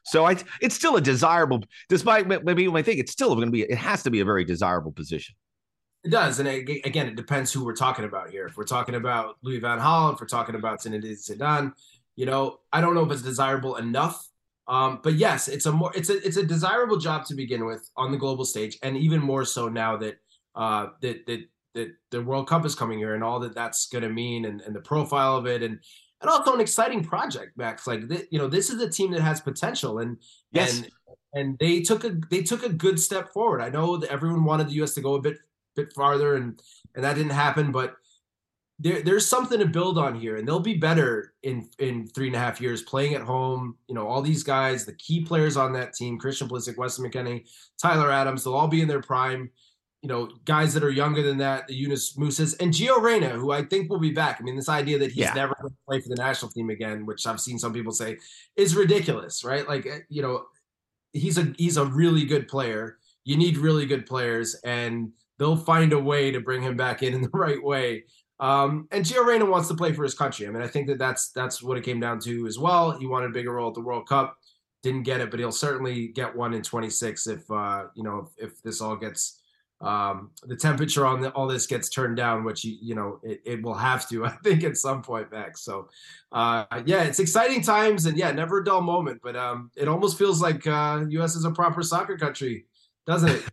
So 0.06 0.26
I, 0.26 0.36
it's 0.60 0.74
still 0.74 0.96
a 0.96 1.00
desirable, 1.00 1.64
despite 1.88 2.28
maybe 2.28 2.68
might 2.68 2.84
think 2.84 3.00
it's 3.00 3.12
still 3.12 3.34
going 3.34 3.46
to 3.46 3.52
be, 3.52 3.62
it 3.62 3.78
has 3.78 4.02
to 4.02 4.10
be 4.10 4.20
a 4.20 4.24
very 4.24 4.44
desirable 4.44 4.92
position. 4.92 5.34
It 6.04 6.10
does, 6.10 6.38
and 6.38 6.46
again, 6.46 7.06
it 7.06 7.16
depends 7.16 7.50
who 7.50 7.64
we're 7.64 7.74
talking 7.74 8.04
about 8.04 8.28
here. 8.28 8.44
If 8.44 8.58
we're 8.58 8.64
talking 8.64 8.94
about 8.94 9.36
Louis 9.42 9.58
Van 9.60 9.78
Gaal, 9.78 10.12
if 10.12 10.20
we're 10.20 10.26
talking 10.26 10.54
about 10.54 10.82
Zinedine 10.82 11.16
Zidane, 11.16 11.72
you 12.14 12.26
know, 12.26 12.58
I 12.70 12.82
don't 12.82 12.94
know 12.94 13.06
if 13.06 13.10
it's 13.10 13.22
desirable 13.22 13.76
enough. 13.76 14.22
Um, 14.66 15.00
but 15.02 15.14
yes, 15.14 15.48
it's 15.48 15.66
a 15.66 15.72
more 15.72 15.92
it's 15.94 16.08
a 16.08 16.24
it's 16.26 16.36
a 16.36 16.42
desirable 16.44 16.96
job 16.96 17.26
to 17.26 17.34
begin 17.34 17.66
with 17.66 17.90
on 17.96 18.12
the 18.12 18.18
global 18.18 18.44
stage, 18.44 18.78
and 18.82 18.96
even 18.96 19.20
more 19.20 19.44
so 19.44 19.68
now 19.68 19.96
that 19.98 20.16
uh, 20.54 20.88
that 21.00 21.26
that 21.26 21.44
that 21.74 21.92
the 22.10 22.22
World 22.22 22.48
Cup 22.48 22.64
is 22.64 22.74
coming 22.74 22.98
here 22.98 23.14
and 23.14 23.22
all 23.22 23.40
that 23.40 23.54
that's 23.54 23.88
going 23.88 24.02
to 24.02 24.08
mean, 24.08 24.46
and, 24.46 24.60
and 24.62 24.74
the 24.74 24.80
profile 24.80 25.36
of 25.36 25.46
it, 25.46 25.62
and 25.62 25.78
and 26.20 26.30
also 26.30 26.54
an 26.54 26.60
exciting 26.60 27.04
project, 27.04 27.56
Max. 27.56 27.86
Like 27.86 28.02
you 28.30 28.38
know, 28.38 28.48
this 28.48 28.70
is 28.70 28.80
a 28.80 28.88
team 28.88 29.10
that 29.10 29.20
has 29.20 29.40
potential, 29.40 29.98
and 29.98 30.16
yes. 30.52 30.78
and 30.78 30.90
and 31.34 31.58
they 31.58 31.82
took 31.82 32.04
a 32.04 32.16
they 32.30 32.42
took 32.42 32.62
a 32.62 32.70
good 32.70 32.98
step 32.98 33.32
forward. 33.32 33.60
I 33.60 33.68
know 33.68 33.98
that 33.98 34.10
everyone 34.10 34.44
wanted 34.44 34.68
the 34.68 34.74
U.S. 34.74 34.94
to 34.94 35.02
go 35.02 35.14
a 35.14 35.20
bit 35.20 35.36
bit 35.76 35.92
farther, 35.92 36.36
and 36.36 36.60
and 36.94 37.04
that 37.04 37.16
didn't 37.16 37.32
happen. 37.32 37.70
But 37.70 37.96
there, 38.78 39.02
there's 39.02 39.26
something 39.26 39.60
to 39.60 39.66
build 39.66 39.98
on 39.98 40.18
here, 40.18 40.36
and 40.36 40.46
they'll 40.46 40.58
be 40.58 40.74
better 40.74 41.34
in 41.42 41.68
in 41.78 42.08
three 42.08 42.26
and 42.26 42.36
a 42.36 42.38
half 42.38 42.60
years 42.60 42.82
playing 42.82 43.14
at 43.14 43.22
home. 43.22 43.76
You 43.88 43.94
know, 43.94 44.08
all 44.08 44.20
these 44.20 44.42
guys, 44.42 44.84
the 44.84 44.94
key 44.94 45.24
players 45.24 45.56
on 45.56 45.72
that 45.74 45.94
team, 45.94 46.18
Christian 46.18 46.48
Pulisic, 46.48 46.76
Weston 46.76 47.08
McKennie, 47.08 47.48
Tyler 47.80 48.10
Adams, 48.10 48.42
they'll 48.42 48.54
all 48.54 48.68
be 48.68 48.82
in 48.82 48.88
their 48.88 49.02
prime. 49.02 49.50
You 50.02 50.08
know, 50.08 50.28
guys 50.44 50.74
that 50.74 50.84
are 50.84 50.90
younger 50.90 51.22
than 51.22 51.38
that, 51.38 51.66
the 51.66 51.74
Yunus 51.74 52.16
Musahs 52.18 52.60
and 52.60 52.74
Gio 52.74 53.00
Reyna, 53.00 53.30
who 53.30 53.52
I 53.52 53.62
think 53.62 53.88
will 53.88 54.00
be 54.00 54.10
back. 54.10 54.36
I 54.38 54.42
mean, 54.42 54.56
this 54.56 54.68
idea 54.68 54.98
that 54.98 55.12
he's 55.12 55.24
yeah. 55.24 55.32
never 55.32 55.54
going 55.60 55.72
to 55.72 55.78
play 55.88 56.00
for 56.00 56.08
the 56.08 56.16
national 56.16 56.50
team 56.50 56.68
again, 56.68 57.06
which 57.06 57.26
I've 57.26 57.40
seen 57.40 57.58
some 57.58 57.72
people 57.72 57.92
say 57.92 58.18
is 58.56 58.76
ridiculous, 58.76 59.44
right? 59.44 59.66
Like, 59.66 59.86
eh, 59.86 60.00
you 60.10 60.20
know, 60.20 60.44
he's 61.12 61.38
a 61.38 61.54
he's 61.56 61.76
a 61.76 61.86
really 61.86 62.26
good 62.26 62.48
player. 62.48 62.98
You 63.24 63.38
need 63.38 63.56
really 63.56 63.86
good 63.86 64.04
players, 64.04 64.56
and 64.64 65.12
they'll 65.38 65.56
find 65.56 65.92
a 65.92 65.98
way 65.98 66.30
to 66.30 66.40
bring 66.40 66.62
him 66.62 66.76
back 66.76 67.02
in 67.02 67.14
in 67.14 67.22
the 67.22 67.28
right 67.32 67.62
way. 67.62 68.04
Um, 68.40 68.88
and 68.90 69.04
Gio 69.04 69.24
Reyna 69.24 69.44
wants 69.44 69.68
to 69.68 69.74
play 69.74 69.92
for 69.92 70.02
his 70.02 70.14
country. 70.14 70.46
I 70.46 70.50
mean, 70.50 70.62
I 70.62 70.66
think 70.66 70.88
that 70.88 70.98
that's 70.98 71.30
that's 71.30 71.62
what 71.62 71.78
it 71.78 71.84
came 71.84 72.00
down 72.00 72.18
to 72.20 72.46
as 72.46 72.58
well. 72.58 72.90
He 72.90 73.06
wanted 73.06 73.30
a 73.30 73.32
bigger 73.32 73.52
role 73.52 73.68
at 73.68 73.74
the 73.74 73.80
World 73.80 74.08
Cup, 74.08 74.36
didn't 74.82 75.04
get 75.04 75.20
it, 75.20 75.30
but 75.30 75.38
he'll 75.38 75.52
certainly 75.52 76.08
get 76.08 76.34
one 76.34 76.52
in 76.52 76.62
26 76.62 77.26
if 77.28 77.50
uh, 77.50 77.84
you 77.94 78.02
know 78.02 78.30
if, 78.38 78.50
if 78.50 78.62
this 78.62 78.80
all 78.80 78.96
gets 78.96 79.40
um, 79.80 80.30
the 80.44 80.56
temperature 80.56 81.04
on 81.04 81.20
the, 81.20 81.30
all 81.30 81.46
this 81.46 81.66
gets 81.66 81.88
turned 81.88 82.16
down, 82.16 82.42
which 82.42 82.64
you, 82.64 82.76
you 82.80 82.94
know 82.94 83.20
it, 83.22 83.42
it, 83.44 83.62
will 83.62 83.74
have 83.74 84.08
to, 84.08 84.24
I 84.26 84.30
think, 84.30 84.64
at 84.64 84.76
some 84.76 85.02
point 85.02 85.30
back. 85.30 85.56
So, 85.56 85.88
uh, 86.32 86.64
yeah, 86.86 87.02
it's 87.02 87.20
exciting 87.20 87.62
times, 87.62 88.06
and 88.06 88.16
yeah, 88.16 88.32
never 88.32 88.58
a 88.58 88.64
dull 88.64 88.80
moment. 88.80 89.20
But 89.22 89.36
um, 89.36 89.70
it 89.76 89.88
almost 89.88 90.18
feels 90.18 90.40
like 90.40 90.66
uh, 90.66 91.04
U.S. 91.08 91.36
is 91.36 91.44
a 91.44 91.50
proper 91.50 91.82
soccer 91.82 92.16
country, 92.16 92.66
doesn't 93.06 93.28
it? 93.28 93.44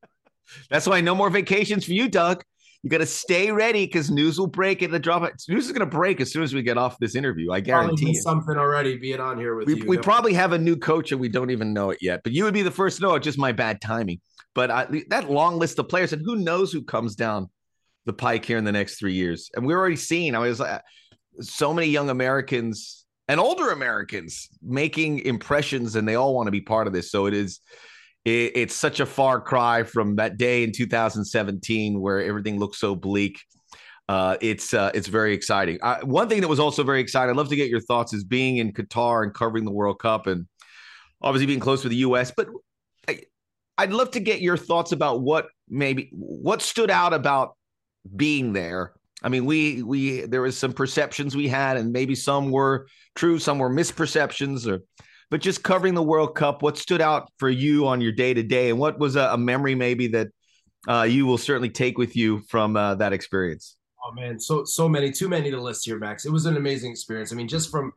That's 0.70 0.86
why 0.86 1.00
no 1.00 1.14
more 1.14 1.30
vacations 1.30 1.86
for 1.86 1.92
you, 1.92 2.08
Doug. 2.08 2.44
You 2.82 2.90
got 2.90 2.98
to 2.98 3.06
stay 3.06 3.52
ready 3.52 3.86
because 3.86 4.10
news 4.10 4.40
will 4.40 4.48
break 4.48 4.82
at 4.82 4.90
the 4.90 4.98
drop. 4.98 5.22
News 5.48 5.66
is 5.66 5.72
going 5.72 5.80
to 5.80 5.86
break 5.86 6.20
as 6.20 6.32
soon 6.32 6.42
as 6.42 6.52
we 6.52 6.62
get 6.62 6.76
off 6.76 6.98
this 6.98 7.14
interview. 7.14 7.52
I 7.52 7.60
guarantee. 7.60 8.12
Something 8.14 8.56
already 8.56 8.96
being 8.96 9.20
on 9.20 9.38
here 9.38 9.54
with 9.54 9.68
we, 9.68 9.76
you. 9.76 9.86
We 9.86 9.98
probably 9.98 10.34
have 10.34 10.52
a 10.52 10.58
new 10.58 10.76
coach 10.76 11.12
and 11.12 11.20
we 11.20 11.28
don't 11.28 11.50
even 11.50 11.72
know 11.72 11.90
it 11.90 11.98
yet. 12.00 12.22
But 12.24 12.32
you 12.32 12.42
would 12.42 12.54
be 12.54 12.62
the 12.62 12.72
first 12.72 12.96
to 12.96 13.04
know. 13.04 13.14
It's 13.14 13.24
just 13.24 13.38
my 13.38 13.52
bad 13.52 13.80
timing. 13.80 14.20
But 14.54 14.70
I, 14.72 15.04
that 15.10 15.30
long 15.30 15.58
list 15.58 15.78
of 15.78 15.88
players 15.88 16.12
and 16.12 16.22
who 16.24 16.36
knows 16.36 16.72
who 16.72 16.82
comes 16.82 17.14
down 17.14 17.48
the 18.04 18.12
pike 18.12 18.44
here 18.44 18.58
in 18.58 18.64
the 18.64 18.72
next 18.72 18.98
three 18.98 19.14
years. 19.14 19.48
And 19.54 19.64
we're 19.64 19.78
already 19.78 19.96
seeing. 19.96 20.34
I 20.34 20.40
was 20.40 20.60
uh, 20.60 20.80
so 21.40 21.72
many 21.72 21.86
young 21.86 22.10
Americans 22.10 23.06
and 23.28 23.38
older 23.38 23.70
Americans 23.70 24.48
making 24.60 25.20
impressions, 25.20 25.94
and 25.94 26.06
they 26.06 26.16
all 26.16 26.34
want 26.34 26.48
to 26.48 26.52
be 26.52 26.60
part 26.60 26.88
of 26.88 26.92
this. 26.92 27.12
So 27.12 27.26
it 27.26 27.34
is 27.34 27.60
it, 28.24 28.52
it's 28.54 28.74
such 28.74 29.00
a 29.00 29.06
far 29.06 29.40
cry 29.40 29.82
from 29.82 30.16
that 30.16 30.36
day 30.36 30.62
in 30.62 30.72
2017 30.72 32.00
where 32.00 32.22
everything 32.22 32.58
looked 32.58 32.76
so 32.76 32.94
bleak. 32.94 33.40
Uh, 34.08 34.36
it's 34.40 34.74
uh, 34.74 34.90
it's 34.94 35.08
very 35.08 35.32
exciting. 35.32 35.78
one 36.02 36.28
thing 36.28 36.40
that 36.40 36.48
was 36.48 36.60
also 36.60 36.82
very 36.82 37.00
exciting. 37.00 37.30
I'd 37.30 37.36
love 37.36 37.48
to 37.48 37.56
get 37.56 37.70
your 37.70 37.80
thoughts 37.80 38.12
is 38.12 38.24
being 38.24 38.58
in 38.58 38.72
Qatar 38.72 39.22
and 39.22 39.32
covering 39.32 39.64
the 39.64 39.70
World 39.70 40.00
Cup, 40.00 40.26
and 40.26 40.46
obviously 41.22 41.46
being 41.46 41.60
close 41.60 41.82
to 41.82 41.88
the 41.88 41.96
U.S. 41.96 42.32
But 42.36 42.48
I, 43.08 43.20
I'd 43.78 43.92
love 43.92 44.10
to 44.12 44.20
get 44.20 44.42
your 44.42 44.56
thoughts 44.56 44.92
about 44.92 45.22
what 45.22 45.46
maybe 45.68 46.10
what 46.12 46.62
stood 46.62 46.90
out 46.90 47.14
about 47.14 47.56
being 48.14 48.52
there. 48.52 48.92
I 49.22 49.28
mean, 49.28 49.46
we 49.46 49.82
we 49.82 50.22
there 50.22 50.42
was 50.42 50.58
some 50.58 50.72
perceptions 50.72 51.36
we 51.36 51.48
had, 51.48 51.76
and 51.76 51.92
maybe 51.92 52.14
some 52.14 52.50
were 52.50 52.88
true, 53.14 53.38
some 53.38 53.58
were 53.58 53.70
misperceptions, 53.70 54.66
or 54.66 54.82
but 55.32 55.40
just 55.40 55.62
covering 55.62 55.94
the 55.94 56.02
World 56.02 56.34
Cup, 56.34 56.60
what 56.60 56.76
stood 56.76 57.00
out 57.00 57.32
for 57.38 57.48
you 57.48 57.86
on 57.86 58.02
your 58.02 58.12
day 58.12 58.34
to 58.34 58.42
day, 58.42 58.68
and 58.68 58.78
what 58.78 58.98
was 58.98 59.16
a, 59.16 59.30
a, 59.32 59.38
memory 59.38 59.74
maybe 59.74 60.06
that 60.08 60.28
uh, 60.86 61.04
you 61.04 61.24
will 61.24 61.38
certainly 61.38 61.70
take 61.70 61.96
with 61.96 62.14
you 62.14 62.42
from 62.50 62.76
uh, 62.76 62.94
that 62.96 63.14
experience? 63.14 63.78
Oh 64.04 64.12
man, 64.12 64.38
so 64.38 64.64
so 64.64 64.86
many, 64.90 65.10
too 65.10 65.30
many 65.30 65.50
to 65.50 65.58
list 65.58 65.86
here, 65.86 65.98
Max. 65.98 66.26
It 66.26 66.32
was 66.32 66.44
an 66.44 66.58
amazing 66.58 66.90
experience. 66.90 67.32
I 67.32 67.36
mean, 67.36 67.48
just 67.48 67.70
from 67.70 67.94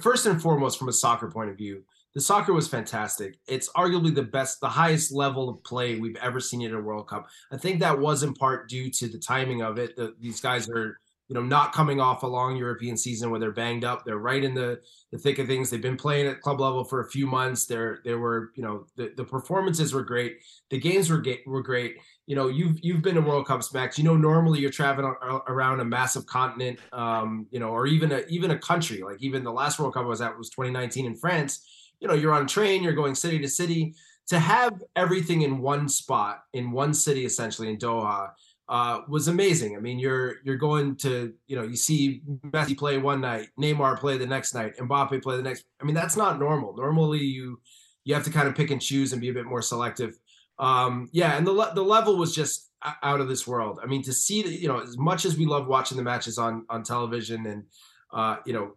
first 0.00 0.26
and 0.26 0.42
foremost, 0.42 0.76
from 0.76 0.88
a 0.88 0.92
soccer 0.92 1.30
point 1.30 1.50
of 1.50 1.56
view, 1.56 1.84
the 2.16 2.20
soccer 2.20 2.52
was 2.52 2.66
fantastic. 2.66 3.38
It's 3.46 3.70
arguably 3.74 4.12
the 4.12 4.24
best, 4.24 4.58
the 4.58 4.68
highest 4.68 5.12
level 5.12 5.48
of 5.48 5.62
play 5.62 6.00
we've 6.00 6.16
ever 6.16 6.40
seen 6.40 6.62
in 6.62 6.74
a 6.74 6.80
World 6.80 7.08
Cup. 7.08 7.28
I 7.52 7.58
think 7.58 7.78
that 7.78 7.96
was 7.96 8.24
in 8.24 8.34
part 8.34 8.68
due 8.68 8.90
to 8.90 9.06
the 9.06 9.18
timing 9.18 9.62
of 9.62 9.78
it. 9.78 9.94
The, 9.94 10.16
these 10.18 10.40
guys 10.40 10.68
are 10.68 10.98
you 11.32 11.40
know, 11.40 11.46
not 11.46 11.72
coming 11.72 11.98
off 11.98 12.24
a 12.24 12.26
long 12.26 12.58
European 12.58 12.94
season 12.94 13.30
where 13.30 13.40
they're 13.40 13.52
banged 13.52 13.84
up. 13.86 14.04
They're 14.04 14.18
right 14.18 14.44
in 14.44 14.52
the, 14.52 14.78
the 15.12 15.16
thick 15.16 15.38
of 15.38 15.46
things. 15.46 15.70
They've 15.70 15.80
been 15.80 15.96
playing 15.96 16.26
at 16.26 16.42
club 16.42 16.60
level 16.60 16.84
for 16.84 17.00
a 17.00 17.08
few 17.08 17.26
months. 17.26 17.64
There, 17.64 18.00
there 18.04 18.18
were, 18.18 18.52
you 18.54 18.62
know, 18.62 18.84
the, 18.96 19.14
the 19.16 19.24
performances 19.24 19.94
were 19.94 20.02
great. 20.02 20.40
The 20.68 20.78
games 20.78 21.08
were 21.08 21.24
were 21.46 21.62
great. 21.62 21.96
You 22.26 22.36
know, 22.36 22.48
you've 22.48 22.78
you've 22.84 23.00
been 23.00 23.14
to 23.14 23.22
World 23.22 23.46
Cups, 23.46 23.72
Max. 23.72 23.96
You 23.96 24.04
know, 24.04 24.14
normally 24.14 24.60
you're 24.60 24.70
traveling 24.70 25.14
around 25.48 25.80
a 25.80 25.86
massive 25.86 26.26
continent, 26.26 26.78
um, 26.92 27.46
you 27.50 27.60
know, 27.60 27.70
or 27.70 27.86
even 27.86 28.12
a 28.12 28.20
even 28.28 28.50
a 28.50 28.58
country. 28.58 29.02
Like 29.02 29.22
even 29.22 29.42
the 29.42 29.52
last 29.52 29.78
World 29.78 29.94
Cup 29.94 30.04
I 30.04 30.08
was 30.08 30.20
at 30.20 30.36
was 30.36 30.50
2019 30.50 31.06
in 31.06 31.16
France. 31.16 31.66
You 31.98 32.08
know, 32.08 32.14
you're 32.14 32.34
on 32.34 32.42
a 32.42 32.46
train, 32.46 32.82
you're 32.82 32.92
going 32.92 33.14
city 33.14 33.38
to 33.38 33.48
city. 33.48 33.94
To 34.28 34.38
have 34.38 34.82
everything 34.96 35.42
in 35.42 35.60
one 35.60 35.88
spot, 35.88 36.42
in 36.52 36.72
one 36.72 36.92
city, 36.92 37.24
essentially 37.24 37.70
in 37.70 37.78
Doha 37.78 38.32
uh, 38.72 39.02
was 39.06 39.28
amazing. 39.28 39.76
I 39.76 39.80
mean, 39.80 39.98
you're 39.98 40.36
you're 40.44 40.56
going 40.56 40.96
to 40.96 41.34
you 41.46 41.56
know 41.56 41.62
you 41.62 41.76
see 41.76 42.22
Messi 42.46 42.76
play 42.76 42.96
one 42.96 43.20
night, 43.20 43.48
Neymar 43.60 43.98
play 43.98 44.16
the 44.16 44.26
next 44.26 44.54
night, 44.54 44.78
Mbappe 44.78 45.22
play 45.22 45.36
the 45.36 45.42
next. 45.42 45.66
I 45.78 45.84
mean, 45.84 45.94
that's 45.94 46.16
not 46.16 46.38
normal. 46.38 46.74
Normally, 46.74 47.18
you 47.18 47.60
you 48.04 48.14
have 48.14 48.24
to 48.24 48.30
kind 48.30 48.48
of 48.48 48.54
pick 48.54 48.70
and 48.70 48.80
choose 48.80 49.12
and 49.12 49.20
be 49.20 49.28
a 49.28 49.34
bit 49.34 49.44
more 49.44 49.60
selective. 49.60 50.18
Um, 50.58 51.10
yeah, 51.12 51.36
and 51.36 51.46
the 51.46 51.52
the 51.74 51.84
level 51.84 52.16
was 52.16 52.34
just 52.34 52.70
out 53.02 53.20
of 53.20 53.28
this 53.28 53.46
world. 53.46 53.78
I 53.82 53.86
mean, 53.86 54.02
to 54.04 54.12
see 54.14 54.40
that 54.40 54.58
you 54.58 54.68
know 54.68 54.80
as 54.80 54.96
much 54.96 55.26
as 55.26 55.36
we 55.36 55.44
love 55.44 55.66
watching 55.66 55.98
the 55.98 56.02
matches 56.02 56.38
on 56.38 56.64
on 56.70 56.82
television 56.82 57.44
and 57.44 57.64
uh, 58.10 58.36
you 58.46 58.54
know 58.54 58.72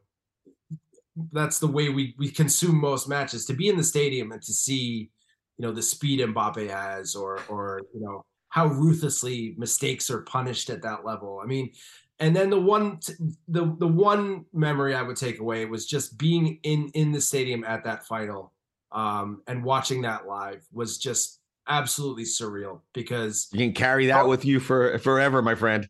that's 1.31 1.59
the 1.59 1.67
way 1.67 1.87
we 1.87 2.15
we 2.17 2.31
consume 2.31 2.81
most 2.81 3.07
matches. 3.07 3.45
To 3.45 3.53
be 3.53 3.69
in 3.69 3.77
the 3.77 3.83
stadium 3.83 4.33
and 4.33 4.41
to 4.41 4.51
see 4.51 5.09
you 5.57 5.65
know 5.65 5.71
the 5.71 5.81
speed 5.81 6.19
Mbappe 6.19 6.69
has, 6.69 7.15
or 7.15 7.39
or 7.47 7.79
you 7.93 8.01
know 8.01 8.25
how 8.55 8.67
ruthlessly 8.67 9.53
mistakes 9.57 10.09
are 10.09 10.21
punished 10.21 10.69
at 10.69 10.81
that 10.81 11.03
level. 11.03 11.41
I 11.43 11.45
mean, 11.45 11.73
and 12.19 12.33
then 12.33 12.49
the 12.49 12.61
one 12.61 13.01
the 13.49 13.75
the 13.79 13.87
one 13.87 14.45
memory 14.53 14.95
I 14.95 15.01
would 15.01 15.17
take 15.17 15.39
away 15.39 15.65
was 15.65 15.85
just 15.85 16.17
being 16.17 16.57
in 16.63 16.89
in 16.93 17.11
the 17.11 17.19
stadium 17.19 17.65
at 17.65 17.83
that 17.83 18.07
final 18.07 18.53
um, 18.93 19.41
and 19.47 19.61
watching 19.61 20.03
that 20.03 20.25
live 20.25 20.65
was 20.71 20.97
just 20.97 21.41
absolutely 21.67 22.23
surreal 22.23 22.79
because 22.93 23.49
you 23.51 23.59
can 23.59 23.73
carry 23.73 24.05
that 24.05 24.23
oh, 24.23 24.29
with 24.29 24.45
you 24.45 24.61
for 24.61 24.97
forever, 24.99 25.41
my 25.41 25.55
friend. 25.55 25.85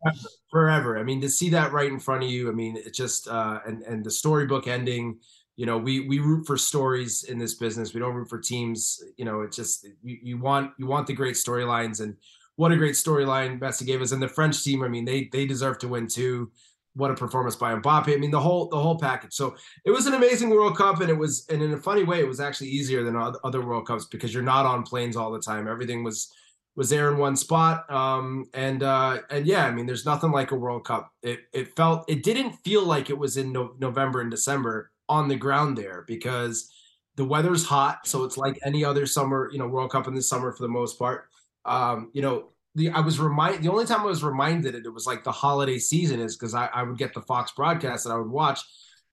Forever. 0.49 0.97
I 0.97 1.03
mean, 1.03 1.21
to 1.21 1.29
see 1.29 1.51
that 1.51 1.71
right 1.71 1.91
in 1.91 1.99
front 1.99 2.23
of 2.23 2.31
you, 2.31 2.49
I 2.49 2.53
mean, 2.53 2.77
it 2.77 2.95
just 2.95 3.27
uh, 3.27 3.59
and 3.67 3.83
and 3.83 4.03
the 4.03 4.09
storybook 4.09 4.67
ending. 4.67 5.19
You 5.55 5.67
know, 5.67 5.77
we 5.77 5.99
we 6.07 6.17
root 6.17 6.47
for 6.47 6.57
stories 6.57 7.25
in 7.25 7.37
this 7.37 7.53
business. 7.53 7.93
We 7.93 7.99
don't 7.99 8.15
root 8.15 8.27
for 8.27 8.39
teams. 8.39 9.03
You 9.17 9.25
know, 9.25 9.41
it 9.41 9.51
just 9.51 9.85
you, 10.01 10.17
you 10.23 10.37
want 10.39 10.71
you 10.79 10.87
want 10.87 11.05
the 11.05 11.13
great 11.13 11.35
storylines 11.35 12.01
and 12.01 12.17
what 12.55 12.71
a 12.71 12.77
great 12.77 12.95
storyline 12.95 13.59
Messi 13.59 13.85
gave 13.85 14.01
us. 14.01 14.11
And 14.11 14.21
the 14.21 14.27
French 14.27 14.63
team, 14.63 14.83
I 14.83 14.87
mean, 14.87 15.05
they 15.05 15.29
they 15.31 15.45
deserve 15.45 15.79
to 15.79 15.87
win 15.87 16.07
too. 16.07 16.51
What 16.93 17.11
a 17.11 17.15
performance 17.15 17.57
by 17.57 17.75
Mbappe. 17.75 18.13
I 18.13 18.17
mean, 18.17 18.31
the 18.31 18.39
whole 18.39 18.69
the 18.69 18.79
whole 18.79 18.97
package. 18.97 19.33
So 19.33 19.55
it 19.83 19.91
was 19.91 20.05
an 20.05 20.13
amazing 20.13 20.49
World 20.49 20.77
Cup, 20.77 21.01
and 21.01 21.09
it 21.09 21.17
was 21.17 21.45
and 21.49 21.61
in 21.61 21.73
a 21.73 21.77
funny 21.77 22.03
way, 22.03 22.19
it 22.19 22.27
was 22.27 22.39
actually 22.39 22.69
easier 22.69 23.03
than 23.03 23.15
other 23.43 23.65
World 23.65 23.87
Cups 23.87 24.05
because 24.05 24.33
you're 24.33 24.43
not 24.43 24.65
on 24.65 24.83
planes 24.83 25.17
all 25.17 25.31
the 25.31 25.41
time. 25.41 25.67
Everything 25.67 26.03
was 26.03 26.33
was 26.77 26.89
there 26.89 27.09
in 27.09 27.17
one 27.17 27.35
spot. 27.35 27.89
Um, 27.91 28.45
and 28.53 28.83
uh, 28.83 29.19
and 29.29 29.45
yeah, 29.45 29.65
I 29.65 29.71
mean, 29.71 29.85
there's 29.85 30.05
nothing 30.05 30.31
like 30.31 30.51
a 30.51 30.55
World 30.55 30.85
Cup. 30.85 31.11
It 31.21 31.41
it 31.53 31.75
felt 31.75 32.09
it 32.09 32.23
didn't 32.23 32.53
feel 32.63 32.85
like 32.85 33.09
it 33.09 33.17
was 33.17 33.35
in 33.35 33.51
no, 33.51 33.75
November 33.79 34.21
and 34.21 34.31
December 34.31 34.91
on 35.09 35.27
the 35.27 35.35
ground 35.35 35.77
there 35.77 36.03
because 36.07 36.71
the 37.15 37.25
weather's 37.25 37.65
hot, 37.65 38.07
so 38.07 38.23
it's 38.23 38.37
like 38.37 38.59
any 38.65 38.83
other 38.83 39.05
summer, 39.05 39.49
you 39.51 39.59
know, 39.59 39.67
World 39.67 39.91
Cup 39.91 40.07
in 40.07 40.15
the 40.15 40.21
summer 40.21 40.51
for 40.51 40.63
the 40.63 40.69
most 40.69 40.97
part 40.97 41.29
um, 41.65 42.11
you 42.13 42.21
know, 42.21 42.49
the 42.75 42.89
I 42.89 42.99
was 42.99 43.19
remind 43.19 43.63
the 43.63 43.71
only 43.71 43.85
time 43.85 44.01
I 44.01 44.05
was 44.05 44.23
reminded 44.23 44.75
it, 44.75 44.85
it 44.85 44.93
was 44.93 45.07
like 45.07 45.23
the 45.23 45.31
holiday 45.31 45.79
season 45.79 46.19
is 46.19 46.35
because 46.35 46.53
I, 46.53 46.67
I 46.67 46.83
would 46.83 46.97
get 46.97 47.13
the 47.13 47.21
Fox 47.21 47.51
broadcast 47.51 48.03
that 48.03 48.11
I 48.11 48.17
would 48.17 48.29
watch 48.29 48.61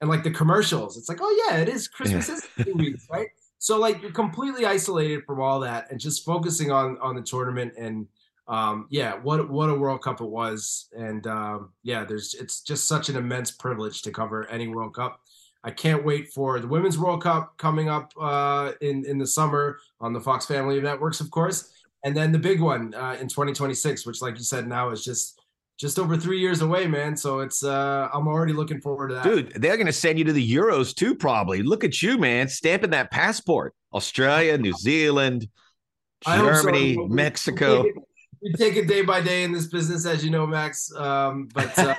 and 0.00 0.10
like 0.10 0.24
the 0.24 0.30
commercials. 0.30 0.96
It's 0.96 1.08
like, 1.08 1.20
oh 1.20 1.46
yeah, 1.48 1.58
it 1.58 1.68
is 1.68 1.88
Christmas 1.88 2.28
is 2.28 2.46
weeks, 2.74 3.06
right? 3.10 3.28
So 3.58 3.78
like 3.78 4.02
you're 4.02 4.10
completely 4.10 4.66
isolated 4.66 5.24
from 5.24 5.40
all 5.40 5.60
that 5.60 5.90
and 5.90 6.00
just 6.00 6.24
focusing 6.24 6.72
on 6.72 6.98
on 6.98 7.14
the 7.14 7.22
tournament 7.22 7.74
and 7.78 8.08
um 8.48 8.88
yeah, 8.90 9.14
what 9.14 9.48
what 9.48 9.70
a 9.70 9.74
World 9.74 10.02
Cup 10.02 10.20
it 10.20 10.28
was. 10.28 10.88
And 10.96 11.24
um 11.28 11.70
yeah, 11.84 12.04
there's 12.04 12.34
it's 12.34 12.62
just 12.62 12.88
such 12.88 13.08
an 13.08 13.16
immense 13.16 13.52
privilege 13.52 14.02
to 14.02 14.10
cover 14.10 14.48
any 14.50 14.66
World 14.66 14.94
Cup. 14.94 15.20
I 15.62 15.70
can't 15.70 16.04
wait 16.04 16.32
for 16.32 16.58
the 16.58 16.66
Women's 16.66 16.98
World 16.98 17.22
Cup 17.22 17.56
coming 17.56 17.88
up 17.88 18.12
uh, 18.20 18.72
in 18.80 19.04
in 19.04 19.18
the 19.18 19.26
summer 19.28 19.78
on 20.00 20.12
the 20.12 20.20
Fox 20.20 20.44
Family 20.44 20.76
of 20.78 20.82
Networks, 20.82 21.20
of 21.20 21.30
course 21.30 21.72
and 22.04 22.16
then 22.16 22.32
the 22.32 22.38
big 22.38 22.60
one 22.60 22.94
uh, 22.94 23.16
in 23.20 23.28
2026, 23.28 24.06
which, 24.06 24.22
like 24.22 24.36
you 24.36 24.44
said, 24.44 24.66
now 24.66 24.90
is 24.90 25.04
just 25.04 25.40
just 25.78 25.98
over 25.98 26.16
three 26.16 26.38
years 26.38 26.62
away, 26.62 26.86
man. 26.86 27.16
So 27.16 27.40
it's 27.40 27.64
uh 27.64 28.08
I'm 28.12 28.28
already 28.28 28.52
looking 28.52 28.80
forward 28.80 29.08
to 29.08 29.14
that. 29.16 29.24
Dude, 29.24 29.52
they're 29.54 29.76
gonna 29.76 29.92
send 29.92 30.18
you 30.18 30.24
to 30.24 30.32
the 30.32 30.54
Euros 30.54 30.94
too, 30.94 31.14
probably. 31.14 31.62
Look 31.62 31.82
at 31.82 32.02
you, 32.02 32.18
man, 32.18 32.48
stamping 32.48 32.90
that 32.90 33.10
passport. 33.10 33.74
Australia, 33.92 34.56
New 34.58 34.74
Zealand, 34.74 35.48
Germany, 36.24 36.94
so. 36.94 37.06
Mexico 37.08 37.84
we 38.42 38.52
take 38.54 38.76
it 38.76 38.88
day 38.88 39.02
by 39.02 39.20
day 39.20 39.44
in 39.44 39.52
this 39.52 39.66
business, 39.66 40.04
as 40.04 40.24
you 40.24 40.30
know, 40.30 40.46
Max. 40.46 40.92
Um, 40.96 41.48
but 41.54 41.78
uh, 41.78 41.94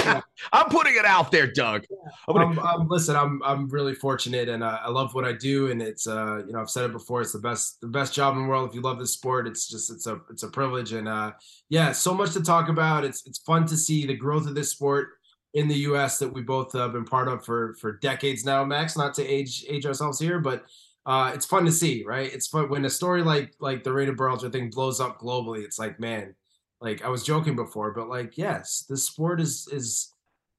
yeah. 0.00 0.20
I'm 0.52 0.68
putting 0.70 0.94
it 0.96 1.04
out 1.04 1.30
there, 1.30 1.46
Doug. 1.46 1.84
I'm, 2.28 2.36
I'm, 2.36 2.58
I'm, 2.58 2.88
listen, 2.88 3.14
I'm 3.16 3.42
I'm 3.44 3.68
really 3.68 3.94
fortunate, 3.94 4.48
and 4.48 4.62
uh, 4.62 4.78
I 4.82 4.88
love 4.90 5.14
what 5.14 5.24
I 5.24 5.32
do, 5.32 5.70
and 5.70 5.82
it's 5.82 6.06
uh, 6.06 6.42
you 6.46 6.52
know 6.52 6.60
I've 6.60 6.70
said 6.70 6.84
it 6.84 6.92
before, 6.92 7.20
it's 7.20 7.32
the 7.32 7.38
best 7.38 7.80
the 7.80 7.88
best 7.88 8.14
job 8.14 8.36
in 8.36 8.42
the 8.42 8.48
world. 8.48 8.68
If 8.68 8.74
you 8.74 8.80
love 8.80 8.98
this 8.98 9.12
sport, 9.12 9.46
it's 9.46 9.68
just 9.68 9.90
it's 9.90 10.06
a 10.06 10.20
it's 10.30 10.42
a 10.42 10.48
privilege, 10.48 10.92
and 10.92 11.06
uh, 11.06 11.32
yeah, 11.68 11.92
so 11.92 12.14
much 12.14 12.32
to 12.32 12.42
talk 12.42 12.68
about. 12.68 13.04
It's 13.04 13.26
it's 13.26 13.38
fun 13.40 13.66
to 13.66 13.76
see 13.76 14.06
the 14.06 14.16
growth 14.16 14.46
of 14.46 14.54
this 14.54 14.70
sport 14.70 15.10
in 15.52 15.68
the 15.68 15.76
U.S. 15.80 16.18
that 16.18 16.32
we 16.32 16.42
both 16.42 16.72
have 16.72 16.92
been 16.92 17.04
part 17.04 17.28
of 17.28 17.44
for 17.44 17.74
for 17.80 17.98
decades 17.98 18.44
now, 18.44 18.64
Max. 18.64 18.96
Not 18.96 19.14
to 19.14 19.26
age 19.26 19.64
age 19.68 19.84
ourselves 19.84 20.18
here, 20.18 20.40
but 20.40 20.64
uh, 21.06 21.32
it's 21.34 21.46
fun 21.46 21.64
to 21.66 21.72
see, 21.72 22.04
right? 22.06 22.32
It's 22.32 22.46
fun 22.46 22.68
when 22.68 22.84
a 22.84 22.90
story 22.90 23.22
like 23.22 23.54
like 23.60 23.84
the 23.84 23.92
Rated 23.92 24.16
Berhalter 24.16 24.50
thing 24.50 24.70
blows 24.70 25.00
up 25.00 25.20
globally. 25.20 25.62
It's 25.62 25.78
like, 25.78 26.00
man, 26.00 26.34
like 26.80 27.04
I 27.04 27.08
was 27.08 27.22
joking 27.24 27.56
before, 27.56 27.92
but 27.92 28.08
like, 28.08 28.38
yes, 28.38 28.84
the 28.88 28.96
sport 28.96 29.40
is 29.40 29.68
is 29.72 30.12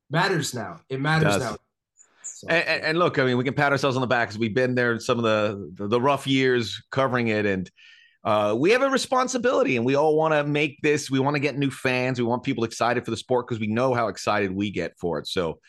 matters 0.10 0.54
now. 0.54 0.82
It 0.90 1.02
matters 1.02 1.36
it 1.36 1.40
now. 1.40 1.58
So, 2.24 2.48
and, 2.48 2.84
and, 2.84 3.00
look, 3.00 3.18
I 3.18 3.24
mean, 3.24 3.38
we 3.38 3.44
can 3.44 3.54
pat 3.54 3.72
ourselves 3.72 3.96
on 3.96 4.02
the 4.02 4.08
back 4.08 4.28
because 4.28 4.40
we've 4.40 4.54
been 4.54 4.76
there 4.76 4.92
in 4.92 5.00
some 5.00 5.18
of 5.18 5.24
the, 5.24 5.72
the, 5.76 5.88
the 5.88 6.02
rough 6.02 6.28
years 6.28 6.84
covering 6.92 7.30
it, 7.30 7.46
and 7.46 7.72
uh, 8.26 8.56
we 8.58 8.72
have 8.72 8.82
a 8.82 8.90
responsibility, 8.90 9.78
and 9.78 9.86
we 9.86 9.96
all 9.96 10.18
want 10.18 10.34
to 10.34 10.44
make 10.44 10.82
this. 10.82 11.10
We 11.10 11.20
want 11.20 11.36
to 11.36 11.40
get 11.40 11.58
new 11.58 11.72
fans. 11.72 12.20
We 12.20 12.26
want 12.26 12.44
people 12.44 12.64
excited 12.64 13.06
for 13.06 13.12
the 13.12 13.18
sport 13.18 13.48
because 13.48 13.62
we 13.62 13.68
know 13.68 13.94
how 13.94 14.10
excited 14.10 14.52
we 14.52 14.72
get 14.72 14.98
for 15.00 15.20
it. 15.20 15.28
So, 15.28 15.60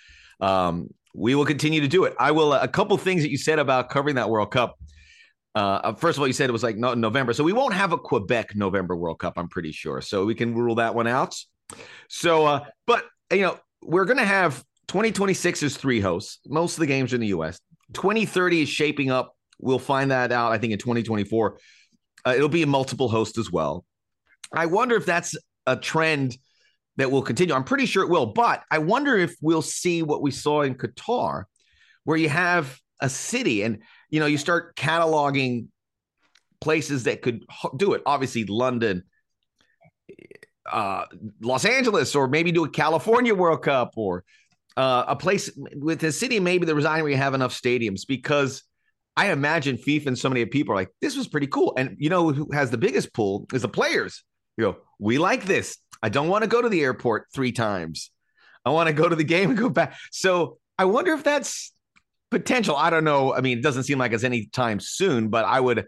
um, 0.41 0.89
we 1.17 1.35
will 1.35 1.47
continue 1.47 1.81
to 1.81 1.89
do 1.89 2.05
it. 2.05 2.15
I 2.21 2.31
will. 2.31 2.53
Uh, 2.53 2.61
a 2.63 2.69
couple 2.69 2.97
things 2.99 3.23
that 3.23 3.31
you 3.31 3.39
said 3.39 3.59
about 3.59 3.89
covering 3.89 4.17
that 4.17 4.29
World 4.29 4.51
Cup. 4.51 4.79
Uh, 5.55 5.81
uh, 5.85 5.95
first 5.95 6.19
of 6.19 6.21
all, 6.21 6.27
you 6.27 6.35
said 6.35 6.51
it 6.51 6.53
was 6.53 6.63
like 6.63 6.77
no, 6.77 6.93
November, 6.93 7.33
so 7.33 7.43
we 7.43 7.55
won't 7.55 7.73
have 7.73 7.93
a 7.93 7.99
Quebec 7.99 8.55
November 8.55 8.95
World 8.95 9.19
Cup. 9.19 9.35
I'm 9.37 9.49
pretty 9.49 9.73
sure, 9.73 10.03
so 10.03 10.27
we 10.27 10.35
can 10.35 10.55
rule 10.55 10.75
that 10.77 10.95
one 10.95 11.07
out. 11.07 11.35
So, 12.09 12.45
uh, 12.45 12.65
but 12.87 13.05
you 13.33 13.41
know, 13.41 13.59
we're 13.83 14.05
going 14.05 14.19
to 14.19 14.27
have 14.27 14.63
2026 14.89 15.63
is 15.63 15.77
three 15.77 16.01
hosts. 16.01 16.41
Most 16.47 16.75
of 16.75 16.81
the 16.81 16.87
games 16.87 17.13
are 17.13 17.17
in 17.17 17.23
the 17.23 17.29
U.S. 17.29 17.59
2030 17.95 18.63
is 18.63 18.69
shaping 18.69 19.11
up. 19.11 19.35
We'll 19.59 19.79
find 19.79 20.11
that 20.11 20.33
out. 20.33 20.53
I 20.53 20.59
think 20.59 20.75
in 20.75 20.79
2024, 20.79 21.59
uh, 22.27 22.35
it'll 22.37 22.51
be 22.51 22.63
a 22.63 22.67
multiple 22.67 23.09
host 23.09 23.39
as 23.39 23.51
well. 23.51 23.87
I 24.53 24.67
wonder 24.67 24.97
if 24.97 25.07
that's 25.07 25.35
a 25.67 25.77
trend 25.77 26.37
that 26.97 27.11
will 27.11 27.23
continue. 27.23 27.55
I'm 27.55 27.65
pretty 27.65 27.87
sure 27.87 28.03
it 28.03 28.09
will, 28.09 28.27
but 28.27 28.63
I 28.71 28.79
wonder 28.79 29.17
if 29.17 29.35
we'll 29.41 29.63
see 29.63 30.03
what 30.03 30.23
we 30.23 30.31
saw 30.31 30.63
in 30.63 30.75
Qatar, 30.75 31.45
where 32.05 32.17
you 32.17 32.29
have 32.29 32.79
a 33.01 33.09
city 33.09 33.63
and 33.63 33.83
you 34.09 34.21
know 34.21 34.27
you 34.27 34.39
start 34.39 34.77
cataloging 34.77 35.69
places 36.61 37.05
that 37.05 37.23
could 37.23 37.45
do 37.77 37.93
it. 37.93 38.03
Obviously, 38.07 38.45
London, 38.45 39.05
uh, 40.71 41.05
Los 41.41 41.65
Angeles, 41.65 42.15
or 42.15 42.29
maybe 42.29 42.53
do 42.53 42.65
a 42.65 42.69
California 42.69 43.35
World 43.35 43.63
Cup, 43.63 43.93
or 43.97 44.25
uh, 44.77 45.05
a 45.09 45.17
place 45.17 45.51
with 45.75 46.03
a 46.03 46.13
city 46.13 46.41
maybe 46.41 46.67
the 46.67 46.75
resign 46.75 47.03
where 47.03 47.11
you 47.11 47.19
have 47.19 47.35
enough 47.35 47.53
stadiums 47.53 48.07
because. 48.07 48.63
I 49.19 49.33
imagine 49.33 49.79
FIFA 49.79 50.09
and 50.09 50.19
so 50.19 50.29
many 50.29 50.45
people 50.45 50.75
are 50.75 50.77
like, 50.77 50.91
this 51.01 51.17
was 51.17 51.27
pretty 51.27 51.47
cool. 51.47 51.73
And 51.79 51.97
you 51.99 52.11
know 52.11 52.33
who 52.33 52.51
has 52.53 52.71
the 52.71 52.77
biggest 52.77 53.15
pull 53.15 53.47
is 53.55 53.63
the 53.63 53.69
players. 53.69 54.23
You 54.59 54.65
know, 54.65 54.77
we 54.99 55.17
like 55.17 55.47
this. 55.47 55.79
I 56.03 56.09
don't 56.09 56.29
want 56.29 56.43
to 56.43 56.49
go 56.49 56.61
to 56.63 56.69
the 56.69 56.83
airport 56.83 57.27
three 57.33 57.53
times. 57.53 58.11
I 58.65 58.71
want 58.71 58.89
to 58.89 58.93
go 58.93 59.09
to 59.09 59.17
the 59.17 59.25
game 59.25 59.51
and 59.51 59.59
go 59.59 59.69
back. 59.69 59.97
So 60.11 60.59
I 60.79 60.87
wonder 60.87 61.13
if 61.13 61.25
that's 61.25 61.73
potential. 62.31 62.77
I 62.77 62.91
don't 62.91 63.05
know. 63.05 63.33
I 63.35 63.41
mean, 63.41 63.59
it 63.59 63.63
doesn't 63.63 63.85
seem 63.85 63.99
like 63.99 64.13
it's 64.13 64.25
any 64.25 64.47
time 64.47 64.81
soon, 64.81 65.29
but 65.29 65.45
I 65.45 65.61
would. 65.61 65.87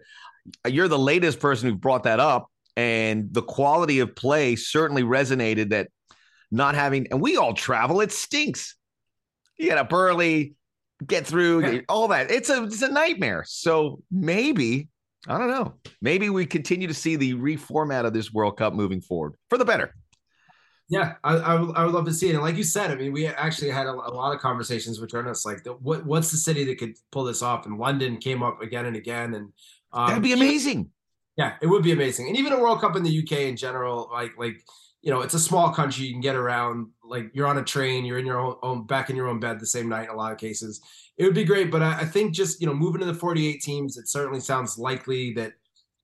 You're 0.65 0.87
the 0.87 0.97
latest 0.97 1.39
person 1.39 1.69
who 1.69 1.75
brought 1.75 2.03
that 2.03 2.19
up, 2.19 2.49
and 2.75 3.33
the 3.33 3.41
quality 3.41 3.99
of 3.99 4.15
play 4.15 4.55
certainly 4.55 5.03
resonated. 5.03 5.69
That 5.69 5.89
not 6.51 6.75
having, 6.75 7.07
and 7.11 7.21
we 7.21 7.37
all 7.37 7.53
travel. 7.53 8.01
It 8.01 8.11
stinks. 8.11 8.75
You 9.57 9.67
get 9.67 9.77
up 9.77 9.91
early, 9.91 10.55
get 11.05 11.27
through 11.27 11.83
all 11.89 12.07
that. 12.07 12.31
It's 12.31 12.49
a 12.49 12.63
it's 12.63 12.81
a 12.81 12.89
nightmare. 12.89 13.43
So 13.45 14.01
maybe 14.09 14.87
I 15.27 15.37
don't 15.37 15.49
know. 15.49 15.75
Maybe 16.01 16.29
we 16.29 16.45
continue 16.45 16.87
to 16.87 16.93
see 16.93 17.15
the 17.15 17.33
reformat 17.33 18.05
of 18.05 18.13
this 18.13 18.31
World 18.31 18.57
Cup 18.57 18.73
moving 18.73 19.01
forward 19.01 19.35
for 19.49 19.57
the 19.57 19.65
better. 19.65 19.93
Yeah, 20.89 21.13
I, 21.23 21.35
I, 21.35 21.59
would, 21.59 21.75
I 21.75 21.85
would 21.85 21.93
love 21.93 22.05
to 22.05 22.13
see 22.13 22.29
it. 22.29 22.33
And 22.33 22.41
like 22.41 22.55
you 22.55 22.63
said, 22.63 22.89
I 22.89 22.95
mean, 22.95 23.11
we 23.11 23.27
actually 23.27 23.69
had 23.69 23.85
a, 23.85 23.91
a 23.91 24.11
lot 24.11 24.33
of 24.33 24.41
conversations 24.41 24.99
with 24.99 25.11
journalists 25.11 25.45
like, 25.45 25.63
the, 25.63 25.73
what 25.73 26.03
what's 26.03 26.31
the 26.31 26.37
city 26.37 26.63
that 26.65 26.79
could 26.79 26.95
pull 27.11 27.23
this 27.23 27.43
off? 27.43 27.67
And 27.67 27.77
London 27.77 28.17
came 28.17 28.41
up 28.41 28.61
again 28.63 28.87
and 28.87 28.95
again. 28.95 29.35
And 29.35 29.53
um, 29.93 30.07
that'd 30.07 30.23
be 30.23 30.33
amazing. 30.33 30.89
Yeah, 31.37 31.53
it 31.61 31.67
would 31.67 31.83
be 31.83 31.91
amazing. 31.91 32.27
And 32.27 32.37
even 32.37 32.53
a 32.53 32.59
World 32.59 32.81
Cup 32.81 32.95
in 32.95 33.03
the 33.03 33.19
UK 33.19 33.39
in 33.41 33.55
general, 33.55 34.09
like 34.11 34.31
like 34.37 34.63
you 35.01 35.11
know, 35.11 35.21
it's 35.21 35.35
a 35.35 35.39
small 35.39 35.71
country. 35.73 36.05
You 36.05 36.11
can 36.11 36.21
get 36.21 36.35
around. 36.35 36.87
Like 37.03 37.29
you're 37.33 37.47
on 37.47 37.59
a 37.59 37.63
train, 37.63 38.03
you're 38.03 38.17
in 38.17 38.25
your 38.25 38.39
own, 38.39 38.55
own 38.63 38.85
back 38.87 39.11
in 39.11 39.15
your 39.15 39.27
own 39.27 39.39
bed 39.39 39.59
the 39.59 39.67
same 39.67 39.89
night. 39.89 40.05
In 40.05 40.15
a 40.15 40.17
lot 40.17 40.31
of 40.31 40.39
cases, 40.39 40.81
it 41.17 41.23
would 41.23 41.35
be 41.35 41.43
great. 41.43 41.69
But 41.69 41.83
I, 41.83 41.99
I 41.99 42.05
think 42.05 42.33
just 42.33 42.59
you 42.61 42.67
know, 42.67 42.73
moving 42.73 43.01
to 43.01 43.05
the 43.05 43.13
48 43.13 43.61
teams, 43.61 43.97
it 43.97 44.07
certainly 44.07 44.39
sounds 44.39 44.77
likely 44.79 45.33
that 45.33 45.53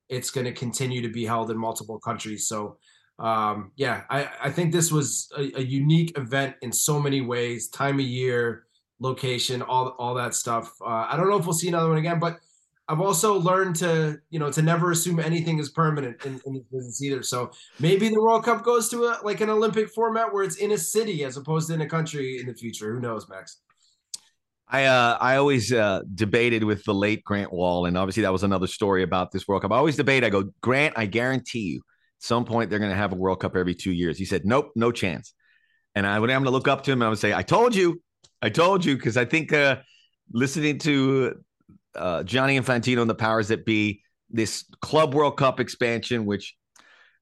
it's 0.09 0.29
going 0.29 0.45
to 0.45 0.53
continue 0.53 1.01
to 1.01 1.09
be 1.09 1.25
held 1.25 1.49
in 1.49 1.57
multiple 1.57 1.99
countries. 1.99 2.47
So 2.47 2.77
um, 3.17 3.71
yeah, 3.75 4.03
I, 4.09 4.29
I 4.43 4.51
think 4.51 4.71
this 4.71 4.91
was 4.91 5.31
a, 5.37 5.59
a, 5.59 5.61
unique 5.61 6.17
event 6.17 6.55
in 6.61 6.71
so 6.71 6.99
many 6.99 7.21
ways. 7.21 7.69
Time 7.69 7.95
of 7.99 8.05
year, 8.05 8.65
location, 8.99 9.61
all 9.61 9.89
all 9.97 10.13
that 10.15 10.35
stuff. 10.35 10.69
Uh, 10.81 11.07
I 11.09 11.15
don't 11.15 11.29
know 11.29 11.37
if 11.37 11.45
we'll 11.45 11.53
see 11.53 11.69
another 11.69 11.87
one 11.87 11.97
again, 11.97 12.19
but 12.19 12.39
I've 12.87 13.01
also 13.01 13.39
learned 13.39 13.77
to, 13.77 14.19
you 14.29 14.39
know, 14.39 14.51
to 14.51 14.61
never 14.61 14.91
assume 14.91 15.19
anything 15.19 15.57
is 15.59 15.69
permanent 15.69 16.23
in, 16.25 16.39
in 16.45 16.53
this 16.53 16.63
business 16.71 17.01
either. 17.01 17.23
So 17.23 17.51
maybe 17.79 18.09
the 18.09 18.21
World 18.21 18.43
Cup 18.43 18.63
goes 18.63 18.89
to 18.89 19.05
a 19.05 19.19
like 19.23 19.41
an 19.41 19.49
Olympic 19.49 19.89
format 19.89 20.33
where 20.33 20.43
it's 20.43 20.57
in 20.57 20.71
a 20.71 20.77
city 20.77 21.23
as 21.23 21.37
opposed 21.37 21.69
to 21.69 21.73
in 21.73 21.81
a 21.81 21.89
country 21.89 22.39
in 22.39 22.47
the 22.47 22.53
future. 22.53 22.93
Who 22.93 22.99
knows, 22.99 23.29
Max? 23.29 23.61
I 24.67 24.85
uh, 24.85 25.17
I 25.21 25.37
always 25.37 25.71
uh, 25.71 26.01
debated 26.13 26.63
with 26.63 26.83
the 26.83 26.93
late 26.93 27.23
Grant 27.23 27.53
Wahl, 27.53 27.85
and 27.85 27.97
obviously 27.97 28.23
that 28.23 28.33
was 28.33 28.43
another 28.43 28.67
story 28.67 29.03
about 29.03 29.31
this 29.31 29.47
World 29.47 29.61
Cup. 29.61 29.71
I 29.71 29.77
always 29.77 29.95
debate. 29.95 30.23
I 30.23 30.29
go, 30.29 30.51
Grant, 30.61 30.95
I 30.97 31.05
guarantee 31.05 31.59
you, 31.59 31.81
some 32.25 32.45
point 32.45 32.69
they're 32.69 32.79
going 32.79 32.91
to 32.91 32.97
have 32.97 33.13
a 33.13 33.15
World 33.15 33.39
Cup 33.39 33.55
every 33.55 33.75
two 33.75 33.91
years. 33.91 34.17
He 34.17 34.25
said, 34.25 34.45
Nope, 34.45 34.71
no 34.75 34.91
chance. 34.91 35.33
And 35.93 36.05
I 36.05 36.19
would 36.19 36.29
I'm 36.29 36.41
going 36.41 36.45
to 36.45 36.51
look 36.51 36.67
up 36.67 36.83
to 36.83 36.91
him 36.91 37.01
and 37.01 37.07
I 37.07 37.09
would 37.09 37.19
say, 37.19 37.33
I 37.33 37.41
told 37.41 37.73
you, 37.75 38.01
I 38.41 38.49
told 38.49 38.83
you, 38.83 38.95
because 38.95 39.15
I 39.15 39.25
think 39.25 39.53
uh, 39.53 39.77
listening 40.31 40.77
to 40.79 41.35
uh, 41.95 42.23
Gianni 42.23 42.59
Infantino 42.59 43.01
and 43.01 43.09
the 43.09 43.15
powers 43.15 43.47
that 43.47 43.65
be, 43.65 44.01
this 44.29 44.65
Club 44.81 45.13
World 45.13 45.37
Cup 45.37 45.59
expansion, 45.59 46.25
which 46.25 46.55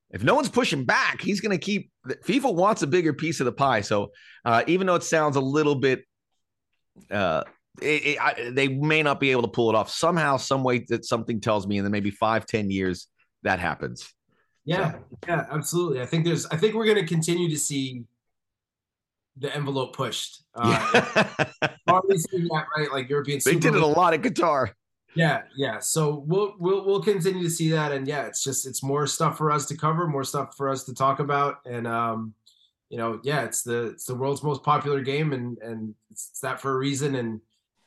if 0.10 0.24
no 0.24 0.36
one's 0.36 0.50
pushing 0.50 0.86
back, 0.86 1.22
he's 1.22 1.42
going 1.42 1.58
to 1.58 1.64
keep. 1.64 1.92
FIFA 2.08 2.54
wants 2.54 2.82
a 2.82 2.88
bigger 2.88 3.14
piece 3.14 3.40
of 3.40 3.46
the 3.46 3.52
pie. 3.52 3.82
So 3.82 4.12
uh, 4.46 4.64
even 4.68 4.88
though 4.88 4.96
it 4.96 5.04
sounds 5.04 5.36
a 5.36 5.42
little 5.42 5.76
bit, 5.76 6.04
uh, 7.12 7.44
it, 7.82 8.06
it, 8.06 8.22
I, 8.22 8.52
they 8.52 8.68
may 8.68 9.04
not 9.04 9.20
be 9.20 9.32
able 9.32 9.42
to 9.44 9.48
pull 9.48 9.70
it 9.70 9.76
off 9.76 9.90
somehow, 9.90 10.38
some 10.38 10.64
way 10.64 10.86
that 10.90 11.06
something 11.06 11.42
tells 11.42 11.68
me, 11.68 11.78
and 11.78 11.86
then 11.86 11.92
maybe 11.92 12.12
five, 12.12 12.46
ten 12.46 12.70
years 12.70 13.08
that 13.42 13.60
happens. 13.60 14.14
Yeah, 14.66 14.92
so. 14.94 15.00
yeah, 15.28 15.46
absolutely. 15.52 16.02
I 16.02 16.06
think 16.06 16.26
there's. 16.26 16.46
I 16.48 16.58
think 16.58 16.76
we're 16.76 16.86
going 16.86 16.98
to 16.98 17.06
continue 17.06 17.50
to 17.50 17.58
see 17.58 18.04
the 19.38 19.54
envelope 19.56 19.96
pushed. 19.96 20.44
Uh, 20.56 21.26
already 21.90 22.18
that, 22.32 22.66
right? 22.78 22.92
Like 22.92 23.10
European. 23.10 23.40
They 23.44 23.56
did 23.56 23.76
it 23.76 23.82
a 23.82 23.86
lot 23.86 24.14
at 24.14 24.22
Qatar. 24.22 24.72
Yeah, 25.16 25.44
yeah. 25.56 25.80
So 25.80 26.24
we'll 26.26 26.56
we'll 26.60 26.86
we'll 26.86 27.04
continue 27.04 27.44
to 27.44 27.50
see 27.50 27.70
that, 27.72 27.92
and 27.92 28.08
yeah, 28.08 28.26
it's 28.26 28.44
just 28.44 28.66
it's 28.66 28.82
more 28.82 29.06
stuff 29.06 29.38
for 29.38 29.52
us 29.52 29.66
to 29.68 29.78
cover, 29.78 30.08
more 30.08 30.24
stuff 30.24 30.56
for 30.58 30.70
us 30.70 30.84
to 30.86 30.94
talk 30.94 31.20
about, 31.20 31.58
and 31.66 31.86
um, 31.86 32.34
you 32.90 32.98
know, 32.98 33.20
yeah, 33.24 33.44
it's 33.44 33.64
the 33.64 33.88
it's 33.88 34.06
the 34.06 34.16
world's 34.16 34.44
most 34.44 34.64
popular 34.64 35.02
game, 35.02 35.34
and 35.34 35.58
and 35.60 35.94
it's, 36.10 36.30
it's 36.32 36.40
that 36.40 36.62
for 36.62 36.72
a 36.72 36.78
reason, 36.78 37.16
and 37.16 37.42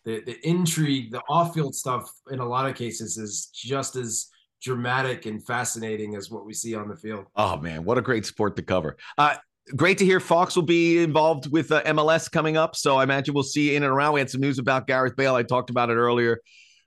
the 0.05 0.20
the 0.20 0.39
intrigue, 0.47 1.11
the 1.11 1.22
off-field 1.29 1.74
stuff, 1.74 2.12
in 2.31 2.39
a 2.39 2.49
lot 2.49 2.68
of 2.68 2.77
cases, 2.77 3.18
is 3.18 3.47
just 3.47 3.97
as 3.97 4.29
dramatic 4.62 5.26
and 5.26 5.44
fascinating 5.44 6.16
as 6.16 6.30
what 6.30 6.46
we 6.46 6.52
see 6.52 6.74
on 6.74 6.88
the 6.88 6.96
field. 6.96 7.26
Oh 7.36 7.57
man, 7.57 7.84
what 7.84 7.98
a 7.98 8.02
great 8.02 8.26
sport 8.26 8.57
to 8.57 8.62
cover. 8.62 8.96
Uh, 9.18 9.36
great 9.74 9.98
to 9.98 10.04
hear 10.04 10.20
Fox 10.20 10.57
will 10.57 10.62
be 10.62 11.02
involved 11.02 11.50
with 11.50 11.72
uh, 11.72 11.82
MLS 11.84 12.30
coming 12.30 12.57
up. 12.57 12.76
So 12.76 12.96
I 12.96 13.02
imagine 13.02 13.34
we'll 13.34 13.42
see 13.42 13.74
in 13.74 13.82
and 13.82 13.92
around. 13.92 14.14
We 14.14 14.20
had 14.20 14.30
some 14.30 14.40
news 14.40 14.59
about 14.59 14.86
Gareth 14.86 15.16
Bale. 15.16 15.34
I 15.34 15.42
talked 15.42 15.70
about 15.70 15.90
it 15.90 15.94
earlier 15.94 16.40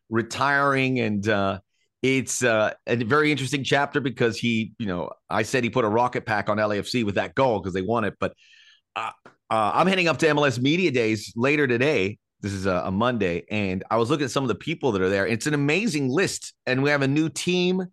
retiring 0.09 0.99
and 0.99 1.28
uh, 1.28 1.59
it's 2.01 2.43
uh, 2.43 2.74
a 2.88 2.95
very 2.95 3.32
interesting 3.32 3.63
chapter 3.63 3.99
because 3.99 4.38
he, 4.38 4.74
you 4.80 4.86
know, 4.86 5.11
I 5.30 5.43
said 5.43 5.63
he 5.63 5.70
put 5.70 5.86
a 5.86 5.89
rocket 5.89 6.26
pack 6.26 6.49
on 6.49 6.57
LAFC 6.57 7.03
with 7.03 7.15
that 7.15 7.36
goal 7.36 7.59
because 7.59 7.74
they 7.74 7.82
won 7.82 8.05
it. 8.05 8.15
But 8.20 8.34
uh, 8.95 9.11
uh, 9.49 9.72
I'm 9.76 9.88
heading 9.88 10.07
up 10.07 10.17
to 10.20 10.28
MLS 10.28 10.59
Media 10.59 10.91
Days 10.91 11.34
later 11.36 11.67
today. 11.67 12.17
This 12.42 12.54
is 12.54 12.66
a, 12.66 12.84
a, 12.86 12.92
Monday, 12.92 13.46
and 13.52 13.84
I 13.92 13.98
was 13.98 14.10
looking 14.10 14.24
at 14.24 14.32
some 14.32 14.46
of 14.46 14.48
the 14.48 14.56
people 14.56 14.94
that 14.94 15.02
are 15.02 15.10
there. 15.10 15.28
It's 15.28 15.46
an 15.46 15.54
amazing 15.54 16.10
list, 16.10 16.54
and 16.66 16.82
we 16.82 16.90
have 16.90 17.02
a 17.02 17.08
new 17.08 17.28
team. 17.28 17.86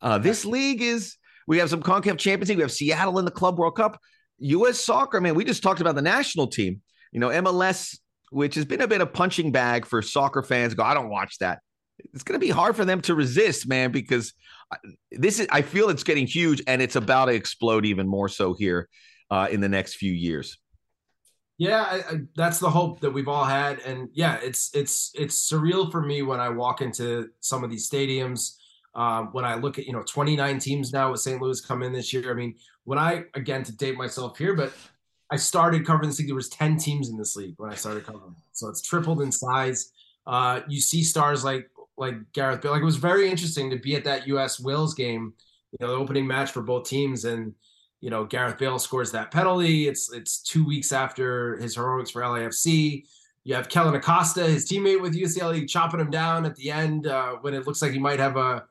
Uh, 0.00 0.18
this 0.18 0.44
league 0.44 0.80
is 0.80 1.16
we 1.46 1.58
have 1.58 1.68
some 1.68 1.82
Concacaf 1.82 2.18
Champions 2.18 2.48
League. 2.48 2.58
We 2.58 2.62
have 2.62 2.72
Seattle 2.72 3.18
in 3.18 3.26
the 3.26 3.30
Club 3.30 3.58
World 3.58 3.76
Cup. 3.76 4.00
U.S. 4.38 4.80
Soccer, 4.80 5.20
man. 5.20 5.34
We 5.34 5.44
just 5.44 5.62
talked 5.62 5.82
about 5.82 5.94
the 5.94 6.02
national 6.02 6.46
team. 6.46 6.80
You 7.12 7.20
know, 7.20 7.28
MLS 7.28 7.98
which 8.34 8.56
has 8.56 8.64
been 8.64 8.80
a 8.80 8.88
bit 8.88 9.00
of 9.00 9.12
punching 9.12 9.52
bag 9.52 9.86
for 9.86 10.02
soccer 10.02 10.42
fans. 10.42 10.74
Go, 10.74 10.82
I 10.82 10.92
don't 10.92 11.08
watch 11.08 11.38
that. 11.38 11.60
It's 12.12 12.24
going 12.24 12.38
to 12.38 12.44
be 12.44 12.50
hard 12.50 12.74
for 12.74 12.84
them 12.84 13.00
to 13.02 13.14
resist, 13.14 13.68
man, 13.68 13.92
because 13.92 14.34
this 15.12 15.38
is. 15.38 15.46
I 15.52 15.62
feel 15.62 15.88
it's 15.88 16.02
getting 16.02 16.26
huge, 16.26 16.60
and 16.66 16.82
it's 16.82 16.96
about 16.96 17.26
to 17.26 17.32
explode 17.32 17.86
even 17.86 18.08
more 18.08 18.28
so 18.28 18.52
here 18.54 18.88
uh, 19.30 19.46
in 19.50 19.60
the 19.60 19.68
next 19.68 19.94
few 19.94 20.12
years. 20.12 20.58
Yeah, 21.56 21.82
I, 21.82 21.96
I, 21.96 22.20
that's 22.34 22.58
the 22.58 22.70
hope 22.70 23.00
that 23.00 23.10
we've 23.10 23.28
all 23.28 23.44
had, 23.44 23.78
and 23.80 24.08
yeah, 24.12 24.38
it's 24.42 24.74
it's 24.74 25.12
it's 25.14 25.50
surreal 25.50 25.90
for 25.90 26.00
me 26.00 26.22
when 26.22 26.40
I 26.40 26.48
walk 26.48 26.80
into 26.80 27.28
some 27.40 27.62
of 27.62 27.70
these 27.70 27.88
stadiums. 27.88 28.56
Uh, 28.94 29.24
when 29.32 29.44
I 29.44 29.54
look 29.54 29.78
at 29.78 29.86
you 29.86 29.92
know 29.92 30.02
29 30.02 30.58
teams 30.58 30.92
now 30.92 31.10
with 31.10 31.20
St. 31.20 31.40
Louis 31.40 31.60
come 31.60 31.82
in 31.82 31.92
this 31.92 32.12
year. 32.12 32.30
I 32.30 32.34
mean, 32.34 32.54
when 32.84 32.98
I 32.98 33.24
again 33.34 33.62
to 33.64 33.76
date 33.76 33.96
myself 33.96 34.36
here, 34.36 34.54
but 34.54 34.72
I 35.30 35.36
started 35.36 35.86
covering 35.86 36.08
this 36.08 36.18
league. 36.18 36.28
There 36.28 36.34
was 36.34 36.48
10 36.48 36.76
teams 36.76 37.08
in 37.08 37.16
this 37.16 37.34
league 37.36 37.54
when 37.56 37.70
I 37.70 37.74
started 37.74 38.04
covering. 38.04 38.36
So 38.52 38.68
it's 38.68 38.82
tripled 38.82 39.22
in 39.22 39.32
size. 39.32 39.90
Uh, 40.26 40.60
you 40.68 40.80
see 40.80 41.02
stars 41.02 41.44
like 41.44 41.68
like 41.96 42.14
Gareth 42.32 42.60
Bale. 42.60 42.72
Like 42.72 42.82
it 42.82 42.84
was 42.84 42.96
very 42.96 43.28
interesting 43.28 43.70
to 43.70 43.76
be 43.76 43.96
at 43.96 44.04
that 44.04 44.26
US 44.28 44.60
Wales 44.60 44.94
game, 44.94 45.32
you 45.72 45.78
know, 45.80 45.92
the 45.92 45.98
opening 45.98 46.26
match 46.26 46.50
for 46.50 46.62
both 46.62 46.88
teams. 46.88 47.24
And, 47.24 47.54
you 48.00 48.10
know, 48.10 48.24
Gareth 48.24 48.58
Bale 48.58 48.78
scores 48.78 49.12
that 49.12 49.30
penalty. 49.30 49.88
It's 49.88 50.12
it's 50.12 50.42
two 50.42 50.64
weeks 50.64 50.92
after 50.92 51.56
his 51.58 51.74
heroics 51.74 52.10
for 52.10 52.22
LAFC. 52.22 53.04
You 53.44 53.54
have 53.54 53.68
Kellyn 53.68 53.94
Acosta, 53.94 54.44
his 54.44 54.68
teammate 54.68 55.00
with 55.00 55.14
UCLA, 55.14 55.68
chopping 55.68 56.00
him 56.00 56.10
down 56.10 56.46
at 56.46 56.56
the 56.56 56.70
end 56.70 57.06
uh, 57.06 57.36
when 57.42 57.54
it 57.54 57.66
looks 57.66 57.82
like 57.82 57.92
he 57.92 57.98
might 57.98 58.18
have 58.18 58.36
a 58.36 58.64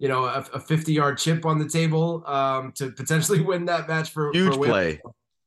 you 0.00 0.08
know, 0.08 0.24
a, 0.24 0.44
a 0.54 0.58
50 0.58 0.92
yard 0.92 1.18
chip 1.18 1.46
on 1.46 1.58
the 1.58 1.68
table 1.68 2.24
um, 2.26 2.72
to 2.72 2.90
potentially 2.90 3.40
win 3.42 3.66
that 3.66 3.86
match 3.86 4.10
for 4.10 4.32
huge 4.32 4.54
for 4.54 4.64
play. 4.64 5.00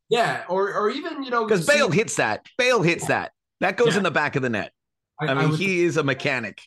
Yeah, 0.10 0.44
or 0.48 0.74
or 0.74 0.90
even 0.92 1.24
you 1.24 1.32
know 1.32 1.44
because 1.46 1.66
Bale 1.66 1.90
hits 1.90 2.16
that. 2.18 2.48
Bale 2.58 2.82
hits 2.82 3.08
that. 3.08 3.32
That 3.62 3.78
goes 3.78 3.94
yeah. 3.94 3.98
in 3.98 4.04
the 4.04 4.12
back 4.12 4.36
of 4.36 4.44
the 4.44 4.50
net. 4.50 4.72
I, 5.20 5.26
I 5.26 5.34
mean, 5.34 5.38
I 5.38 5.48
would, 5.48 5.60
he 5.60 5.82
is 5.82 5.98
a 5.98 6.04
mechanic. 6.04 6.62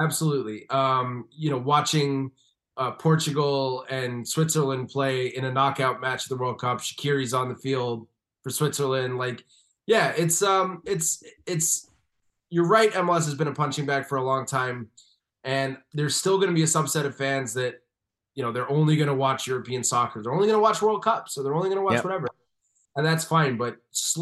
Absolutely. 0.00 0.68
Um, 0.70 1.28
you 1.30 1.50
know, 1.50 1.58
watching 1.58 2.32
uh, 2.80 2.90
Portugal 2.92 3.84
and 3.88 4.26
Switzerland 4.26 4.88
play 4.88 5.28
in 5.28 5.44
a 5.44 5.52
knockout 5.52 6.00
match 6.00 6.24
of 6.24 6.30
the 6.30 6.36
World 6.36 6.60
Cup. 6.60 6.78
Shaqiri's 6.78 7.32
on 7.32 7.48
the 7.48 7.54
field 7.54 8.08
for 8.42 8.50
Switzerland. 8.50 9.18
Like, 9.18 9.44
yeah, 9.86 10.12
it's 10.16 10.42
um, 10.42 10.82
it's 10.84 11.22
it's. 11.46 11.86
You're 12.52 12.66
right. 12.66 12.90
MLS 12.92 13.26
has 13.26 13.36
been 13.36 13.46
a 13.46 13.52
punching 13.52 13.86
bag 13.86 14.06
for 14.06 14.16
a 14.16 14.24
long 14.24 14.44
time, 14.44 14.88
and 15.44 15.76
there's 15.92 16.16
still 16.16 16.36
going 16.38 16.48
to 16.48 16.54
be 16.54 16.64
a 16.64 16.66
subset 16.66 17.04
of 17.04 17.14
fans 17.14 17.54
that, 17.54 17.76
you 18.34 18.42
know, 18.42 18.50
they're 18.50 18.68
only 18.68 18.96
going 18.96 19.06
to 19.06 19.14
watch 19.14 19.46
European 19.46 19.84
soccer. 19.84 20.20
They're 20.20 20.32
only 20.32 20.48
going 20.48 20.58
to 20.58 20.62
watch 20.62 20.82
World 20.82 21.04
Cup, 21.04 21.28
so 21.28 21.44
they're 21.44 21.54
only 21.54 21.68
going 21.68 21.78
to 21.78 21.84
watch 21.84 21.94
yep. 21.94 22.04
whatever 22.04 22.26
and 22.96 23.06
that's 23.06 23.24
fine. 23.24 23.56
But 23.56 23.76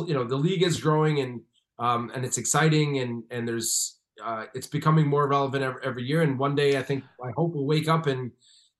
you 0.06 0.14
know, 0.14 0.24
the 0.24 0.36
league 0.36 0.62
is 0.62 0.80
growing 0.80 1.20
and 1.20 1.40
um, 1.78 2.10
and 2.14 2.24
it's 2.24 2.38
exciting 2.38 2.98
and 2.98 3.22
and 3.30 3.46
there's 3.46 3.98
uh, 4.22 4.46
it's 4.54 4.66
becoming 4.66 5.06
more 5.06 5.28
relevant 5.28 5.62
every, 5.62 5.80
every, 5.84 6.02
year. 6.02 6.22
And 6.22 6.38
one 6.38 6.54
day, 6.54 6.76
I 6.76 6.82
think 6.82 7.04
I 7.24 7.30
hope 7.36 7.54
we'll 7.54 7.66
wake 7.66 7.88
up 7.88 8.06
and 8.06 8.32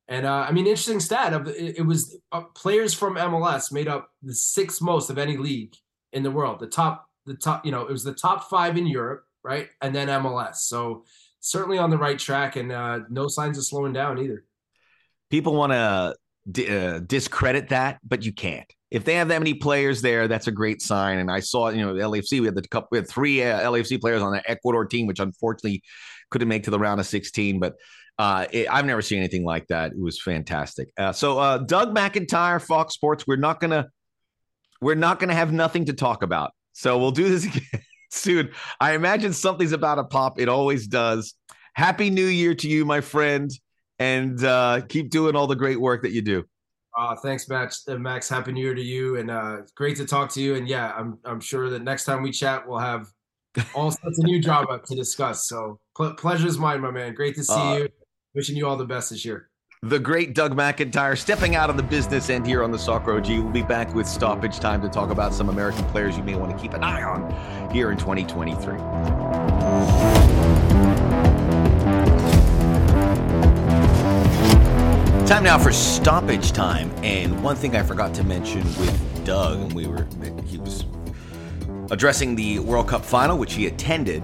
and 0.08 0.26
uh, 0.26 0.46
I 0.48 0.52
mean, 0.52 0.66
interesting 0.66 1.00
stat 1.00 1.32
of 1.32 1.48
it, 1.48 1.78
it 1.78 1.86
was 1.86 2.18
uh, 2.32 2.42
players 2.54 2.94
from 2.94 3.16
MLS 3.16 3.70
made 3.72 3.88
up 3.88 4.10
the 4.22 4.34
sixth 4.34 4.80
most 4.80 5.10
of 5.10 5.18
any 5.18 5.36
league 5.36 5.74
in 6.12 6.22
the 6.22 6.30
world. 6.30 6.60
The 6.60 6.66
top, 6.66 7.06
the 7.26 7.34
top, 7.34 7.64
you 7.64 7.72
know, 7.72 7.82
it 7.82 7.92
was 7.92 8.04
the 8.04 8.14
top 8.14 8.48
five 8.48 8.76
in 8.76 8.86
Europe, 8.86 9.24
right, 9.42 9.68
and 9.82 9.94
then 9.94 10.08
MLS. 10.08 10.56
So 10.56 11.04
certainly 11.40 11.78
on 11.78 11.90
the 11.90 11.98
right 11.98 12.18
track, 12.18 12.56
and 12.56 12.72
uh, 12.72 13.00
no 13.10 13.28
signs 13.28 13.58
of 13.58 13.66
slowing 13.66 13.92
down 13.92 14.18
either. 14.18 14.44
People 15.30 15.54
want 15.54 15.72
to 15.72 16.16
d- 16.50 16.74
uh, 16.74 17.00
discredit 17.00 17.68
that, 17.68 17.98
but 18.02 18.24
you 18.24 18.32
can't 18.32 18.72
if 18.90 19.04
they 19.04 19.14
have 19.14 19.28
that 19.28 19.38
many 19.38 19.54
players 19.54 20.00
there, 20.00 20.28
that's 20.28 20.46
a 20.46 20.52
great 20.52 20.80
sign. 20.80 21.18
And 21.18 21.30
I 21.30 21.40
saw, 21.40 21.68
you 21.68 21.84
know, 21.84 21.94
the 21.94 22.00
LAFC, 22.00 22.40
we 22.40 22.46
had 22.46 22.54
the 22.54 22.62
couple, 22.62 22.88
we 22.92 22.98
had 22.98 23.08
three 23.08 23.42
uh, 23.42 23.70
LAFC 23.70 24.00
players 24.00 24.22
on 24.22 24.32
the 24.32 24.50
Ecuador 24.50 24.86
team, 24.86 25.06
which 25.06 25.20
unfortunately 25.20 25.82
couldn't 26.30 26.48
make 26.48 26.64
to 26.64 26.70
the 26.70 26.78
round 26.78 26.98
of 26.98 27.06
16. 27.06 27.60
But 27.60 27.74
uh, 28.18 28.46
it, 28.50 28.66
I've 28.70 28.84
never 28.84 29.02
seen 29.02 29.18
anything 29.18 29.44
like 29.44 29.66
that. 29.68 29.92
It 29.92 29.98
was 29.98 30.20
fantastic. 30.20 30.90
Uh, 30.96 31.12
so, 31.12 31.38
uh, 31.38 31.58
Doug 31.58 31.94
McIntyre, 31.94 32.60
Fox 32.60 32.94
Sports, 32.94 33.26
we're 33.26 33.36
not 33.36 33.60
gonna, 33.60 33.88
we're 34.80 34.96
not 34.96 35.20
gonna 35.20 35.34
have 35.34 35.52
nothing 35.52 35.84
to 35.86 35.92
talk 35.92 36.22
about. 36.22 36.52
So 36.72 36.98
we'll 36.98 37.12
do 37.12 37.28
this 37.28 37.44
again 37.56 37.82
soon. 38.10 38.50
I 38.80 38.94
imagine 38.94 39.32
something's 39.32 39.72
about 39.72 39.96
to 39.96 40.04
pop. 40.04 40.40
It 40.40 40.48
always 40.48 40.86
does. 40.86 41.34
Happy 41.74 42.10
New 42.10 42.26
Year 42.26 42.54
to 42.56 42.68
you, 42.68 42.84
my 42.84 43.00
friend, 43.00 43.50
and 44.00 44.42
uh, 44.42 44.80
keep 44.88 45.10
doing 45.10 45.36
all 45.36 45.46
the 45.46 45.56
great 45.56 45.80
work 45.80 46.02
that 46.02 46.10
you 46.10 46.22
do. 46.22 46.44
Uh, 46.96 47.14
thanks, 47.14 47.48
Max. 47.48 47.84
Uh, 47.86 47.96
Max, 47.96 48.28
happy 48.28 48.50
New 48.50 48.62
Year 48.62 48.74
to 48.74 48.82
you, 48.82 49.16
and 49.16 49.30
uh, 49.30 49.58
great 49.76 49.96
to 49.98 50.04
talk 50.04 50.30
to 50.30 50.42
you. 50.42 50.56
And 50.56 50.66
yeah, 50.66 50.92
I'm 50.96 51.18
I'm 51.24 51.38
sure 51.38 51.70
that 51.70 51.82
next 51.82 52.04
time 52.04 52.22
we 52.22 52.32
chat, 52.32 52.66
we'll 52.66 52.78
have 52.78 53.06
all 53.74 53.92
sorts 53.92 54.18
of 54.18 54.24
new 54.24 54.42
drama 54.42 54.80
to 54.84 54.96
discuss. 54.96 55.46
So 55.46 55.78
pl- 55.96 56.14
pleasure's 56.14 56.58
mine, 56.58 56.80
my 56.80 56.90
man. 56.90 57.14
Great 57.14 57.36
to 57.36 57.44
see 57.44 57.54
uh, 57.54 57.76
you. 57.76 57.88
Wishing 58.34 58.56
you 58.56 58.66
all 58.66 58.76
the 58.76 58.84
best 58.84 59.08
this 59.10 59.24
year. 59.24 59.48
The 59.82 59.98
great 59.98 60.34
Doug 60.34 60.54
McIntyre 60.54 61.16
stepping 61.16 61.54
out 61.54 61.70
of 61.70 61.78
the 61.78 61.82
business 61.82 62.28
end 62.28 62.46
here 62.46 62.62
on 62.62 62.70
the 62.72 62.78
Soccer 62.78 63.16
OG. 63.16 63.28
We'll 63.28 63.48
be 63.50 63.62
back 63.62 63.94
with 63.94 64.06
stoppage 64.06 64.58
time 64.58 64.82
to 64.82 64.88
talk 64.88 65.10
about 65.10 65.32
some 65.32 65.48
American 65.48 65.84
players 65.86 66.16
you 66.16 66.22
may 66.22 66.34
want 66.34 66.54
to 66.54 66.62
keep 66.62 66.74
an 66.74 66.84
eye 66.84 67.02
on 67.02 67.70
here 67.70 67.90
in 67.90 67.96
2023. 67.96 68.76
Time 75.26 75.44
now 75.44 75.58
for 75.58 75.72
stoppage 75.72 76.52
time. 76.52 76.90
And 77.02 77.42
one 77.42 77.56
thing 77.56 77.76
I 77.76 77.82
forgot 77.82 78.12
to 78.16 78.24
mention 78.24 78.62
with 78.78 79.24
Doug, 79.24 79.58
and 79.58 79.72
we 79.72 79.86
were, 79.86 80.06
he 80.44 80.58
was 80.58 80.84
addressing 81.90 82.34
the 82.34 82.58
World 82.58 82.88
Cup 82.88 83.04
final, 83.06 83.38
which 83.38 83.54
he 83.54 83.66
attended, 83.68 84.22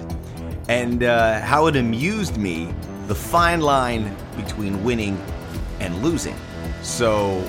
and 0.69 1.05
uh, 1.05 1.41
how 1.41 1.69
it 1.69 1.77
amused 1.77 2.37
me 2.37 2.75
the 3.07 3.15
fine 3.15 3.61
line 3.61 4.17
between 4.37 4.83
winning 4.83 5.21
and 5.81 6.03
losing. 6.03 6.37
So, 6.83 7.43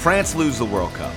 France 0.00 0.34
lose 0.34 0.58
the 0.58 0.64
World 0.64 0.92
Cup 0.94 1.12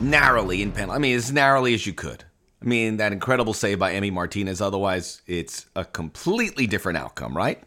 narrowly 0.00 0.62
in 0.62 0.72
penalty. 0.72 0.96
I 0.96 0.98
mean, 0.98 1.16
as 1.16 1.32
narrowly 1.32 1.74
as 1.74 1.86
you 1.86 1.92
could. 1.92 2.24
I 2.62 2.66
mean, 2.66 2.96
that 2.96 3.12
incredible 3.12 3.52
save 3.52 3.78
by 3.78 3.92
Emi 3.92 4.12
Martinez. 4.12 4.60
Otherwise, 4.60 5.22
it's 5.26 5.66
a 5.76 5.84
completely 5.84 6.66
different 6.66 6.98
outcome, 6.98 7.36
right? 7.36 7.62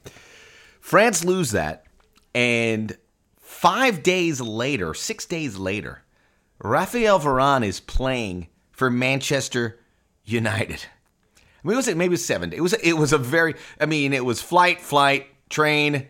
France 0.79 1.23
lose 1.23 1.51
that. 1.51 1.85
And 2.33 2.97
five 3.37 4.03
days 4.03 4.41
later, 4.41 4.93
six 4.93 5.25
days 5.25 5.57
later, 5.57 6.03
Rafael 6.59 7.19
Varane 7.19 7.65
is 7.65 7.79
playing 7.79 8.47
for 8.71 8.89
Manchester 8.89 9.79
United. 10.25 10.85
I 11.67 11.69
mean, 11.69 11.75
was 11.75 11.89
it 11.89 11.97
maybe 11.97 12.11
it 12.11 12.11
was 12.11 12.25
seven? 12.25 12.53
It 12.53 12.61
was 12.61 12.71
it 12.71 12.93
was 12.93 13.11
a 13.11 13.17
very. 13.17 13.55
I 13.77 13.87
mean, 13.87 14.13
it 14.13 14.23
was 14.23 14.41
flight, 14.41 14.79
flight, 14.79 15.27
train, 15.49 16.07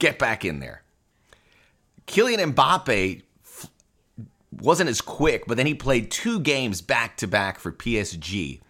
get 0.00 0.18
back 0.18 0.44
in 0.44 0.58
there. 0.58 0.82
Kylian 2.08 2.54
Mbappe 2.54 3.22
wasn't 4.50 4.90
as 4.90 5.00
quick, 5.00 5.44
but 5.46 5.56
then 5.56 5.66
he 5.66 5.74
played 5.74 6.10
two 6.10 6.40
games 6.40 6.82
back 6.82 7.16
to 7.18 7.28
back 7.28 7.60
for 7.60 7.70
PSG. 7.70 8.60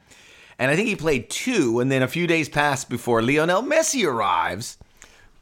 And 0.59 0.71
I 0.71 0.77
think 0.77 0.89
he 0.89 0.97
played 0.97 1.31
two, 1.31 1.81
and 1.81 1.91
then 1.91 2.03
a 2.03 2.09
few 2.09 2.27
days 2.27 2.51
passed 2.51 2.91
before 2.91 3.23
Lionel 3.23 3.63
Messi 3.63 4.07
arrives 4.07 4.77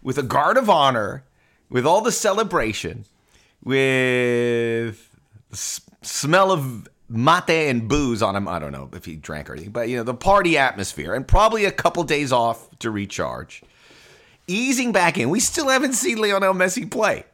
with 0.01 0.17
a 0.17 0.23
guard 0.23 0.57
of 0.57 0.71
honor, 0.71 1.25
with 1.69 1.85
all 1.85 2.03
the 2.03 2.13
celebration, 2.13 3.05
with 3.65 5.17
the 5.51 5.57
smell 6.03 6.53
of 6.53 6.87
mate 7.09 7.69
and 7.69 7.89
booze 7.89 8.23
on 8.23 8.37
him. 8.37 8.49
I 8.49 8.59
don't 8.59 8.73
know 8.73 8.91
if 8.93 9.05
he 9.05 9.17
drank 9.17 9.49
or 9.49 9.55
anything, 9.55 9.73
but 9.73 9.89
you 9.89 9.97
know, 9.97 10.03
the 10.03 10.15
party 10.15 10.59
atmosphere, 10.59 11.15
and 11.15 11.27
probably 11.27 11.65
a 11.65 11.73
couple 11.73 12.05
days 12.05 12.33
off 12.33 12.69
to 12.81 12.91
recharge. 12.91 13.63
Easing 14.47 14.93
back 14.93 15.19
in. 15.19 15.29
We 15.31 15.41
still 15.41 15.69
haven't 15.69 15.93
seen 15.93 16.19
Lionel 16.19 16.55
Messi 16.55 16.91
play. 16.91 17.25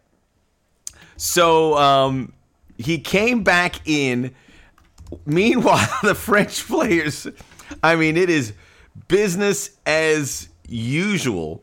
So 1.17 1.77
um, 1.79 2.33
he 2.77 2.99
came 2.99 3.45
back 3.45 3.87
in. 3.87 4.35
Meanwhile, 5.27 5.89
the 6.03 6.15
French 6.15 6.67
players, 6.67 7.29
I 7.83 7.95
mean, 7.95 8.17
it 8.17 8.31
is 8.31 8.53
business 9.07 9.71
as 9.87 10.49
usual 10.69 11.63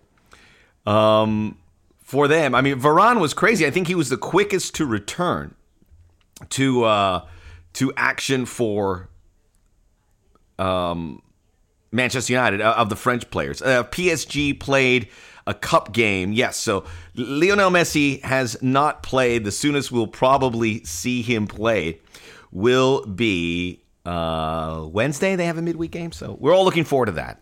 um, 0.85 1.57
for 1.99 2.27
them. 2.27 2.55
I 2.55 2.61
mean, 2.61 2.79
Varane 2.79 3.19
was 3.19 3.33
crazy. 3.33 3.65
I 3.65 3.71
think 3.71 3.87
he 3.87 3.95
was 3.95 4.09
the 4.09 4.17
quickest 4.17 4.75
to 4.75 4.85
return 4.85 5.55
to 6.49 6.83
uh, 6.85 7.25
to 7.73 7.93
action 7.95 8.45
for 8.45 9.09
um, 10.59 11.21
Manchester 11.91 12.33
United 12.33 12.61
uh, 12.61 12.75
of 12.77 12.89
the 12.89 12.95
French 12.95 13.29
players. 13.29 13.61
Uh, 13.61 13.83
PSG 13.83 14.59
played 14.59 15.09
a 15.47 15.53
cup 15.53 15.91
game. 15.91 16.33
Yes, 16.33 16.57
so 16.57 16.85
Lionel 17.15 17.71
Messi 17.71 18.21
has 18.23 18.61
not 18.61 19.03
played. 19.03 19.43
The 19.43 19.51
soonest 19.51 19.91
we'll 19.91 20.07
probably 20.07 20.83
see 20.83 21.21
him 21.21 21.47
play 21.47 21.99
will 22.51 23.05
be 23.05 23.81
uh, 24.05 24.85
Wednesday. 24.91 25.35
They 25.35 25.45
have 25.45 25.57
a 25.57 25.61
midweek 25.61 25.91
game, 25.91 26.11
so 26.11 26.37
we're 26.39 26.53
all 26.53 26.65
looking 26.65 26.83
forward 26.83 27.07
to 27.07 27.11
that. 27.13 27.41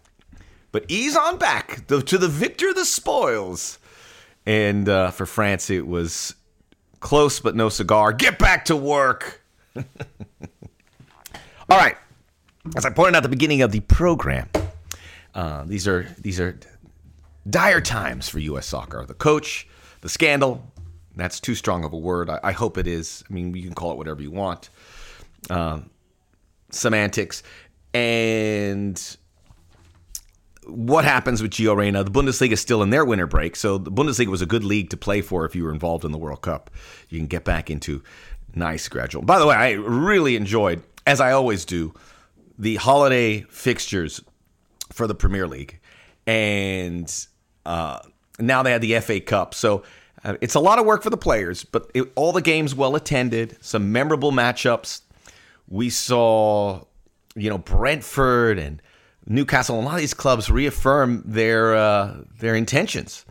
But 0.71 0.85
ease 0.87 1.15
on 1.15 1.37
back 1.37 1.87
to 1.87 2.17
the 2.17 2.27
victor 2.27 2.73
the 2.73 2.85
spoils. 2.85 3.79
And 4.45 4.87
uh, 4.87 5.11
for 5.11 5.25
France, 5.25 5.69
it 5.69 5.85
was 5.85 6.35
close 6.99 7.39
but 7.39 7.55
no 7.55 7.69
cigar. 7.69 8.13
Get 8.13 8.39
back 8.39 8.65
to 8.65 8.75
work. 8.75 9.38
All 9.75 9.83
right. 11.77 11.95
As 12.75 12.85
I 12.85 12.89
pointed 12.89 13.15
out 13.15 13.17
at 13.17 13.23
the 13.23 13.29
beginning 13.29 13.61
of 13.61 13.71
the 13.71 13.79
program, 13.81 14.49
uh, 15.33 15.63
these 15.65 15.87
are 15.87 16.07
these 16.19 16.39
are 16.39 16.59
dire 17.49 17.81
times 17.81 18.29
for 18.29 18.39
U.S. 18.39 18.67
soccer. 18.67 19.05
The 19.05 19.13
coach, 19.13 19.67
the 20.01 20.09
scandal, 20.09 20.63
that's 21.15 21.39
too 21.39 21.55
strong 21.55 21.83
of 21.83 21.93
a 21.93 21.97
word. 21.97 22.29
I, 22.29 22.39
I 22.43 22.51
hope 22.51 22.77
it 22.77 22.87
is. 22.87 23.23
I 23.29 23.33
mean, 23.33 23.53
you 23.53 23.63
can 23.63 23.73
call 23.73 23.91
it 23.91 23.97
whatever 23.97 24.21
you 24.21 24.31
want. 24.31 24.69
Um, 25.49 25.89
semantics. 26.71 27.43
And 27.93 29.17
what 30.65 31.05
happens 31.05 31.41
with 31.41 31.51
Gio 31.51 31.75
Reyna? 31.75 32.03
The 32.03 32.11
Bundesliga 32.11 32.51
is 32.51 32.61
still 32.61 32.83
in 32.83 32.89
their 32.89 33.05
winter 33.05 33.27
break, 33.27 33.55
so 33.55 33.77
the 33.77 33.91
Bundesliga 33.91 34.27
was 34.27 34.41
a 34.41 34.45
good 34.45 34.63
league 34.63 34.89
to 34.91 34.97
play 34.97 35.21
for 35.21 35.45
if 35.45 35.55
you 35.55 35.63
were 35.63 35.71
involved 35.71 36.05
in 36.05 36.11
the 36.11 36.17
World 36.17 36.41
Cup. 36.41 36.69
You 37.09 37.19
can 37.19 37.27
get 37.27 37.43
back 37.43 37.69
into 37.69 38.03
nice 38.55 38.87
gradual. 38.87 39.23
By 39.23 39.39
the 39.39 39.47
way, 39.47 39.55
I 39.55 39.71
really 39.71 40.35
enjoyed, 40.35 40.83
as 41.05 41.21
I 41.21 41.31
always 41.31 41.65
do, 41.65 41.93
the 42.57 42.75
holiday 42.75 43.41
fixtures 43.49 44.21
for 44.91 45.07
the 45.07 45.15
Premier 45.15 45.47
League, 45.47 45.79
and 46.27 47.27
uh, 47.65 47.99
now 48.39 48.63
they 48.63 48.71
had 48.71 48.81
the 48.81 48.99
FA 48.99 49.19
Cup. 49.19 49.53
So 49.53 49.83
uh, 50.23 50.35
it's 50.41 50.55
a 50.55 50.59
lot 50.59 50.79
of 50.79 50.85
work 50.85 51.03
for 51.03 51.09
the 51.09 51.17
players, 51.17 51.63
but 51.63 51.89
it, 51.93 52.11
all 52.15 52.31
the 52.31 52.41
games 52.41 52.75
well 52.75 52.95
attended, 52.95 53.57
some 53.61 53.91
memorable 53.91 54.31
matchups. 54.31 55.01
We 55.67 55.89
saw, 55.89 56.83
you 57.35 57.49
know, 57.49 57.59
Brentford 57.59 58.59
and 58.59 58.81
Newcastle, 59.27 59.77
and 59.77 59.85
a 59.85 59.87
lot 59.87 59.95
of 59.95 60.01
these 60.01 60.13
clubs 60.13 60.49
reaffirm 60.49 61.23
their 61.25 61.75
uh, 61.75 62.17
their 62.39 62.55
intentions. 62.55 63.25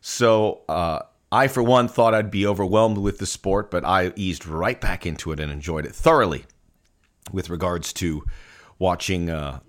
So 0.00 0.60
uh, 0.68 1.00
I, 1.32 1.48
for 1.48 1.62
one, 1.62 1.88
thought 1.88 2.14
I'd 2.14 2.30
be 2.30 2.46
overwhelmed 2.46 2.98
with 2.98 3.18
the 3.18 3.26
sport, 3.26 3.70
but 3.70 3.84
I 3.84 4.12
eased 4.16 4.46
right 4.46 4.78
back 4.78 5.06
into 5.06 5.32
it 5.32 5.40
and 5.40 5.50
enjoyed 5.50 5.86
it 5.86 5.94
thoroughly. 5.94 6.44
With 7.32 7.48
regards 7.48 7.92
to 7.94 8.24
watching 8.78 9.30
uh, 9.30 9.60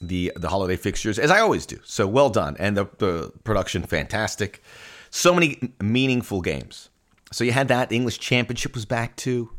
the 0.00 0.32
the 0.36 0.48
holiday 0.48 0.76
fixtures 0.76 1.18
as 1.18 1.30
I 1.30 1.40
always 1.40 1.64
do. 1.64 1.78
So 1.84 2.06
well 2.06 2.28
done, 2.28 2.56
and 2.58 2.76
the 2.76 2.86
the 2.98 3.32
production 3.44 3.82
fantastic. 3.82 4.62
So 5.10 5.32
many 5.32 5.72
meaningful 5.80 6.42
games. 6.42 6.90
So 7.32 7.44
you 7.44 7.52
had 7.52 7.68
that. 7.68 7.88
The 7.88 7.96
English 7.96 8.18
Championship 8.18 8.74
was 8.74 8.84
back 8.84 9.16
too. 9.16 9.50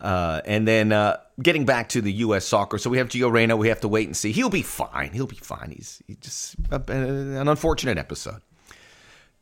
Uh, 0.00 0.40
and 0.44 0.66
then 0.66 0.92
uh, 0.92 1.18
getting 1.42 1.64
back 1.64 1.88
to 1.90 2.00
the 2.00 2.12
U.S. 2.12 2.44
soccer, 2.44 2.78
so 2.78 2.90
we 2.90 2.98
have 2.98 3.08
Gio 3.08 3.30
Reyna. 3.30 3.56
We 3.56 3.68
have 3.68 3.80
to 3.80 3.88
wait 3.88 4.06
and 4.06 4.16
see. 4.16 4.32
He'll 4.32 4.50
be 4.50 4.62
fine. 4.62 5.10
He'll 5.12 5.26
be 5.26 5.36
fine. 5.36 5.70
He's 5.70 6.02
he 6.06 6.16
just 6.16 6.56
an 6.70 7.48
unfortunate 7.48 7.98
episode. 7.98 8.40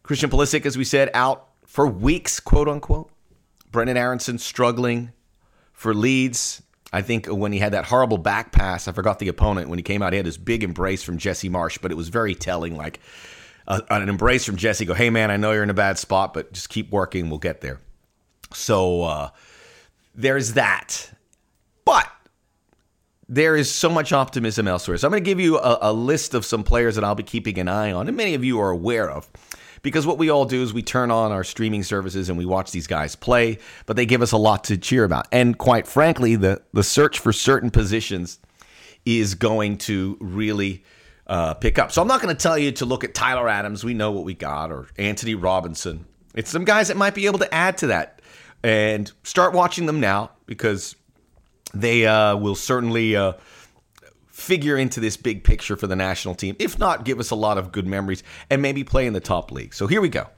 Christian 0.03 0.31
Pulisic, 0.31 0.67
as 0.67 0.77
we 0.77 0.85
said, 0.85 1.11
out 1.15 1.49
for 1.67 1.87
weeks, 1.87 2.41
quote 2.41 2.69
unquote. 2.69 3.11
Brenden 3.71 3.97
Aaronson 3.97 4.39
struggling 4.39 5.13
for 5.73 5.95
Leeds. 5.95 6.63
I 6.93 7.01
think 7.01 7.27
when 7.27 7.53
he 7.53 7.59
had 7.59 7.73
that 7.73 7.87
horrible 7.87 8.19
back 8.19 8.53
pass, 8.53 8.87
I 8.87 8.93
forgot 8.93 9.19
the 9.19 9.29
opponent. 9.29 9.71
When 9.71 9.79
he 9.79 9.83
came 9.83 10.03
out, 10.03 10.13
he 10.13 10.19
had 10.19 10.27
this 10.27 10.37
big 10.37 10.63
embrace 10.63 11.03
from 11.03 11.17
Jesse 11.17 11.49
Marsch, 11.49 11.81
but 11.81 11.91
it 11.91 11.95
was 11.95 12.09
very 12.09 12.35
telling. 12.35 12.77
Like 12.77 13.01
uh, 13.67 13.81
an 13.89 14.09
embrace 14.09 14.45
from 14.45 14.57
Jesse, 14.57 14.85
go, 14.85 14.93
hey 14.93 15.09
man, 15.09 15.31
I 15.31 15.39
know 15.39 15.53
you're 15.53 15.63
in 15.63 15.71
a 15.71 15.75
bad 15.75 15.97
spot, 15.99 16.35
but 16.35 16.53
just 16.53 16.69
keep 16.69 16.91
working. 16.91 17.31
We'll 17.31 17.39
get 17.39 17.63
there. 17.63 17.81
So 18.53 19.05
uh, 19.05 19.31
there's 20.15 20.53
that. 20.53 21.11
But 21.87 22.11
there 23.27 23.57
is 23.57 23.71
so 23.71 23.89
much 23.89 24.13
optimism 24.13 24.69
elsewhere. 24.69 24.99
So 24.99 25.09
I'm 25.09 25.13
going 25.13 25.25
to 25.25 25.31
give 25.31 25.41
you 25.41 25.59
a, 25.59 25.79
a 25.81 25.93
list 25.93 26.35
of 26.35 26.45
some 26.45 26.63
players 26.63 26.97
that 26.97 27.05
I'll 27.05 27.15
be 27.15 27.23
keeping 27.23 27.59
an 27.59 27.69
eye 27.69 27.93
on, 27.93 28.09
and 28.09 28.17
many 28.17 28.35
of 28.35 28.45
you 28.45 28.61
are 28.61 28.71
aware 28.71 29.11
of 29.11 29.31
because 29.83 30.07
what 30.07 30.17
we 30.17 30.31
all 30.31 30.45
do 30.45 30.63
is 30.63 30.73
we 30.73 30.83
turn 30.83 31.11
on 31.11 31.33
our 31.33 31.45
streaming 31.45 31.83
services 31.83 32.29
and 32.29 32.39
we 32.39 32.47
watch 32.47 32.71
these 32.71 32.87
guys 32.87 33.17
play, 33.17 33.59
but 33.87 33.97
they 33.97 34.07
give 34.07 34.23
us 34.23 34.33
a 34.33 34.37
lot 34.37 34.65
to 34.65 34.79
cheer 34.79 35.05
about. 35.05 35.27
And 35.33 35.59
quite 35.59 35.87
frankly, 35.87 36.37
the 36.37 36.63
the 36.73 36.85
search 36.85 37.19
for 37.19 37.33
certain 37.33 37.71
positions 37.71 38.39
is 39.05 39.35
going 39.35 39.79
to 39.79 40.17
really 40.21 40.85
uh, 41.27 41.55
pick 41.55 41.79
up. 41.79 41.91
So 41.91 42.01
I'm 42.01 42.09
not 42.09 42.23
going 42.23 42.35
to 42.35 42.41
tell 42.41 42.57
you 42.57 42.73
to 42.73 42.85
look 42.87 43.05
at 43.05 43.15
Tyler 43.15 43.49
Adams. 43.49 43.85
We 43.85 43.95
know 43.95 44.13
what 44.13 44.25
we 44.25 44.35
got, 44.35 44.71
or 44.71 44.89
Anthony 44.97 45.35
Robinson. 45.35 46.07
It's 46.35 46.51
some 46.51 46.65
guys 46.65 46.89
that 46.89 46.97
might 46.97 47.15
be 47.15 47.27
able 47.27 47.41
to 47.41 47.53
add 47.53 47.79
to 47.79 47.89
that, 47.89 48.23
and 48.63 49.11
start 49.25 49.53
watching 49.53 49.87
them 49.87 50.01
now 50.01 50.31
because 50.47 50.95
they 51.75 52.07
uh, 52.07 52.37
will 52.37 52.55
certainly. 52.55 53.17
Uh, 53.17 53.33
figure 54.43 54.77
into 54.77 55.01
this 55.01 55.17
big 55.17 55.45
picture 55.45 55.77
for 55.77 55.87
the 55.87 55.97
national 55.97 56.35
team. 56.35 56.57
If 56.59 56.79
not, 56.79 57.05
give 57.05 57.21
us 57.21 57.31
a 57.31 57.35
lot 57.35 57.57
of 57.57 57.73
good 57.73 57.87
memories 57.87 58.23
and 58.51 58.61
maybe 58.61 58.85
play 58.85 59.07
in 59.07 59.13
the 59.13 59.21
top 59.21 59.51
league. 59.53 59.73
So 59.73 59.87
here 59.87 60.01
we 60.01 60.09
go. 60.09 60.29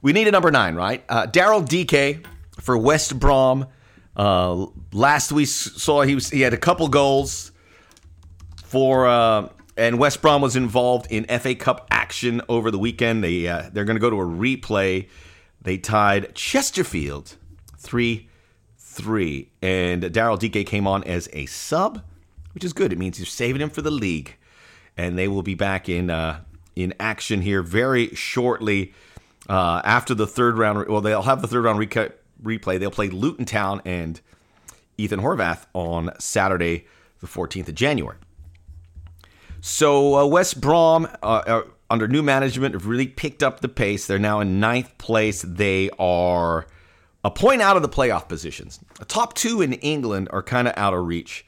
We 0.00 0.12
need 0.12 0.26
a 0.28 0.30
number 0.30 0.50
nine, 0.50 0.74
right? 0.74 1.04
Uh, 1.08 1.26
Daryl 1.26 1.66
Dike 1.66 2.26
for 2.60 2.76
West 2.76 3.18
Brom. 3.18 3.66
Uh, 4.16 4.66
last 4.92 5.30
we 5.30 5.44
saw 5.44 6.02
he 6.02 6.14
was 6.14 6.30
he 6.30 6.40
had 6.40 6.52
a 6.52 6.58
couple 6.58 6.88
goals 6.88 7.52
for 8.64 9.06
uh, 9.06 9.48
and 9.76 9.98
West 9.98 10.20
Brom 10.22 10.42
was 10.42 10.56
involved 10.56 11.06
in 11.10 11.24
FA 11.38 11.54
Cup 11.54 11.86
action 11.90 12.42
over 12.48 12.70
the 12.70 12.78
weekend. 12.78 13.22
They 13.22 13.46
uh, 13.46 13.70
they're 13.72 13.84
going 13.84 13.96
to 13.96 14.00
go 14.00 14.10
to 14.10 14.16
a 14.16 14.24
replay. 14.24 15.08
They 15.62 15.78
tied 15.78 16.34
Chesterfield 16.34 17.36
three 17.76 18.28
three, 18.76 19.50
and 19.62 20.02
Daryl 20.02 20.38
Dike 20.38 20.66
came 20.66 20.86
on 20.86 21.04
as 21.04 21.28
a 21.32 21.46
sub 21.46 22.02
which 22.52 22.64
is 22.64 22.72
good. 22.72 22.92
It 22.92 22.98
means 22.98 23.18
you're 23.18 23.26
saving 23.26 23.60
him 23.60 23.70
for 23.70 23.82
the 23.82 23.90
league, 23.90 24.36
and 24.96 25.18
they 25.18 25.28
will 25.28 25.42
be 25.42 25.54
back 25.54 25.88
in 25.88 26.10
uh, 26.10 26.40
in 26.76 26.94
action 27.00 27.42
here 27.42 27.62
very 27.62 28.14
shortly 28.14 28.92
uh, 29.48 29.80
after 29.84 30.14
the 30.14 30.26
third 30.26 30.58
round. 30.58 30.88
Well, 30.88 31.00
they'll 31.00 31.22
have 31.22 31.42
the 31.42 31.48
third 31.48 31.64
round 31.64 31.78
replay. 31.80 32.78
They'll 32.78 32.90
play 32.90 33.08
Luton 33.08 33.44
Town 33.44 33.82
and 33.84 34.20
Ethan 34.96 35.20
Horvath 35.20 35.66
on 35.74 36.10
Saturday, 36.18 36.86
the 37.20 37.26
14th 37.26 37.68
of 37.68 37.74
January. 37.74 38.16
So 39.60 40.16
uh, 40.16 40.26
West 40.26 40.60
Brom, 40.60 41.08
uh, 41.22 41.62
under 41.90 42.06
new 42.06 42.22
management, 42.22 42.74
have 42.74 42.86
really 42.86 43.08
picked 43.08 43.42
up 43.42 43.60
the 43.60 43.68
pace. 43.68 44.06
They're 44.06 44.18
now 44.18 44.40
in 44.40 44.60
ninth 44.60 44.98
place. 44.98 45.42
They 45.42 45.90
are 45.98 46.66
a 47.24 47.30
point 47.30 47.62
out 47.62 47.76
of 47.76 47.82
the 47.82 47.88
playoff 47.88 48.28
positions. 48.28 48.80
The 48.98 49.04
top 49.04 49.34
two 49.34 49.60
in 49.60 49.72
England 49.74 50.28
are 50.32 50.42
kind 50.42 50.68
of 50.68 50.74
out 50.76 50.94
of 50.94 51.06
reach 51.06 51.44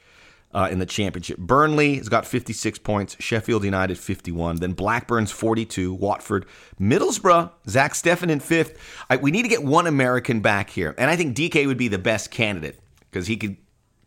uh, 0.53 0.69
in 0.71 0.79
the 0.79 0.87
championship. 0.87 1.39
Burnley 1.39 1.97
has 1.97 2.09
got 2.09 2.27
56 2.27 2.79
points, 2.81 3.17
Sheffield 3.21 3.65
United 3.65 3.99
51, 3.99 4.57
then 4.57 4.73
Blackburn's 4.73 5.31
42, 5.31 5.95
Watford, 5.95 6.47
Middlesbrough, 6.81 7.51
Zach 7.69 7.93
Steffen 7.93 8.31
in 8.31 8.41
fifth. 8.41 8.79
I, 9.09 9.17
we 9.17 9.31
need 9.31 9.43
to 9.43 9.49
get 9.49 9.63
one 9.63 9.87
American 9.87 10.41
back 10.41 10.71
here, 10.71 10.95
and 10.99 11.11
I 11.11 11.17
think 11.17 11.37
Dike 11.37 11.67
would 11.67 11.79
be 11.79 11.89
the 11.89 11.99
best 11.99 12.31
candidate 12.31 12.81
because 13.11 13.27
he 13.27 13.37
could 13.37 13.57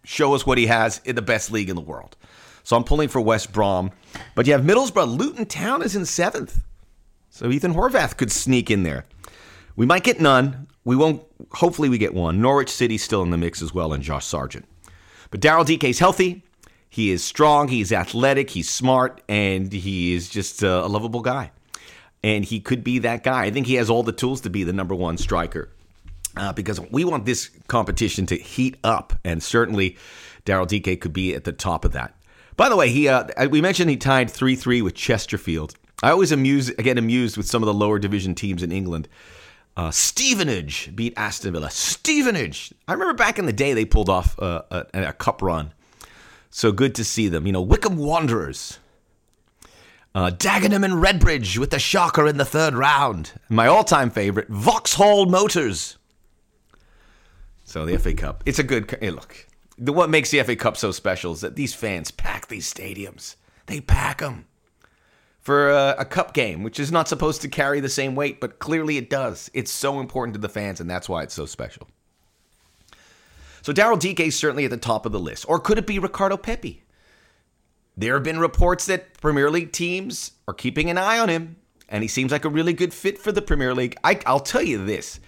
show 0.03 0.33
us 0.35 0.45
what 0.45 0.57
he 0.57 0.67
has 0.67 0.99
in 1.05 1.15
the 1.15 1.21
best 1.21 1.51
league 1.51 1.69
in 1.69 1.75
the 1.75 1.81
world. 1.81 2.17
So 2.63 2.75
I'm 2.75 2.83
pulling 2.83 3.09
for 3.09 3.21
West 3.21 3.51
Brom, 3.51 3.91
but 4.35 4.47
you 4.47 4.53
have 4.53 4.61
Middlesbrough. 4.61 5.17
Luton 5.17 5.45
Town 5.45 5.81
is 5.81 5.95
in 5.95 6.05
seventh. 6.05 6.63
So 7.29 7.49
Ethan 7.49 7.73
Horvath 7.73 8.15
could 8.15 8.31
sneak 8.31 8.69
in 8.69 8.83
there. 8.83 9.05
We 9.75 9.85
might 9.85 10.03
get 10.03 10.21
none. 10.21 10.67
We 10.85 10.95
won't. 10.95 11.23
Hopefully, 11.53 11.89
we 11.89 11.97
get 11.97 12.13
one. 12.13 12.41
Norwich 12.41 12.69
City 12.69 12.97
still 12.97 13.23
in 13.23 13.31
the 13.31 13.37
mix 13.37 13.61
as 13.61 13.73
well, 13.73 13.91
and 13.91 14.03
Josh 14.03 14.25
Sargent. 14.25 14.65
But 15.33 15.41
Daryl 15.41 15.65
Dike's 15.65 15.97
healthy. 15.97 16.43
He 16.91 17.09
is 17.09 17.23
strong. 17.23 17.67
He's 17.67 17.91
athletic. 17.91 18.51
He's 18.51 18.69
smart, 18.69 19.19
and 19.27 19.73
he 19.73 20.13
is 20.13 20.29
just 20.29 20.61
a 20.61 20.85
lovable 20.85 21.21
guy. 21.21 21.49
And 22.23 22.45
he 22.45 22.59
could 22.59 22.83
be 22.83 22.99
that 22.99 23.23
guy. 23.23 23.45
I 23.45 23.49
think 23.49 23.65
he 23.65 23.73
has 23.73 23.89
all 23.89 24.03
the 24.03 24.11
tools 24.11 24.41
to 24.41 24.51
be 24.51 24.63
the 24.63 24.73
number 24.73 24.93
one 24.93 25.17
striker. 25.17 25.69
Uh, 26.37 26.53
because 26.53 26.79
we 26.79 27.03
want 27.03 27.25
this 27.25 27.49
competition 27.65 28.27
to 28.27 28.35
heat 28.35 28.77
up, 28.83 29.13
and 29.25 29.41
certainly 29.41 29.97
Daryl 30.45 30.67
Dike 30.67 31.01
could 31.01 31.13
be 31.13 31.33
at 31.33 31.45
the 31.45 31.51
top 31.51 31.83
of 31.83 31.93
that. 31.93 32.15
By 32.55 32.69
the 32.69 32.75
way, 32.75 32.89
he 32.89 33.07
uh, 33.07 33.49
we 33.49 33.59
mentioned 33.59 33.89
he 33.89 33.97
tied 33.97 34.29
three 34.29 34.55
three 34.55 34.83
with 34.83 34.93
Chesterfield. 34.93 35.73
I 36.03 36.11
always 36.11 36.31
amuse 36.31 36.71
I 36.77 36.83
get 36.83 36.99
amused 36.99 37.37
with 37.37 37.47
some 37.47 37.63
of 37.63 37.67
the 37.67 37.73
lower 37.73 37.97
division 37.97 38.35
teams 38.35 38.61
in 38.61 38.71
England. 38.71 39.07
Uh, 39.75 39.89
Stevenage 39.89 40.95
beat 40.95 41.13
Aston 41.17 41.53
Villa. 41.53 41.69
Stevenage. 41.71 42.73
I 42.87 42.93
remember 42.93 43.15
back 43.15 43.39
in 43.39 43.45
the 43.45 43.53
day 43.53 43.73
they 43.73 43.85
pulled 43.85 44.09
off 44.09 44.37
uh, 44.39 44.61
a, 44.69 44.85
a, 44.93 45.13
cup 45.13 45.41
run. 45.41 45.73
So 46.51 46.71
good 46.71 46.93
to 46.95 47.03
see 47.03 47.27
them. 47.27 47.47
You 47.47 47.53
know, 47.53 47.61
Wycombe 47.61 47.97
Wanderers. 47.97 48.77
Uh, 50.13 50.29
Dagenham 50.29 50.85
and 50.85 51.01
Redbridge 51.03 51.57
with 51.57 51.71
the 51.71 51.79
shocker 51.79 52.27
in 52.27 52.37
the 52.37 52.45
third 52.45 52.75
round. 52.75 53.31
My 53.49 53.65
all-time 53.65 54.11
favorite, 54.11 54.47
Vauxhall 54.47 55.25
Motors. 55.25 55.97
So 57.63 57.83
the 57.83 57.97
FA 57.97 58.13
Cup. 58.13 58.43
It's 58.45 58.59
a 58.59 58.63
good. 58.63 58.95
Hey, 59.01 59.09
look, 59.09 59.47
the, 59.79 59.91
what 59.91 60.11
makes 60.11 60.29
the 60.29 60.43
FA 60.43 60.55
Cup 60.55 60.77
so 60.77 60.91
special 60.91 61.33
is 61.33 61.41
that 61.41 61.55
these 61.55 61.73
fans 61.73 62.11
pack 62.11 62.47
these 62.47 62.71
stadiums. 62.71 63.37
They 63.65 63.81
pack 63.81 64.19
them 64.19 64.45
for 65.43 65.69
a, 65.69 65.95
a, 65.99 66.05
cup 66.05 66.33
game, 66.33 66.63
which 66.63 66.79
is 66.79 66.91
not 66.91 67.09
supposed 67.09 67.41
to 67.41 67.49
carry 67.49 67.81
the 67.81 67.89
same 67.89 68.15
weight, 68.15 68.39
but 68.39 68.59
clearly 68.59 68.97
it 68.97 69.09
does. 69.09 69.51
It's 69.53 69.71
so 69.71 69.99
important 69.99 70.33
to 70.35 70.39
the 70.39 70.49
fans, 70.49 70.79
and 70.79 70.89
that's 70.89 71.09
why 71.09 71.21
it's 71.21 71.33
so 71.33 71.45
special. 71.45 71.89
So 73.61 73.73
Daryl 73.73 73.99
Dike 73.99 74.21
is 74.21 74.39
certainly 74.39 74.63
at 74.65 74.71
the 74.71 74.77
top 74.77 75.05
of 75.05 75.11
the 75.11 75.19
list. 75.19 75.45
Or 75.47 75.59
could 75.59 75.77
it 75.77 75.85
be 75.85 75.99
Ricardo 75.99 76.37
Pepi? 76.37 76.83
There 77.95 78.13
have 78.13 78.23
been 78.23 78.39
reports 78.39 78.85
that 78.85 79.19
Premier 79.21 79.51
League 79.51 79.73
teams 79.73 80.31
are 80.47 80.53
keeping 80.53 80.89
an 80.89 80.97
eye 80.97 81.19
on 81.19 81.29
him, 81.29 81.57
and 81.89 82.03
he 82.03 82.07
seems 82.07 82.31
like 82.31 82.45
a 82.45 82.49
really 82.49 82.73
good 82.73 82.93
fit 82.93 83.17
for 83.17 83.33
the 83.33 83.41
Premier 83.41 83.75
League. 83.75 83.97
I, 84.03 84.19
I'll 84.25 84.39
tell 84.39 84.63
you 84.63 84.83
this 84.83 85.19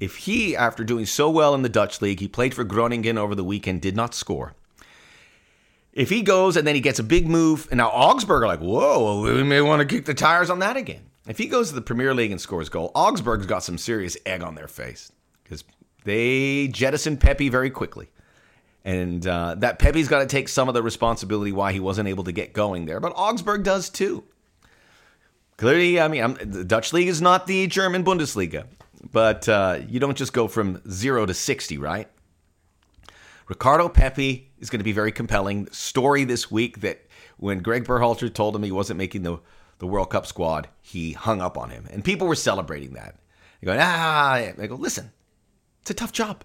if 0.00 0.16
he, 0.16 0.56
after 0.56 0.82
doing 0.82 1.06
so 1.06 1.30
well 1.30 1.54
in 1.54 1.62
the 1.62 1.68
Dutch 1.68 2.02
league, 2.02 2.20
he 2.20 2.28
played 2.28 2.54
for 2.54 2.64
Groningen 2.64 3.16
over 3.16 3.36
the 3.36 3.44
weekend, 3.44 3.82
did 3.82 3.94
not 3.94 4.14
score. 4.14 4.54
If 5.92 6.08
he 6.08 6.22
goes 6.22 6.56
and 6.56 6.66
then 6.66 6.74
he 6.74 6.80
gets 6.80 6.98
a 6.98 7.02
big 7.02 7.28
move, 7.28 7.66
and 7.70 7.78
now 7.78 7.88
Augsburg 7.88 8.42
are 8.42 8.46
like, 8.46 8.60
whoa, 8.60 9.22
we 9.22 9.42
may 9.42 9.60
want 9.60 9.80
to 9.80 9.86
kick 9.86 10.04
the 10.04 10.14
tires 10.14 10.50
on 10.50 10.60
that 10.60 10.76
again. 10.76 11.02
If 11.26 11.38
he 11.38 11.46
goes 11.46 11.68
to 11.68 11.74
the 11.74 11.82
Premier 11.82 12.14
League 12.14 12.30
and 12.30 12.40
scores 12.40 12.68
goal, 12.68 12.92
Augsburg's 12.94 13.46
got 13.46 13.62
some 13.62 13.78
serious 13.78 14.16
egg 14.24 14.42
on 14.42 14.54
their 14.54 14.68
face 14.68 15.12
because 15.42 15.64
they 16.04 16.68
jettison 16.68 17.16
Pepi 17.16 17.48
very 17.48 17.70
quickly. 17.70 18.08
And 18.84 19.26
uh, 19.26 19.56
that 19.58 19.78
Pepi's 19.78 20.08
got 20.08 20.20
to 20.20 20.26
take 20.26 20.48
some 20.48 20.68
of 20.68 20.74
the 20.74 20.82
responsibility 20.82 21.52
why 21.52 21.72
he 21.72 21.80
wasn't 21.80 22.08
able 22.08 22.24
to 22.24 22.32
get 22.32 22.52
going 22.52 22.86
there, 22.86 23.00
but 23.00 23.12
Augsburg 23.14 23.64
does 23.64 23.90
too. 23.90 24.24
Clearly, 25.58 26.00
I 26.00 26.08
mean, 26.08 26.22
I'm, 26.22 26.34
the 26.40 26.64
Dutch 26.64 26.94
league 26.94 27.08
is 27.08 27.20
not 27.20 27.46
the 27.46 27.66
German 27.66 28.04
Bundesliga. 28.04 28.66
But 29.12 29.48
uh, 29.48 29.80
you 29.88 30.00
don't 30.00 30.16
just 30.16 30.32
go 30.32 30.48
from 30.48 30.82
zero 30.90 31.26
to 31.26 31.34
60, 31.34 31.78
right? 31.78 32.08
Ricardo 33.48 33.88
Pepi 33.88 34.49
is 34.60 34.70
going 34.70 34.80
to 34.80 34.84
be 34.84 34.92
very 34.92 35.12
compelling. 35.12 35.68
Story 35.70 36.24
this 36.24 36.50
week 36.50 36.80
that 36.80 37.06
when 37.38 37.60
Greg 37.60 37.84
Berhalter 37.84 38.32
told 38.32 38.54
him 38.54 38.62
he 38.62 38.70
wasn't 38.70 38.98
making 38.98 39.22
the, 39.22 39.38
the 39.78 39.86
World 39.86 40.10
Cup 40.10 40.26
squad, 40.26 40.68
he 40.80 41.12
hung 41.12 41.40
up 41.40 41.58
on 41.58 41.70
him. 41.70 41.86
And 41.90 42.04
people 42.04 42.26
were 42.26 42.34
celebrating 42.34 42.92
that. 42.92 43.16
They 43.60 43.66
go, 43.66 43.76
ah, 43.78 44.32
I 44.32 44.66
go, 44.66 44.76
listen, 44.76 45.10
it's 45.80 45.90
a 45.90 45.94
tough 45.94 46.12
job. 46.12 46.44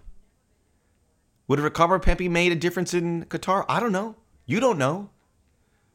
Would 1.48 1.60
Ricardo 1.60 2.00
Pepi 2.00 2.28
made 2.28 2.52
a 2.52 2.56
difference 2.56 2.94
in 2.94 3.26
Qatar? 3.26 3.66
I 3.70 3.80
don't 3.80 3.92
know. 3.92 4.16
You 4.46 4.60
don't 4.60 4.80
know. 4.80 5.10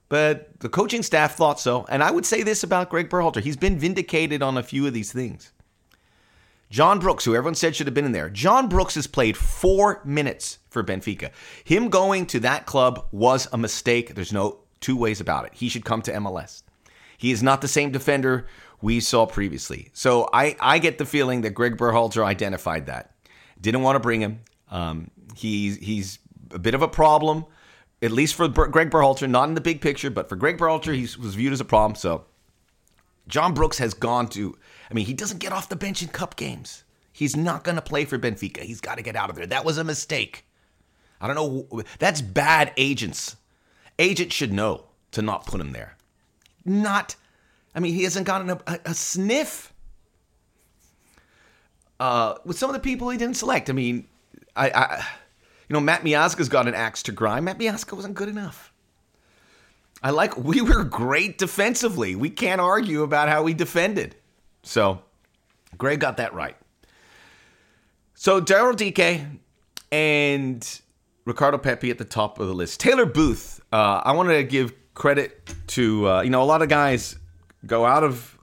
But 0.09 0.61
the 0.61 0.69
coaching 0.69 1.03
staff 1.03 1.37
thought 1.37 1.61
so. 1.61 1.87
And 1.89 2.03
I 2.03 2.11
would 2.11 2.27
say 2.27 2.43
this 2.43 2.63
about 2.63 2.91
Greg 2.91 3.09
Berhalter. 3.09 3.41
He's 3.41 3.57
been 3.57 3.79
vindicated 3.79 4.43
on 4.43 4.59
a 4.59 4.63
few 4.63 4.87
of 4.87 4.93
these 4.93 5.13
things. 5.13 5.53
John 6.71 7.01
Brooks, 7.01 7.25
who 7.25 7.35
everyone 7.35 7.57
said 7.57 7.75
should 7.75 7.89
have 7.89 7.95
been 7.95 8.05
in 8.05 8.13
there, 8.13 8.31
John 8.31 8.69
Brooks 8.69 8.95
has 8.95 9.09
played 9.09 9.37
four 9.37 10.01
minutes 10.05 10.59
for 10.71 10.85
Benfica. 10.85 11.31
Him 11.65 11.89
going 11.89 12.27
to 12.27 12.41
that 12.41 12.65
club 12.65 13.07
was 13.11 13.49
a 13.53 13.59
mistake. 13.59 14.15
There's 14.15 14.33
no 14.33 14.61
two 14.81 14.97
ways 14.97 15.21
about 15.21 15.47
it. 15.47 15.53
He 15.55 15.69
should 15.69 15.85
come 15.85 16.01
to 16.03 16.13
MLS. 16.13 16.63
He 17.19 17.33
is 17.33 17.43
not 17.43 17.61
the 17.61 17.69
same 17.69 17.91
defender 17.91 18.47
we 18.81 19.01
saw 19.01 19.27
previously. 19.27 19.91
So 19.93 20.29
I, 20.33 20.57
I 20.61 20.79
get 20.79 20.99
the 20.99 21.05
feeling 21.05 21.41
that 21.43 21.51
Greg 21.51 21.77
Berhalter 21.77 22.25
identified 22.25 22.87
that. 22.87 23.15
Didn't 23.61 23.83
want 23.83 23.97
to 23.97 24.01
bring 24.01 24.23
him. 24.23 24.41
Um, 24.71 25.11
he's, 25.37 25.77
he's 25.77 26.19
a 26.53 26.59
bit 26.59 26.75
of 26.75 26.83
a 26.83 26.89
problem, 26.89 27.45
at 28.01 28.13
least 28.13 28.37
for 28.37 28.49
Greg 28.49 28.91
Berhalter, 28.91 29.29
not 29.29 29.49
in 29.49 29.55
the 29.55 29.61
big 29.61 29.81
picture, 29.81 30.09
but 30.09 30.29
for 30.29 30.37
Greg 30.37 30.57
Berhalter, 30.57 30.95
he 30.95 31.03
was 31.21 31.35
viewed 31.35 31.53
as 31.53 31.61
a 31.61 31.65
problem. 31.65 31.97
So 31.97 32.25
John 33.29 33.55
Brooks 33.55 33.79
has 33.79 33.93
gone 33.93 34.29
to 34.29 34.57
I 34.91 34.95
mean, 34.95 35.07
he 35.07 35.15
doesn't 35.15 35.39
get 35.39 35.53
off 35.53 35.69
the 35.69 35.77
bench 35.77 36.03
in 36.03 36.09
cup 36.09 36.37
games. 36.37 36.85
He's 37.13 37.37
not 37.37 37.65
going 37.65 37.77
to 37.77 37.83
play 37.83 38.05
for 38.05 38.19
Benfica. 38.19 38.61
He's 38.63 38.81
got 38.81 38.97
to 38.97 39.03
get 39.03 39.17
out 39.17 39.31
of 39.31 39.37
there. 39.37 39.47
That 39.47 39.65
was 39.65 39.79
a 39.79 39.85
mistake. 39.85 40.45
I 41.21 41.27
don't 41.27 41.37
know. 41.37 41.83
That's 41.99 42.23
bad 42.23 42.73
agents. 42.77 43.37
Agents 43.99 44.35
should 44.35 44.53
know 44.53 44.85
to 45.13 45.23
not 45.23 45.47
put 45.47 45.61
him 45.61 45.73
there. 45.73 45.97
Not, 46.65 47.17
I 47.75 47.81
mean, 47.81 47.95
he 47.95 48.05
hasn't 48.05 48.27
gotten 48.27 48.51
a, 48.51 48.61
a, 48.67 48.79
a 48.87 48.95
sniff 48.95 49.73
uh, 51.99 52.37
with 52.45 52.59
some 52.59 52.71
of 52.71 52.75
the 52.75 52.81
people 52.81 53.11
he 53.11 53.19
didn't 53.19 53.37
select. 53.37 53.69
I 53.69 53.75
mean, 53.75 54.07
I, 54.57 54.71
I 54.71 55.07
you 55.69 55.75
know, 55.75 55.81
Matt 55.81 56.03
Miazga's 56.03 56.49
got 56.49 56.67
an 56.67 56.75
axe 56.75 57.03
to 57.05 57.13
grind. 57.13 57.45
Matt 57.45 57.59
Miazga 57.59 57.93
wasn't 57.93 58.15
good 58.15 58.29
enough. 58.29 58.73
I 60.03 60.11
like, 60.11 60.37
we 60.43 60.63
were 60.63 60.85
great 60.85 61.39
defensively. 61.39 62.17
We 62.17 62.31
can't 62.31 62.61
argue 62.61 63.03
about 63.03 63.29
how 63.29 63.43
we 63.43 63.55
defended. 63.55 64.17
So 64.63 65.03
Greg 65.79 66.01
got 66.01 66.17
that 66.19 66.35
right. 66.35 66.57
So 68.15 68.41
Daryl 68.41 68.77
Dike 68.77 69.27
and 69.91 70.81
Ricardo 71.25 71.59
Pepi 71.59 71.91
at 71.91 71.99
the 71.99 72.05
top 72.05 72.39
of 72.39 72.49
the 72.49 72.55
list. 72.55 72.81
Taylor 72.81 73.07
Booth, 73.07 73.61
uh, 73.73 74.03
I 74.05 74.13
want 74.13 74.29
to 74.29 74.43
give 74.45 74.75
credit 74.95 75.55
to, 75.69 76.09
uh, 76.09 76.21
you 76.23 76.31
know, 76.31 76.43
a 76.43 76.45
lot 76.45 76.61
of 76.63 76.69
guys 76.69 77.17
go 77.65 77.87
out 77.87 78.05
of 78.05 78.39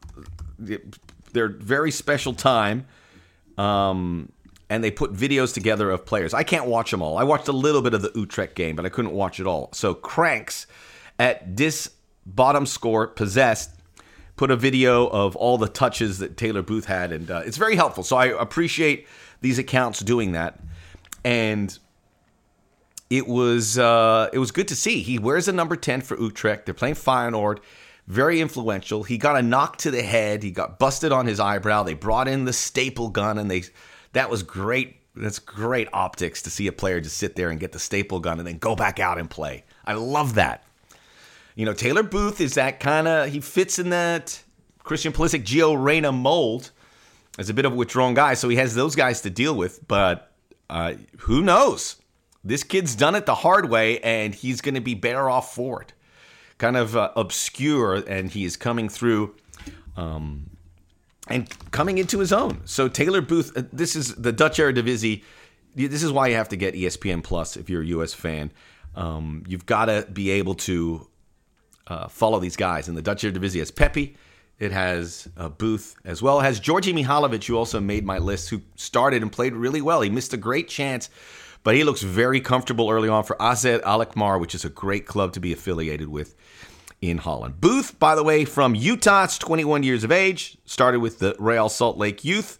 their 0.58 1.50
very 1.50 1.92
special 1.92 2.34
time 2.34 2.88
um, 3.58 4.32
and 4.70 4.84
they 4.84 4.92
put 4.92 5.14
videos 5.14 5.54
together 5.54 5.92
of 5.92 6.06
players. 6.06 6.34
I 6.34 6.44
can't 6.44 6.66
watch 6.66 6.92
them 6.92 7.02
all. 7.02 7.18
I 7.18 7.24
watched 7.24 7.48
a 7.48 7.54
little 7.54 7.82
bit 7.82 7.94
of 7.94 8.02
the 8.02 8.12
Utrecht 8.16 8.56
game, 8.56 8.76
but 8.76 8.86
I 8.86 8.90
couldn't 8.90 9.14
watch 9.14 9.40
it 9.40 9.48
all. 9.48 9.70
So 9.74 9.94
Cranks 9.94 10.68
at 11.20 11.56
this 11.56 11.92
bottom 12.26 12.66
score 12.66 13.08
possessed 13.08 13.72
put 14.38 14.52
a 14.52 14.56
video 14.56 15.08
of 15.08 15.36
all 15.36 15.58
the 15.58 15.68
touches 15.68 16.20
that 16.20 16.38
Taylor 16.38 16.62
Booth 16.62 16.86
had, 16.86 17.12
and 17.12 17.30
uh, 17.30 17.42
it's 17.46 17.58
very 17.58 17.76
helpful. 17.76 18.04
So 18.04 18.16
I 18.16 18.28
appreciate 18.28 19.08
these 19.42 19.60
accounts 19.60 20.00
doing 20.00 20.32
that, 20.32 20.60
and 21.26 21.78
it 23.10 23.28
was 23.28 23.78
uh, 23.78 24.30
it 24.32 24.40
was 24.40 24.52
good 24.52 24.70
to 24.70 24.76
see. 24.76 25.02
He 25.02 25.20
wears 25.20 25.48
a 25.48 25.52
number 25.52 25.76
ten 25.76 26.02
for 26.02 26.18
Utrecht. 26.18 26.66
They're 26.66 26.74
playing 26.74 26.96
Feyenoord. 26.96 27.60
Very 28.08 28.40
influential. 28.40 29.04
He 29.04 29.18
got 29.18 29.36
a 29.36 29.42
knock 29.42 29.78
to 29.80 29.92
the 29.92 30.02
head. 30.02 30.42
He 30.42 30.52
got 30.52 30.80
busted 30.80 31.12
on 31.12 31.26
his 31.26 31.42
eyebrow. 31.42 31.84
They 31.84 31.94
brought 31.94 32.30
in 32.30 32.46
the 32.46 32.54
staple 32.54 33.10
gun, 33.10 33.38
and 33.38 33.52
they 33.52 33.64
that 34.14 34.30
was 34.30 34.44
great. 34.44 34.96
That's 35.16 35.40
great 35.40 35.90
optics 35.94 36.44
to 36.44 36.52
see 36.52 36.68
a 36.68 36.72
player 36.72 37.02
just 37.02 37.18
sit 37.18 37.36
there 37.36 37.50
and 37.50 37.60
get 37.60 37.72
the 37.72 37.80
staple 37.80 38.20
gun 38.20 38.38
and 38.38 38.48
then 38.48 38.60
go 38.60 38.76
back 38.76 39.00
out 39.00 39.18
and 39.18 39.28
play. 39.28 39.66
I 39.84 39.94
love 39.94 40.36
that. 40.36 40.64
You 41.58 41.66
know, 41.66 41.74
Taylor 41.74 42.04
Booth 42.04 42.40
is 42.40 42.54
that 42.54 42.80
kind 42.80 43.08
of, 43.08 43.30
he 43.30 43.40
fits 43.40 43.80
in 43.80 43.90
that 43.90 44.44
Christian 44.84 45.12
Pulisic, 45.12 45.44
Gio 45.44 45.76
Reyna 45.76 46.12
mold 46.12 46.70
as 47.40 47.50
a 47.50 47.54
bit 47.54 47.66
of 47.66 47.74
a 47.74 47.76
withdrawn 47.76 48.14
guy. 48.14 48.36
So 48.36 48.48
he 48.48 48.58
has 48.58 48.76
those 48.76 48.96
guys 48.96 49.22
to 49.22 49.32
deal 49.32 49.56
with. 49.56 49.86
But 49.88 50.32
uh, 50.70 50.94
who 51.18 51.42
knows? 51.42 51.96
This 52.44 52.64
kid's 52.64 52.94
done 52.94 53.16
it 53.16 53.26
the 53.26 53.34
hard 53.34 53.72
way, 53.72 54.00
and 54.02 54.36
he's 54.36 54.62
going 54.62 54.76
to 54.76 54.82
be 54.82 54.94
better 54.94 55.32
off 55.32 55.56
for 55.56 55.82
it. 55.82 55.94
Kind 56.60 56.78
of 56.78 56.96
uh, 56.96 57.10
obscure, 57.16 57.96
and 57.96 58.30
he 58.30 58.46
is 58.46 58.56
coming 58.56 58.88
through. 58.88 59.34
Um, 59.96 60.52
and 61.28 61.50
coming 61.72 61.98
into 61.98 62.20
his 62.20 62.32
own. 62.32 62.62
So 62.66 62.88
Taylor 62.88 63.22
Booth, 63.22 63.58
uh, 63.58 63.64
this 63.74 63.96
is 63.96 64.14
the 64.14 64.32
Dutch 64.32 64.60
Eredivisie. 64.60 65.24
This 65.74 66.04
is 66.04 66.12
why 66.12 66.28
you 66.28 66.36
have 66.36 66.50
to 66.50 66.56
get 66.56 66.76
ESPN 66.76 67.24
Plus 67.24 67.58
if 67.58 67.68
you're 67.68 67.82
a 67.82 67.88
U.S. 67.88 68.14
fan. 68.14 68.52
Um, 68.94 69.44
you've 69.48 69.66
got 69.66 69.86
to 69.86 70.08
be 70.14 70.30
able 70.30 70.54
to 70.54 71.08
uh, 71.88 72.08
follow 72.08 72.40
these 72.40 72.56
guys. 72.56 72.88
And 72.88 72.98
the 72.98 73.02
Dutch 73.02 73.24
Eredivisie 73.24 73.60
has 73.60 73.72
Pepi. 73.72 74.16
it 74.60 74.72
has 74.72 75.28
uh, 75.38 75.50
Booth 75.50 75.96
as 76.04 76.22
well. 76.22 76.40
It 76.40 76.44
has 76.44 76.60
Djordje 76.60 76.94
Mihailovic, 76.94 77.46
who 77.46 77.56
also 77.58 77.80
made 77.80 78.06
my 78.06 78.18
list, 78.18 78.50
who 78.50 78.62
started 78.76 79.22
and 79.22 79.32
played 79.32 79.54
really 79.54 79.82
well. 79.82 80.02
He 80.02 80.10
missed 80.10 80.34
a 80.34 80.38
great 80.38 80.68
chance, 80.68 81.10
but 81.64 81.76
he 81.76 81.84
looks 81.84 82.02
very 82.02 82.42
comfortable 82.42 82.90
early 82.90 83.10
on 83.10 83.24
for 83.24 83.42
AZ 83.42 83.66
Alkmaar, 83.66 84.40
which 84.40 84.56
is 84.56 84.66
a 84.66 84.70
great 84.70 85.06
club 85.06 85.34
to 85.34 85.40
be 85.40 85.54
affiliated 85.54 86.10
with. 86.10 86.36
in 87.00 87.20
Holland. 87.20 87.62
Booth, 87.62 88.00
by 88.00 88.16
the 88.16 88.24
way, 88.24 88.44
from 88.44 88.74
Utah, 88.74 89.26
it's 89.26 89.38
21 89.38 89.84
years 89.84 90.04
of 90.04 90.12
age, 90.12 90.58
started 90.66 91.00
with 91.00 91.20
the 91.20 91.36
Real 91.38 91.70
Salt 91.70 91.96
Lake 91.96 92.26
Youth, 92.26 92.58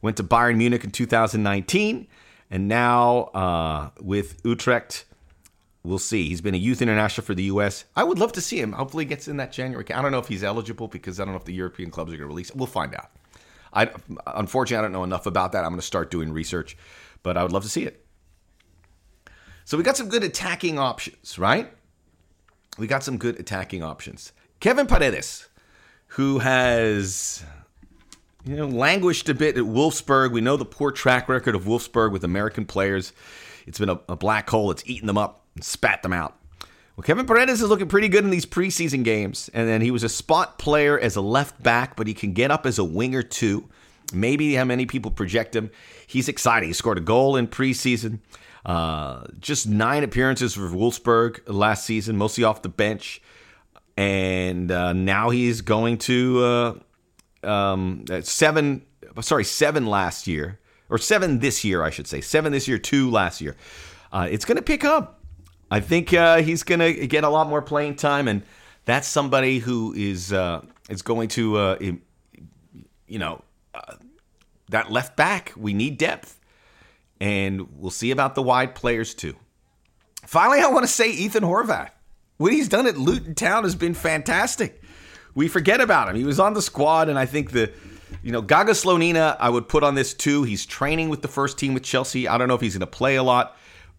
went 0.00 0.16
to 0.16 0.24
Bayern 0.24 0.56
Munich 0.56 0.82
in 0.82 0.90
2019, 0.90 2.06
and 2.50 2.68
now 2.68 3.24
uh, 3.34 3.90
with 4.00 4.40
Utrecht. 4.44 5.04
We'll 5.86 5.98
see. 6.00 6.28
He's 6.28 6.40
been 6.40 6.54
a 6.54 6.58
youth 6.58 6.82
international 6.82 7.24
for 7.24 7.34
the 7.34 7.44
U.S. 7.44 7.84
I 7.94 8.02
would 8.02 8.18
love 8.18 8.32
to 8.32 8.40
see 8.40 8.60
him. 8.60 8.72
Hopefully, 8.72 9.04
he 9.04 9.08
gets 9.08 9.28
in 9.28 9.36
that 9.36 9.52
January. 9.52 9.84
I 9.92 10.02
don't 10.02 10.10
know 10.10 10.18
if 10.18 10.26
he's 10.26 10.42
eligible 10.42 10.88
because 10.88 11.20
I 11.20 11.24
don't 11.24 11.32
know 11.32 11.38
if 11.38 11.44
the 11.44 11.54
European 11.54 11.92
clubs 11.92 12.12
are 12.12 12.16
going 12.16 12.24
to 12.24 12.26
release. 12.26 12.50
It. 12.50 12.56
We'll 12.56 12.66
find 12.66 12.92
out. 12.94 13.10
I 13.72 13.90
unfortunately 14.26 14.78
I 14.78 14.82
don't 14.82 14.92
know 14.92 15.04
enough 15.04 15.26
about 15.26 15.52
that. 15.52 15.64
I'm 15.64 15.70
going 15.70 15.80
to 15.80 15.86
start 15.86 16.10
doing 16.10 16.32
research, 16.32 16.76
but 17.22 17.36
I 17.36 17.44
would 17.44 17.52
love 17.52 17.62
to 17.62 17.68
see 17.68 17.84
it. 17.84 18.04
So 19.64 19.76
we 19.76 19.84
got 19.84 19.96
some 19.96 20.08
good 20.08 20.24
attacking 20.24 20.78
options, 20.78 21.38
right? 21.38 21.72
We 22.78 22.88
got 22.88 23.04
some 23.04 23.16
good 23.16 23.38
attacking 23.38 23.84
options. 23.84 24.32
Kevin 24.58 24.88
Paredes, 24.88 25.48
who 26.08 26.40
has 26.40 27.44
you 28.44 28.56
know 28.56 28.66
languished 28.66 29.28
a 29.28 29.34
bit 29.34 29.56
at 29.56 29.64
Wolfsburg. 29.64 30.32
We 30.32 30.40
know 30.40 30.56
the 30.56 30.64
poor 30.64 30.90
track 30.90 31.28
record 31.28 31.54
of 31.54 31.64
Wolfsburg 31.64 32.10
with 32.10 32.24
American 32.24 32.64
players. 32.64 33.12
It's 33.68 33.78
been 33.78 33.90
a, 33.90 34.00
a 34.08 34.16
black 34.16 34.50
hole. 34.50 34.72
It's 34.72 34.82
eaten 34.86 35.06
them 35.06 35.18
up 35.18 35.45
and 35.56 35.64
spat 35.64 36.04
them 36.04 36.12
out. 36.12 36.38
Well, 36.96 37.02
Kevin 37.02 37.26
Paredes 37.26 37.60
is 37.60 37.68
looking 37.68 37.88
pretty 37.88 38.08
good 38.08 38.24
in 38.24 38.30
these 38.30 38.46
preseason 38.46 39.04
games. 39.04 39.50
And 39.52 39.68
then 39.68 39.82
he 39.82 39.90
was 39.90 40.02
a 40.02 40.08
spot 40.08 40.58
player 40.58 40.98
as 40.98 41.16
a 41.16 41.20
left 41.20 41.62
back, 41.62 41.96
but 41.96 42.06
he 42.06 42.14
can 42.14 42.32
get 42.32 42.50
up 42.50 42.64
as 42.64 42.78
a 42.78 42.84
winger 42.84 43.22
too. 43.22 43.68
Maybe 44.14 44.54
how 44.54 44.64
many 44.64 44.86
people 44.86 45.10
project 45.10 45.54
him. 45.54 45.70
He's 46.06 46.28
exciting. 46.28 46.68
He 46.68 46.72
scored 46.72 46.96
a 46.98 47.02
goal 47.02 47.36
in 47.36 47.48
preseason. 47.48 48.20
Uh, 48.64 49.24
just 49.38 49.68
nine 49.68 50.04
appearances 50.04 50.54
for 50.54 50.68
Wolfsburg 50.68 51.40
last 51.46 51.84
season, 51.84 52.16
mostly 52.16 52.44
off 52.44 52.62
the 52.62 52.68
bench. 52.68 53.20
And 53.96 54.70
uh, 54.70 54.92
now 54.92 55.30
he's 55.30 55.60
going 55.60 55.98
to 55.98 56.78
uh, 57.44 57.46
um, 57.46 58.04
seven, 58.22 58.86
sorry, 59.20 59.44
seven 59.44 59.86
last 59.86 60.26
year, 60.26 60.60
or 60.88 60.98
seven 60.98 61.40
this 61.40 61.64
year, 61.64 61.82
I 61.82 61.90
should 61.90 62.06
say. 62.06 62.20
Seven 62.20 62.52
this 62.52 62.68
year, 62.68 62.78
two 62.78 63.10
last 63.10 63.40
year. 63.40 63.56
Uh, 64.12 64.28
it's 64.30 64.44
going 64.44 64.56
to 64.56 64.62
pick 64.62 64.84
up. 64.84 65.15
I 65.70 65.80
think 65.80 66.12
uh, 66.12 66.42
he's 66.42 66.62
going 66.62 66.80
to 66.80 67.06
get 67.06 67.24
a 67.24 67.28
lot 67.28 67.48
more 67.48 67.62
playing 67.62 67.96
time, 67.96 68.28
and 68.28 68.42
that's 68.84 69.08
somebody 69.08 69.58
who 69.58 69.92
is 69.96 70.32
uh, 70.32 70.62
is 70.88 71.02
going 71.02 71.28
to, 71.30 71.56
uh, 71.56 71.78
you 73.08 73.18
know, 73.18 73.42
uh, 73.74 73.94
that 74.68 74.90
left 74.90 75.16
back. 75.16 75.52
We 75.56 75.74
need 75.74 75.98
depth, 75.98 76.38
and 77.20 77.68
we'll 77.78 77.90
see 77.90 78.10
about 78.10 78.34
the 78.34 78.42
wide 78.42 78.74
players 78.74 79.14
too. 79.14 79.34
Finally, 80.24 80.60
I 80.60 80.68
want 80.68 80.84
to 80.84 80.92
say 80.92 81.10
Ethan 81.10 81.42
Horvath. 81.42 81.90
What 82.36 82.52
he's 82.52 82.68
done 82.68 82.86
at 82.86 82.96
Luton 82.96 83.34
Town 83.34 83.64
has 83.64 83.74
been 83.74 83.94
fantastic. 83.94 84.82
We 85.34 85.48
forget 85.48 85.80
about 85.80 86.08
him. 86.08 86.16
He 86.16 86.24
was 86.24 86.40
on 86.40 86.54
the 86.54 86.62
squad, 86.62 87.08
and 87.08 87.18
I 87.18 87.26
think 87.26 87.52
the, 87.52 87.72
you 88.22 88.32
know, 88.32 88.42
Gaga 88.42 88.72
Slonina, 88.72 89.36
I 89.38 89.48
would 89.48 89.68
put 89.68 89.82
on 89.82 89.94
this 89.94 90.14
too. 90.14 90.42
He's 90.42 90.66
training 90.66 91.08
with 91.08 91.22
the 91.22 91.28
first 91.28 91.58
team 91.58 91.74
with 91.74 91.82
Chelsea. 91.82 92.28
I 92.28 92.38
don't 92.38 92.48
know 92.48 92.54
if 92.54 92.60
he's 92.60 92.74
going 92.74 92.80
to 92.80 92.86
play 92.86 93.16
a 93.16 93.22
lot. 93.22 93.56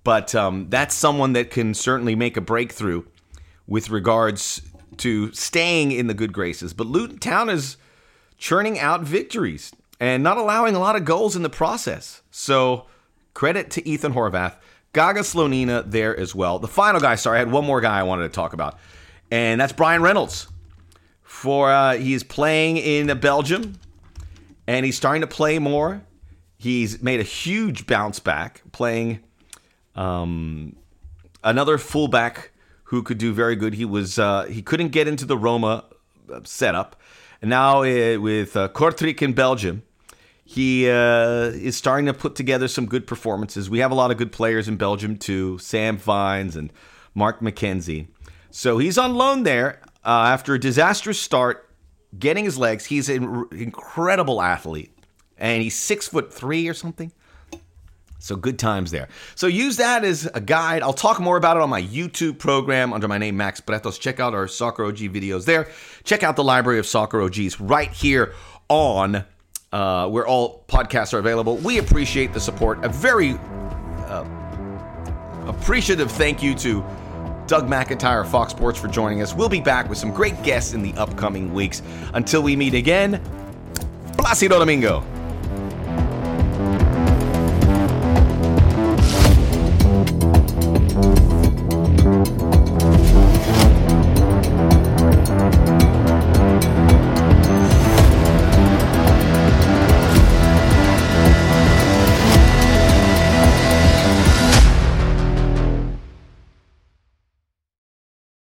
But 0.08 0.34
um, 0.36 0.70
that's 0.70 0.96
someone 0.96 1.34
that 1.34 1.52
can 1.52 1.74
certainly 1.74 2.16
make 2.16 2.38
a 2.38 2.42
breakthrough 2.42 3.04
with 3.68 3.90
regards 3.90 4.62
to 5.00 5.34
staying 5.34 5.92
in 5.92 6.08
the 6.08 6.14
good 6.14 6.32
graces. 6.32 6.74
But 6.74 6.88
Luton 6.88 7.20
Town 7.20 7.50
is 7.50 7.76
churning 8.38 8.80
out 8.80 9.02
victories 9.02 9.74
and 10.00 10.24
not 10.24 10.38
allowing 10.38 10.76
a 10.76 10.80
lot 10.80 10.96
of 10.96 11.04
goals 11.04 11.36
in 11.36 11.42
the 11.42 11.50
process. 11.50 12.22
So 12.32 12.86
credit 13.34 13.70
to 13.72 13.86
Ethan 13.86 14.14
Horvath. 14.14 14.56
Gaga 14.94 15.24
Slonina 15.24 15.84
there 15.92 16.18
as 16.18 16.34
well. 16.34 16.58
The 16.58 16.70
final 16.70 17.02
guy, 17.02 17.16
sorry, 17.16 17.36
I 17.36 17.40
had 17.40 17.52
one 17.52 17.66
more 17.66 17.82
guy 17.82 18.00
I 18.00 18.04
wanted 18.04 18.24
to 18.24 18.30
talk 18.30 18.54
about, 18.54 18.80
and 19.30 19.60
that's 19.60 19.74
Bryan 19.74 20.02
Reynolds. 20.02 20.48
For 21.22 21.70
uh, 21.70 21.98
he's 21.98 22.24
playing 22.24 22.78
in 22.78 23.08
Belgium, 23.20 23.78
and 24.68 24.86
he's 24.86 24.96
starting 24.96 25.20
to 25.20 25.28
play 25.28 25.60
more. 25.60 26.02
He's 26.58 27.04
made 27.04 27.20
a 27.20 27.24
huge 27.24 27.88
bounce 27.88 28.22
back, 28.22 28.62
playing 28.72 29.20
um, 29.98 30.76
another 31.44 31.78
fullback 31.78 32.52
who 32.86 33.04
could 33.04 33.18
do 33.18 33.34
very 33.34 33.56
good. 33.56 33.74
He 33.74 33.86
was 33.86 34.18
uh, 34.18 34.46
he 34.46 34.62
couldn't 34.62 34.90
get 34.90 35.08
into 35.08 35.26
the 35.26 35.38
Roma 35.38 35.86
uh, 36.32 36.40
setup, 36.44 36.96
and 37.42 37.50
now 37.50 37.82
uh, 37.82 38.18
with 38.20 38.56
uh, 38.56 38.70
Kortrijk 38.70 39.22
in 39.22 39.34
Belgium, 39.34 39.84
he 40.46 40.90
uh, 40.90 41.52
is 41.54 41.76
starting 41.76 42.06
to 42.06 42.14
put 42.14 42.36
together 42.36 42.68
some 42.68 42.86
good 42.86 43.06
performances. 43.06 43.70
We 43.70 43.80
have 43.80 43.92
a 43.92 43.96
lot 43.96 44.12
of 44.12 44.18
good 44.18 44.32
players 44.32 44.68
in 44.68 44.78
Belgium 44.78 45.18
too, 45.18 45.58
Sam 45.58 45.98
Vines 45.98 46.56
and 46.56 46.72
Mark 47.14 47.42
McKenzie. 47.42 48.08
So 48.50 48.78
he's 48.78 48.98
on 48.98 49.16
loan 49.16 49.44
there 49.44 49.82
uh, 50.06 50.30
after 50.32 50.54
a 50.54 50.60
disastrous 50.60 51.20
start, 51.20 51.70
getting 52.18 52.46
his 52.46 52.58
legs. 52.58 52.86
He's 52.86 53.10
an 53.10 53.46
incredible 53.52 54.42
athlete, 54.42 54.98
and 55.38 55.62
he's 55.62 55.76
six 55.76 56.08
foot 56.08 56.34
three 56.34 56.68
or 56.68 56.74
something. 56.74 57.12
So 58.20 58.36
good 58.36 58.58
times 58.58 58.92
there. 58.92 59.08
So 59.36 59.48
use 59.48 59.78
that 59.78 60.04
as 60.04 60.30
a 60.34 60.42
guide. 60.42 60.82
I'll 60.82 60.94
talk 60.94 61.20
more 61.20 61.38
about 61.38 61.58
it 61.58 61.64
on 61.64 61.70
my 61.70 61.82
YouTube 61.82 62.40
program 62.40 62.94
under 62.94 63.08
my 63.08 63.18
name, 63.18 63.38
Max 63.38 63.62
Bretos. 63.62 64.00
Check 64.00 64.20
out 64.20 64.34
our 64.34 64.48
Soccer 64.48 64.86
OG 64.86 64.98
videos 64.98 65.46
there. 65.46 65.68
Check 66.04 66.24
out 66.24 66.36
the 66.36 66.44
library 66.44 66.80
of 66.80 66.86
Soccer 66.86 67.22
OGs 67.22 67.60
right 67.62 67.92
here 67.92 68.34
on 68.70 69.24
uh, 69.72 70.08
where 70.10 70.26
all 70.26 70.64
podcasts 70.68 71.14
are 71.14 71.20
available. 71.20 71.58
We 71.58 71.78
appreciate 71.78 72.34
the 72.34 72.40
support. 72.40 72.84
A 72.84 72.90
very 72.90 73.34
uh, 74.08 74.26
appreciative 75.46 76.12
thank 76.12 76.42
you 76.42 76.56
to 76.56 76.84
Doug 77.48 77.68
McIntyre 77.68 78.22
of 78.22 78.30
Fox 78.30 78.52
Sports 78.52 78.80
for 78.80 78.88
joining 78.88 79.22
us. 79.22 79.34
We'll 79.34 79.50
be 79.50 79.62
back 79.62 79.90
with 79.90 79.98
some 79.98 80.12
great 80.12 80.42
guests 80.44 80.74
in 80.74 80.82
the 80.82 80.94
upcoming 80.94 81.54
weeks. 81.54 81.82
Until 82.14 82.42
we 82.42 82.56
meet 82.56 82.74
again, 82.74 83.22
Placido 84.18 84.60
Domingo. 84.60 85.04